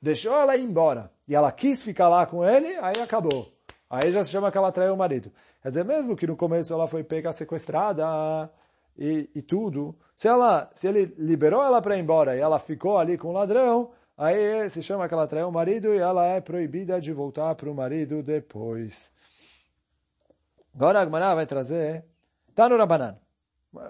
deixou 0.00 0.34
ela 0.36 0.56
ir 0.56 0.62
embora 0.62 1.10
e 1.26 1.34
ela 1.34 1.50
quis 1.50 1.82
ficar 1.82 2.08
lá 2.08 2.26
com 2.26 2.44
ele, 2.44 2.76
aí 2.76 3.02
acabou. 3.02 3.50
Aí 3.88 4.12
já 4.12 4.22
se 4.22 4.30
chama 4.30 4.52
que 4.52 4.58
ela 4.58 4.70
traiu 4.70 4.94
o 4.94 4.96
marido. 4.96 5.32
Quer 5.66 5.70
dizer, 5.70 5.84
mesmo 5.84 6.14
que 6.14 6.28
no 6.28 6.36
começo 6.36 6.72
ela 6.72 6.86
foi 6.86 7.02
pega 7.02 7.32
sequestrada 7.32 8.48
e, 8.96 9.28
e 9.34 9.42
tudo, 9.42 9.98
se 10.14 10.28
ela, 10.28 10.70
se 10.72 10.86
ele 10.86 11.12
liberou 11.18 11.60
ela 11.60 11.82
para 11.82 11.96
ir 11.96 12.00
embora 12.02 12.36
e 12.36 12.38
ela 12.38 12.60
ficou 12.60 12.96
ali 12.96 13.18
com 13.18 13.30
o 13.30 13.32
ladrão, 13.32 13.90
aí 14.16 14.70
se 14.70 14.80
chama 14.80 15.08
que 15.08 15.14
ela 15.14 15.26
traiu 15.26 15.48
o 15.48 15.52
marido 15.52 15.92
e 15.92 15.98
ela 15.98 16.24
é 16.24 16.40
proibida 16.40 17.00
de 17.00 17.12
voltar 17.12 17.52
para 17.56 17.68
o 17.68 17.74
marido 17.74 18.22
depois. 18.22 19.10
Agora 20.72 21.00
a 21.00 21.02
Agmará 21.02 21.34
vai 21.34 21.46
trazer 21.46 22.04
Tano 22.54 22.76
Rabanan. 22.76 23.18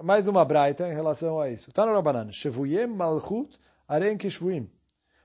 Mais 0.03 0.27
uma 0.27 0.47
braita 0.47 0.89
em 0.89 0.95
relação 0.95 1.39
a 1.39 1.51
isso. 1.51 1.71
Tano 1.73 1.93
Rabanan. 1.93 2.33
Shevuyem 2.33 2.87
malchut 2.87 3.55
aren 3.87 4.17
kishvuim. 4.17 4.67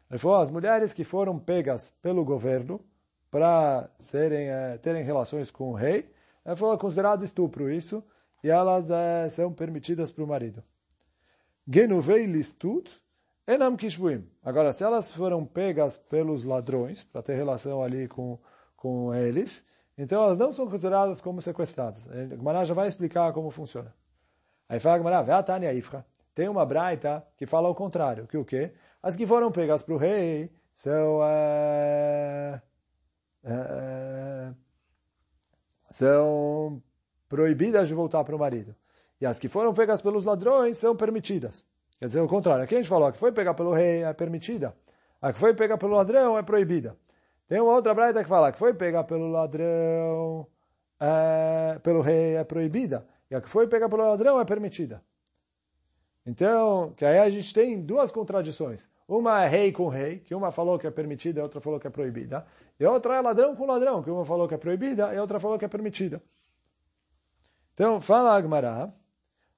Ele 0.09 0.19
falou, 0.19 0.41
as 0.41 0.51
mulheres 0.51 0.91
que 0.91 1.05
foram 1.05 1.39
pegas 1.39 1.95
pelo 2.01 2.25
governo 2.25 2.83
para 3.31 3.89
serem, 3.97 4.49
é, 4.49 4.77
terem 4.79 5.01
relações 5.01 5.49
com 5.49 5.69
o 5.69 5.73
rei, 5.73 6.11
é 6.45 6.55
considerado 6.77 7.23
estupro 7.23 7.71
isso, 7.71 8.03
e 8.43 8.49
elas 8.49 8.89
é, 8.89 9.29
são 9.29 9.53
permitidas 9.53 10.11
para 10.11 10.23
o 10.23 10.27
marido. 10.27 10.63
Genuvei 11.67 12.25
listut 12.25 12.91
enam 13.47 13.75
kishvuim. 13.75 14.27
Agora, 14.43 14.73
se 14.73 14.83
elas 14.83 15.11
foram 15.11 15.45
pegas 15.45 15.97
pelos 15.97 16.43
ladrões, 16.43 17.03
para 17.03 17.21
ter 17.21 17.35
relação 17.35 17.81
ali 17.81 18.07
com, 18.07 18.39
com 18.75 19.13
eles, 19.13 19.65
então 19.97 20.23
elas 20.23 20.37
não 20.37 20.51
são 20.51 20.67
consideradas 20.67 21.21
como 21.21 21.41
sequestradas. 21.41 22.09
A 22.09 22.27
Gemara 22.27 22.65
já 22.65 22.73
vai 22.73 22.87
explicar 22.87 23.31
como 23.33 23.51
funciona. 23.51 23.93
Aí 24.67 24.79
fala 24.79 24.95
a 24.95 24.97
Gemara, 24.99 25.73
ifra. 25.73 26.05
Tem 26.33 26.47
uma 26.47 26.65
braita 26.65 27.25
que 27.37 27.45
fala 27.45 27.69
o 27.69 27.75
contrário, 27.75 28.25
que 28.25 28.37
o 28.37 28.45
quê? 28.45 28.73
As 29.03 29.15
que 29.15 29.27
foram 29.27 29.51
pegas 29.51 29.83
para 29.83 29.93
o 29.93 29.97
rei 29.97 30.49
são, 30.73 31.19
é, 31.23 32.61
é, 33.43 34.53
são 35.91 36.81
proibidas 37.27 37.87
de 37.87 37.93
voltar 37.93 38.23
para 38.23 38.35
o 38.35 38.39
marido. 38.39 38.75
E 39.19 39.25
as 39.25 39.39
que 39.39 39.47
foram 39.47 39.73
pegas 39.73 40.01
pelos 40.01 40.25
ladrões 40.25 40.77
são 40.77 40.95
permitidas. 40.95 41.65
Quer 41.99 42.07
dizer, 42.07 42.21
o 42.21 42.27
contrário. 42.27 42.63
Aqui 42.63 42.73
a 42.73 42.77
gente 42.77 42.89
falou, 42.89 43.07
a 43.07 43.11
que 43.11 43.19
foi 43.19 43.31
pegar 43.31 43.53
pelo 43.53 43.73
rei 43.73 44.03
é 44.03 44.13
permitida. 44.13 44.75
A 45.21 45.31
que 45.31 45.37
foi 45.37 45.53
pegar 45.53 45.77
pelo 45.77 45.95
ladrão 45.95 46.37
é 46.37 46.41
proibida. 46.41 46.97
Tem 47.47 47.59
uma 47.59 47.73
outra 47.73 47.93
braita 47.93 48.23
que 48.23 48.29
fala 48.29 48.51
que 48.51 48.57
foi 48.57 48.73
pegar 48.73 49.03
pelo 49.03 49.27
ladrão, 49.27 50.47
é, 50.99 51.77
pelo 51.83 52.01
rei 52.01 52.37
é 52.37 52.43
proibida, 52.43 53.05
e 53.29 53.35
a 53.35 53.41
que 53.41 53.49
foi 53.49 53.67
pegar 53.67 53.89
pelo 53.89 54.07
ladrão 54.07 54.39
é 54.39 54.45
permitida. 54.45 55.03
Então, 56.25 56.93
que 56.95 57.03
aí 57.03 57.19
a 57.19 57.29
gente 57.29 57.53
tem 57.53 57.81
duas 57.81 58.11
contradições. 58.11 58.89
Uma 59.07 59.43
é 59.43 59.47
rei 59.47 59.71
com 59.71 59.87
rei, 59.87 60.19
que 60.19 60.33
uma 60.33 60.51
falou 60.51 60.79
que 60.79 60.87
é 60.87 60.91
permitida 60.91 61.39
e 61.39 61.43
outra 61.43 61.59
falou 61.59 61.79
que 61.79 61.87
é 61.87 61.89
proibida. 61.89 62.45
E 62.79 62.85
outra 62.85 63.15
é 63.15 63.21
ladrão 63.21 63.55
com 63.55 63.65
ladrão, 63.65 64.01
que 64.01 64.09
uma 64.09 64.23
falou 64.23 64.47
que 64.47 64.53
é 64.53 64.57
proibida 64.57 65.13
e 65.13 65.19
outra 65.19 65.39
falou 65.39 65.57
que 65.59 65.65
é 65.65 65.67
permitida. 65.67 66.21
Então, 67.73 67.99
fala 67.99 68.35
Agmará, 68.35 68.93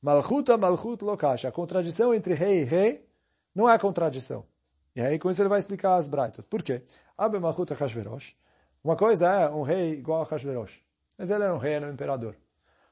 Malchuta 0.01 0.57
Malchut 0.57 1.03
Lokash. 1.03 1.45
A 1.45 1.51
contradição 1.51 2.14
entre 2.14 2.34
rei 2.34 2.61
e 2.61 2.64
rei 2.64 3.07
não 3.53 3.70
é 3.70 3.78
contradição. 3.78 4.45
E 4.95 5.01
aí 5.01 5.18
com 5.18 5.30
isso 5.30 5.41
ele 5.41 5.49
vai 5.49 5.59
explicar 5.59 5.95
as 5.95 6.09
braitas. 6.09 6.45
Por 6.45 6.61
quê? 6.61 6.84
Abe 7.18 7.39
Malchut 7.39 7.74
Hashverosh. 7.74 8.36
Uma 8.84 8.95
coisa 8.95 9.28
é 9.28 9.49
um 9.49 9.61
rei 9.61 9.93
igual 9.93 10.22
a 10.22 10.26
Hashverosh. 10.26 10.84
Mas 11.18 11.30
ele 11.30 11.43
era 11.43 11.53
um 11.53 11.57
rei, 11.57 11.74
era 11.74 11.88
um 11.88 11.93
imperador. 11.93 12.36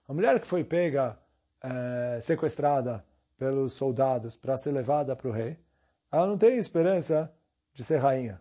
A 0.08 0.14
mulher 0.14 0.40
que 0.40 0.48
foi 0.48 0.64
pega, 0.64 1.18
é, 1.62 2.20
sequestrada 2.22 3.04
pelos 3.42 3.74
soldados 3.74 4.36
para 4.36 4.56
ser 4.56 4.72
levada 4.72 5.16
para 5.16 5.28
o 5.28 5.32
rei, 5.32 5.58
ela 6.12 6.28
não 6.28 6.38
tem 6.38 6.58
esperança 6.58 7.34
de 7.74 7.84
ser 7.84 7.98
rainha. 7.98 8.40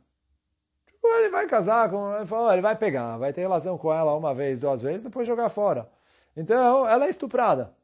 Tipo, 0.84 1.06
ele 1.06 1.30
vai 1.30 1.46
casar 1.46 1.88
com, 1.88 2.14
ele, 2.16 2.28
ele 2.52 2.60
vai 2.60 2.76
pegar, 2.76 3.16
vai 3.16 3.32
ter 3.32 3.40
relação 3.40 3.78
com 3.78 3.90
ela 3.90 4.14
uma 4.14 4.34
vez, 4.34 4.60
duas 4.60 4.82
vezes, 4.82 5.04
depois 5.04 5.26
jogar 5.26 5.48
fora. 5.48 5.88
Então, 6.36 6.86
ela 6.86 7.06
é 7.06 7.08
estuprada. 7.08 7.74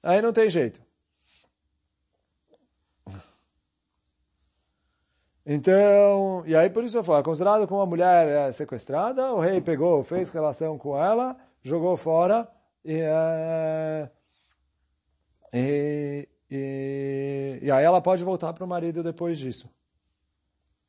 Aí 0.00 0.22
não 0.22 0.32
tem 0.32 0.48
jeito. 0.48 0.80
Então, 5.44 6.44
e 6.46 6.54
aí 6.54 6.70
por 6.70 6.84
isso 6.84 6.96
eu 6.96 7.02
falo, 7.02 7.18
é 7.18 7.24
considerado 7.24 7.66
como 7.66 7.80
uma 7.80 7.86
mulher 7.86 8.28
é, 8.28 8.52
sequestrada, 8.52 9.32
o 9.32 9.40
rei 9.40 9.60
pegou, 9.60 10.04
fez 10.04 10.30
relação 10.30 10.78
com 10.78 10.96
ela, 10.96 11.36
jogou 11.64 11.96
fora 11.96 12.48
e, 12.84 12.96
é, 12.96 14.08
e, 15.52 16.28
e, 16.50 17.58
e, 17.62 17.70
aí 17.70 17.84
ela 17.84 18.00
pode 18.00 18.24
voltar 18.24 18.52
para 18.52 18.64
o 18.64 18.68
marido 18.68 19.02
depois 19.02 19.38
disso. 19.38 19.68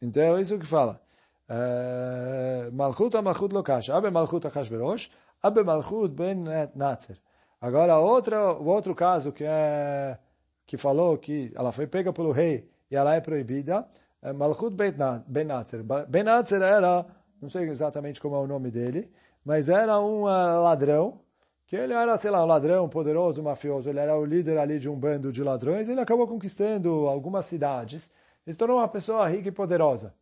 Então 0.01 0.38
é 0.38 0.41
isso 0.41 0.57
que 0.57 0.66
fala. 0.66 1.01
É, 1.49 2.70
Malchut 2.72 3.16
Malchut 3.22 3.53
Lokash, 3.53 3.89
Abe 3.89 4.09
Malchut 4.09 4.47
Achashverosh, 4.47 5.09
Abe 5.41 5.64
Malchut 5.64 6.14
Ben 6.14 6.43
Natzer. 6.76 7.18
Agora, 7.59 7.97
outra, 7.97 8.53
o 8.53 8.66
outro 8.68 8.95
caso 8.95 9.32
que 9.32 9.43
é 9.45 10.18
que 10.66 10.78
falou 10.78 11.18
que 11.18 11.51
ela 11.55 11.72
foi 11.72 11.86
pega 11.88 12.14
pelo 12.14 12.32
rei 12.32 12.70
e 12.89 12.95
ela 12.95 13.16
é 13.16 13.22
proibida, 13.22 13.88
é, 14.22 14.32
Malchut 14.32 14.76
Ben 14.76 15.45
Natzer. 15.45 15.84
Ben 16.07 16.24
Natzer 16.24 16.61
era, 16.61 17.05
não 17.41 17.49
sei 17.49 17.70
exatamente 17.70 18.22
como 18.22 18.36
é 18.36 18.39
o 18.39 18.47
nome 18.47 18.72
dele, 18.72 19.11
mas 19.43 19.68
era 19.68 19.99
um 19.99 20.24
uh, 20.24 20.64
ladrão, 20.64 21.20
que 21.66 21.76
ele 21.76 21.93
era, 21.93 22.18
sei 22.18 22.32
lá, 22.32 22.43
um 22.43 22.47
ladrão 22.47 22.89
poderoso, 22.89 23.41
mafioso, 23.41 23.89
ele 23.89 23.99
era 23.99 24.18
o 24.18 24.26
líder 24.26 24.57
ali 24.57 24.80
de 24.80 24.89
um 24.89 24.95
bando 24.95 25.32
de 25.32 25.43
ladrões, 25.43 25.89
ele 25.89 25.99
acabou 25.99 26.28
conquistando 26.28 27.07
algumas 27.07 27.45
cidades, 27.45 28.09
ele 28.45 28.53
se 28.53 28.59
tornou 28.59 28.78
uma 28.78 28.88
pessoa 28.88 29.28
rica 29.28 29.49
e 29.49 29.51
poderosa. 29.51 30.14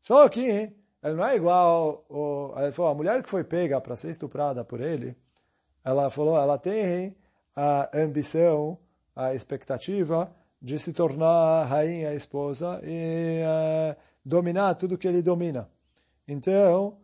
Só 0.00 0.28
que 0.28 0.40
ele 0.40 1.14
não 1.14 1.26
é 1.26 1.36
igual, 1.36 2.04
o, 2.08 2.52
falou, 2.72 2.92
a 2.92 2.94
mulher 2.94 3.22
que 3.22 3.28
foi 3.28 3.44
pega 3.44 3.80
para 3.80 3.96
ser 3.96 4.10
estuprada 4.10 4.64
por 4.64 4.80
ele, 4.80 5.16
ela 5.84 6.10
falou, 6.10 6.36
ela 6.36 6.58
tem 6.58 7.16
a 7.54 7.88
ambição, 7.98 8.78
a 9.14 9.34
expectativa 9.34 10.32
de 10.60 10.78
se 10.78 10.92
tornar 10.92 11.64
rainha, 11.64 12.14
esposa 12.14 12.80
e 12.84 13.42
uh, 13.42 13.96
dominar 14.24 14.74
tudo 14.74 14.98
que 14.98 15.08
ele 15.08 15.22
domina. 15.22 15.68
Então, 16.26 16.98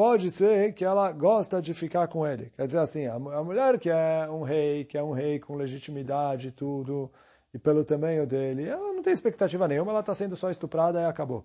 pode 0.00 0.30
ser 0.30 0.72
que 0.72 0.82
ela 0.82 1.12
gosta 1.12 1.60
de 1.60 1.74
ficar 1.74 2.08
com 2.08 2.26
ele. 2.26 2.50
Quer 2.56 2.64
dizer 2.64 2.78
assim, 2.78 3.06
a, 3.06 3.16
a 3.16 3.44
mulher 3.44 3.78
que 3.78 3.90
é 3.90 4.26
um 4.30 4.40
rei, 4.40 4.82
que 4.82 4.96
é 4.96 5.02
um 5.02 5.12
rei 5.12 5.38
com 5.38 5.54
legitimidade 5.56 6.48
e 6.48 6.50
tudo, 6.50 7.12
e 7.52 7.58
pelo 7.58 7.84
tamanho 7.84 8.26
dele, 8.26 8.66
ela 8.66 8.94
não 8.94 9.02
tem 9.02 9.12
expectativa 9.12 9.68
nenhuma, 9.68 9.92
ela 9.92 10.00
está 10.00 10.14
sendo 10.14 10.34
só 10.36 10.50
estuprada 10.50 11.02
e 11.02 11.04
acabou. 11.04 11.44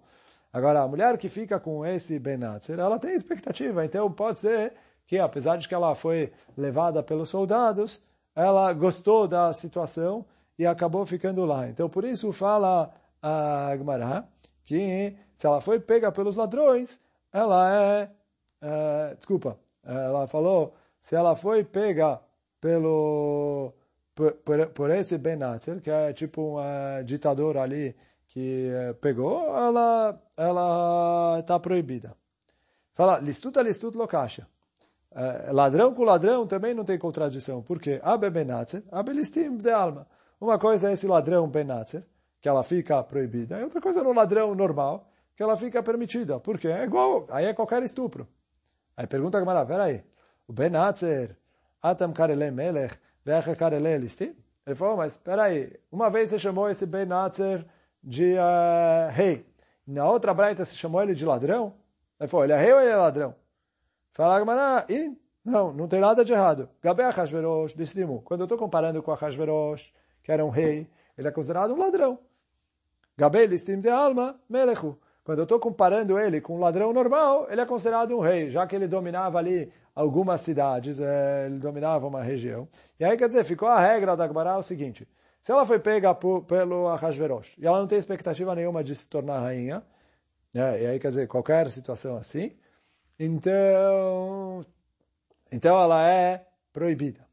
Agora, 0.54 0.84
a 0.84 0.88
mulher 0.88 1.18
que 1.18 1.28
fica 1.28 1.60
com 1.60 1.86
esse 1.86 2.18
Benatzer, 2.18 2.80
ela 2.80 2.98
tem 2.98 3.14
expectativa, 3.14 3.84
então 3.84 4.10
pode 4.10 4.40
ser 4.40 4.72
que, 5.06 5.20
apesar 5.20 5.58
de 5.58 5.68
que 5.68 5.76
ela 5.76 5.94
foi 5.94 6.32
levada 6.56 7.04
pelos 7.04 7.28
soldados, 7.28 8.02
ela 8.34 8.72
gostou 8.72 9.28
da 9.28 9.52
situação 9.52 10.26
e 10.58 10.66
acabou 10.66 11.06
ficando 11.06 11.44
lá. 11.44 11.68
Então, 11.68 11.90
por 11.90 12.06
isso 12.06 12.32
fala 12.32 12.90
a 13.22 13.76
Gemara 13.78 14.30
que 14.64 15.14
se 15.36 15.46
ela 15.46 15.60
foi 15.60 15.78
pega 15.78 16.10
pelos 16.10 16.38
ladrões, 16.38 17.02
ela 17.34 17.70
é, 17.70 18.10
é 18.66 19.16
desculpa, 19.16 19.58
ela 19.84 20.28
falou, 20.28 20.74
se 21.00 21.16
ela 21.16 21.36
foi 21.36 21.64
pega 21.64 22.20
pelo 22.60 23.74
por, 24.16 24.34
por, 24.34 24.68
por 24.68 24.90
esse 24.90 25.18
Benatzer, 25.18 25.82
que 25.82 25.92
é 25.92 26.14
tipo 26.14 26.42
um 26.42 26.56
uh, 26.56 27.04
ditador 27.04 27.58
ali 27.58 27.96
que 28.28 28.70
pegou, 29.02 29.56
ela 29.56 30.20
ela 30.36 31.38
está 31.40 31.60
proibida. 31.60 32.16
Fala, 32.94 33.20
listuta 33.20 33.62
listut 33.62 33.96
lokasha. 33.96 34.48
Uh, 35.12 35.54
ladrão 35.54 35.94
com 35.94 36.04
ladrão 36.04 36.48
também 36.48 36.74
não 36.74 36.84
tem 36.84 36.98
contradição. 36.98 37.62
Por 37.62 37.80
quê? 37.80 38.00
Abe 38.04 38.30
Benatzer, 38.30 38.84
abe 38.92 39.14
listim 39.14 39.58
de 39.58 39.70
alma. 39.70 40.08
Uma 40.40 40.58
coisa 40.60 40.90
é 40.90 40.94
esse 40.94 41.08
ladrão 41.08 41.48
Benatzer, 41.48 42.04
que 42.42 42.50
ela 42.50 42.64
fica 42.64 43.02
proibida, 43.04 43.60
e 43.60 43.64
outra 43.64 43.80
coisa 43.80 44.02
é 44.02 44.04
no 44.04 44.14
ladrão 44.14 44.54
normal, 44.54 45.10
que 45.36 45.44
ela 45.44 45.56
fica 45.56 45.82
permitida. 45.82 46.40
Por 46.40 46.58
quê? 46.58 46.68
É 46.68 46.84
igual, 46.84 47.26
aí 47.30 47.46
é 47.46 47.54
qualquer 47.54 47.84
estupro. 47.84 48.28
Aí 48.96 49.08
pergunta 49.08 49.38
a 49.38 49.42
Gamara, 49.42 49.66
peraí, 49.66 50.04
o 50.48 50.54
Benatzer, 50.54 51.36
Atam 51.82 52.14
Karele 52.14 52.52
Melech, 52.52 52.96
Vecha 53.24 53.56
Karele 53.56 53.98
Listim? 53.98 54.36
Ele 54.66 54.76
falou, 54.76 54.98
mas 54.98 55.18
peraí, 55.18 55.74
uma 55.92 56.10
vez 56.10 56.30
você 56.30 56.40
chamou 56.40 56.70
esse 56.70 56.86
Benatzer 56.86 57.66
de 58.04 58.36
uh, 58.36 59.12
rei, 59.12 59.46
na 59.86 60.10
outra 60.10 60.34
braita 60.34 60.64
você 60.64 60.76
chamou 60.76 61.02
ele 61.02 61.14
de 61.14 61.26
ladrão? 61.26 61.74
Ele 62.20 62.28
falou, 62.28 62.46
ele 62.46 62.54
é 62.54 62.58
rei 62.58 62.74
ou 62.74 62.82
ele 62.82 62.90
é 62.90 62.96
ladrão? 62.96 63.36
Fala 64.14 64.36
a 64.36 64.40
Gamara, 64.40 64.86
e 64.90 65.16
não, 65.44 65.74
não 65.74 65.88
tem 65.88 66.00
nada 66.00 66.24
de 66.24 66.34
errado. 66.34 66.70
Gabe 66.82 67.04
Achashverosh, 67.04 67.76
Listimu. 67.76 68.22
Quando 68.22 68.42
eu 68.42 68.46
estou 68.46 68.58
comparando 68.58 69.04
com 69.04 69.12
Achashverosh, 69.12 69.94
que 70.24 70.32
era 70.32 70.44
um 70.44 70.50
rei, 70.50 70.90
ele 71.18 71.28
é 71.28 71.32
considerado 71.32 71.74
um 71.74 71.78
ladrão. 71.78 72.20
Gabel 73.18 73.46
listim 73.46 73.80
de 73.80 73.90
alma, 73.90 74.38
melechu. 74.50 74.98
Quando 75.26 75.40
eu 75.40 75.44
estou 75.44 75.60
comparando 75.60 76.20
ele 76.20 76.40
com 76.40 76.56
um 76.56 76.60
ladrão 76.60 76.94
normal, 76.94 77.48
ele 77.50 77.60
é 77.60 77.66
considerado 77.66 78.16
um 78.16 78.20
rei, 78.20 78.52
já 78.52 78.68
que 78.68 78.76
ele 78.76 78.88
dominava 78.88 79.40
ali 79.40 79.74
algumas 79.96 80.40
cidades, 80.42 81.00
é, 81.00 81.48
ele 81.48 81.58
dominava 81.58 82.06
uma 82.06 82.22
região. 82.22 82.68
E 83.00 83.04
aí, 83.04 83.18
quer 83.18 83.26
dizer, 83.26 83.44
ficou 83.44 83.68
a 83.68 83.80
regra 83.80 84.16
da 84.16 84.28
Gemara 84.28 84.56
o 84.56 84.62
seguinte, 84.62 85.08
se 85.42 85.52
ela 85.52 85.66
foi 85.66 85.80
pega 85.80 86.14
por, 86.14 86.44
pelo 86.44 86.88
Ahasverosh 86.90 87.58
e 87.58 87.66
ela 87.66 87.80
não 87.80 87.88
tem 87.88 87.98
expectativa 87.98 88.54
nenhuma 88.54 88.84
de 88.84 88.94
se 88.94 89.10
tornar 89.10 89.40
rainha, 89.40 89.84
né, 90.54 90.84
e 90.84 90.86
aí, 90.86 91.00
quer 91.00 91.10
dizer, 91.10 91.28
qualquer 91.28 91.72
situação 91.72 92.16
assim, 92.16 92.56
então, 93.18 94.64
então 95.52 95.82
ela 95.82 96.08
é 96.08 96.46
proibida. 96.72 97.26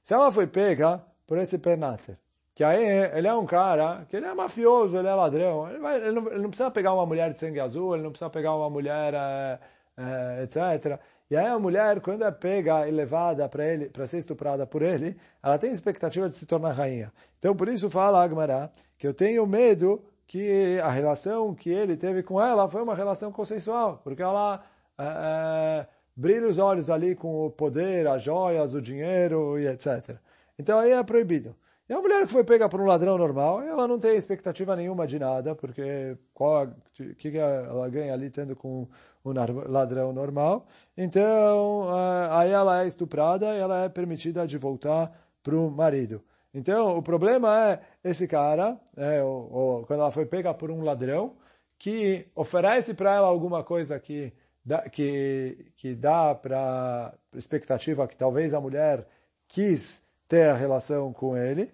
Se 0.00 0.14
ela 0.14 0.30
foi 0.30 0.46
pega 0.46 1.04
por 1.26 1.36
esse 1.36 1.58
Penatzer, 1.58 2.16
que 2.60 2.64
aí 2.64 3.08
ele 3.16 3.26
é 3.26 3.32
um 3.32 3.46
cara 3.46 4.04
que 4.06 4.14
ele 4.14 4.26
é 4.26 4.34
mafioso, 4.34 4.94
ele 4.94 5.08
é 5.08 5.14
ladrão, 5.14 5.66
ele, 5.70 5.78
vai, 5.78 5.96
ele, 5.96 6.12
não, 6.12 6.26
ele, 6.26 6.42
não, 6.42 6.50
precisa 6.50 6.70
pegar 6.70 6.92
uma 6.92 7.06
mulher 7.06 7.32
de 7.32 7.38
sangue 7.38 7.58
azul, 7.58 7.94
ele 7.94 8.02
não 8.02 8.10
precisa 8.10 8.28
pegar 8.28 8.54
uma 8.54 8.68
mulher, 8.68 9.14
é, 9.14 9.58
é, 9.96 10.42
etc. 10.42 11.00
E 11.30 11.38
aí 11.38 11.46
a 11.46 11.58
mulher, 11.58 12.02
quando 12.02 12.22
é 12.22 12.30
pega 12.30 12.86
e 12.86 12.90
levada 12.90 13.48
para 13.48 13.64
ele, 13.64 13.88
para 13.88 14.06
ser 14.06 14.18
estuprada 14.18 14.66
por 14.66 14.82
ele, 14.82 15.16
ela 15.42 15.56
tem 15.56 15.72
expectativa 15.72 16.28
de 16.28 16.34
se 16.34 16.44
tornar 16.44 16.72
rainha. 16.72 17.10
Então 17.38 17.56
por 17.56 17.66
isso 17.66 17.88
fala 17.88 18.22
Agmará 18.22 18.68
que 18.98 19.06
eu 19.06 19.14
tenho 19.14 19.46
medo 19.46 20.04
que 20.26 20.78
a 20.84 20.90
relação 20.90 21.54
que 21.54 21.70
ele 21.70 21.96
teve 21.96 22.22
com 22.22 22.38
ela 22.38 22.68
foi 22.68 22.82
uma 22.82 22.94
relação 22.94 23.32
consensual, 23.32 24.02
porque 24.04 24.20
ela 24.20 24.62
é, 24.98 25.86
brilha 26.14 26.46
os 26.46 26.58
olhos 26.58 26.90
ali 26.90 27.16
com 27.16 27.46
o 27.46 27.50
poder, 27.50 28.06
as 28.06 28.22
joias, 28.22 28.74
o 28.74 28.82
dinheiro 28.82 29.58
e 29.58 29.66
etc. 29.66 30.18
Então 30.58 30.78
aí 30.78 30.90
é 30.90 31.02
proibido. 31.02 31.56
E 31.90 31.92
a 31.92 32.00
mulher 32.00 32.24
que 32.24 32.32
foi 32.32 32.44
pega 32.44 32.68
por 32.68 32.80
um 32.80 32.86
ladrão 32.86 33.18
normal, 33.18 33.62
ela 33.62 33.88
não 33.88 33.98
tem 33.98 34.14
expectativa 34.14 34.76
nenhuma 34.76 35.08
de 35.08 35.18
nada, 35.18 35.56
porque 35.56 36.16
o 36.38 37.14
que 37.16 37.36
ela 37.36 37.90
ganha 37.90 38.14
ali 38.14 38.30
tendo 38.30 38.54
com 38.54 38.86
um 39.24 39.32
ladrão 39.66 40.12
normal? 40.12 40.68
Então, 40.96 41.88
aí 42.30 42.52
ela 42.52 42.84
é 42.84 42.86
estuprada 42.86 43.56
e 43.56 43.58
ela 43.58 43.86
é 43.86 43.88
permitida 43.88 44.46
de 44.46 44.56
voltar 44.56 45.12
para 45.42 45.56
o 45.56 45.68
marido. 45.68 46.22
Então, 46.54 46.96
o 46.96 47.02
problema 47.02 47.72
é 47.72 47.80
esse 48.04 48.28
cara, 48.28 48.78
é, 48.96 49.20
ou, 49.24 49.52
ou, 49.52 49.84
quando 49.84 49.98
ela 49.98 50.12
foi 50.12 50.26
pega 50.26 50.54
por 50.54 50.70
um 50.70 50.84
ladrão, 50.84 51.34
que 51.76 52.24
oferece 52.36 52.94
para 52.94 53.16
ela 53.16 53.26
alguma 53.26 53.64
coisa 53.64 53.98
que 53.98 54.32
dá, 54.64 54.88
que, 54.88 55.72
que 55.76 55.96
dá 55.96 56.36
para 56.36 57.12
expectativa 57.34 58.06
que 58.06 58.16
talvez 58.16 58.54
a 58.54 58.60
mulher 58.60 59.04
quis 59.48 60.08
ter 60.28 60.50
a 60.50 60.54
relação 60.54 61.12
com 61.12 61.36
ele, 61.36 61.68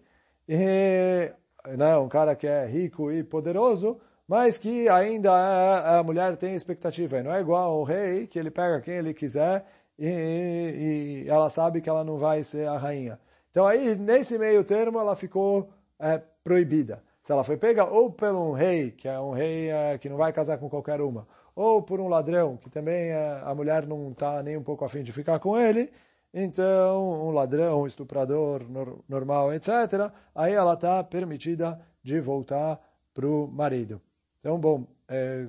e, 0.49 1.32
né, 1.76 1.97
um 1.97 2.09
cara 2.09 2.36
que 2.36 2.47
é 2.47 2.66
rico 2.66 3.11
e 3.11 3.22
poderoso, 3.22 4.01
mas 4.28 4.59
que 4.59 4.88
ainda 4.88 5.32
a, 5.32 5.99
a 5.99 6.03
mulher 6.03 6.36
tem 6.36 6.55
expectativa. 6.55 7.18
E 7.18 7.22
não 7.22 7.32
é 7.32 7.40
igual 7.40 7.72
ao 7.72 7.82
rei, 7.84 8.26
que 8.26 8.38
ele 8.38 8.51
pega 8.51 8.80
quem 8.80 8.94
ele 8.94 9.14
quiser 9.14 9.64
e, 9.99 10.07
e, 10.07 11.24
e, 11.24 11.28
ela 11.28 11.49
sabe 11.49 11.80
que 11.80 11.88
ela 11.88 12.05
não 12.05 12.18
vai 12.18 12.42
ser 12.42 12.68
a 12.68 12.76
rainha. 12.76 13.18
Então 13.51 13.66
aí, 13.66 13.97
nesse 13.97 14.38
meio 14.38 14.62
termo, 14.64 14.99
ela 14.99 15.16
ficou 15.16 15.70
é, 15.99 16.20
proibida. 16.44 17.03
Se 17.22 17.32
ela 17.32 17.42
foi 17.42 17.57
pega 17.57 17.84
ou 17.84 18.11
por 18.11 18.28
um 18.28 18.53
rei, 18.53 18.92
que 18.92 19.09
é 19.09 19.18
um 19.18 19.32
rei 19.32 19.70
é, 19.70 19.99
que 19.99 20.09
não 20.09 20.16
vai 20.16 20.32
casar 20.32 20.59
com 20.59 20.68
qualquer 20.68 21.01
uma, 21.01 21.26
ou 21.55 21.82
por 21.82 22.01
um 22.01 22.09
ladrão, 22.09 22.57
que 22.57 22.68
também 22.70 23.11
é, 23.11 23.40
a 23.42 23.55
mulher 23.55 23.86
não 23.86 24.11
está 24.12 24.42
nem 24.42 24.57
um 24.57 24.62
pouco 24.62 24.84
afim 24.84 25.03
de 25.03 25.12
ficar 25.12 25.38
com 25.40 25.59
ele, 25.59 25.90
então, 26.39 27.28
um 27.28 27.30
ladrão, 27.30 27.80
um 27.80 27.87
estuprador 27.87 28.62
normal, 29.09 29.55
etc., 29.55 30.12
aí 30.34 30.53
ela 30.53 30.74
está 30.74 31.03
permitida 31.03 31.80
de 32.03 32.20
voltar 32.20 32.78
para 33.14 33.26
o 33.26 33.49
marido. 33.49 34.03
Então, 34.39 34.61
bom, 34.61 34.87
é, 35.09 35.49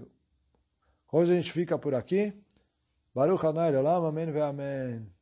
hoje 1.11 1.33
a 1.33 1.35
gente 1.35 1.51
fica 1.51 1.77
por 1.77 1.93
aqui. 1.93 2.33
Baruch 3.13 3.45
Hanai 3.45 3.75
Olam, 3.75 4.05
Amém 4.05 4.31
ve 4.31 4.39
Amém. 4.39 5.16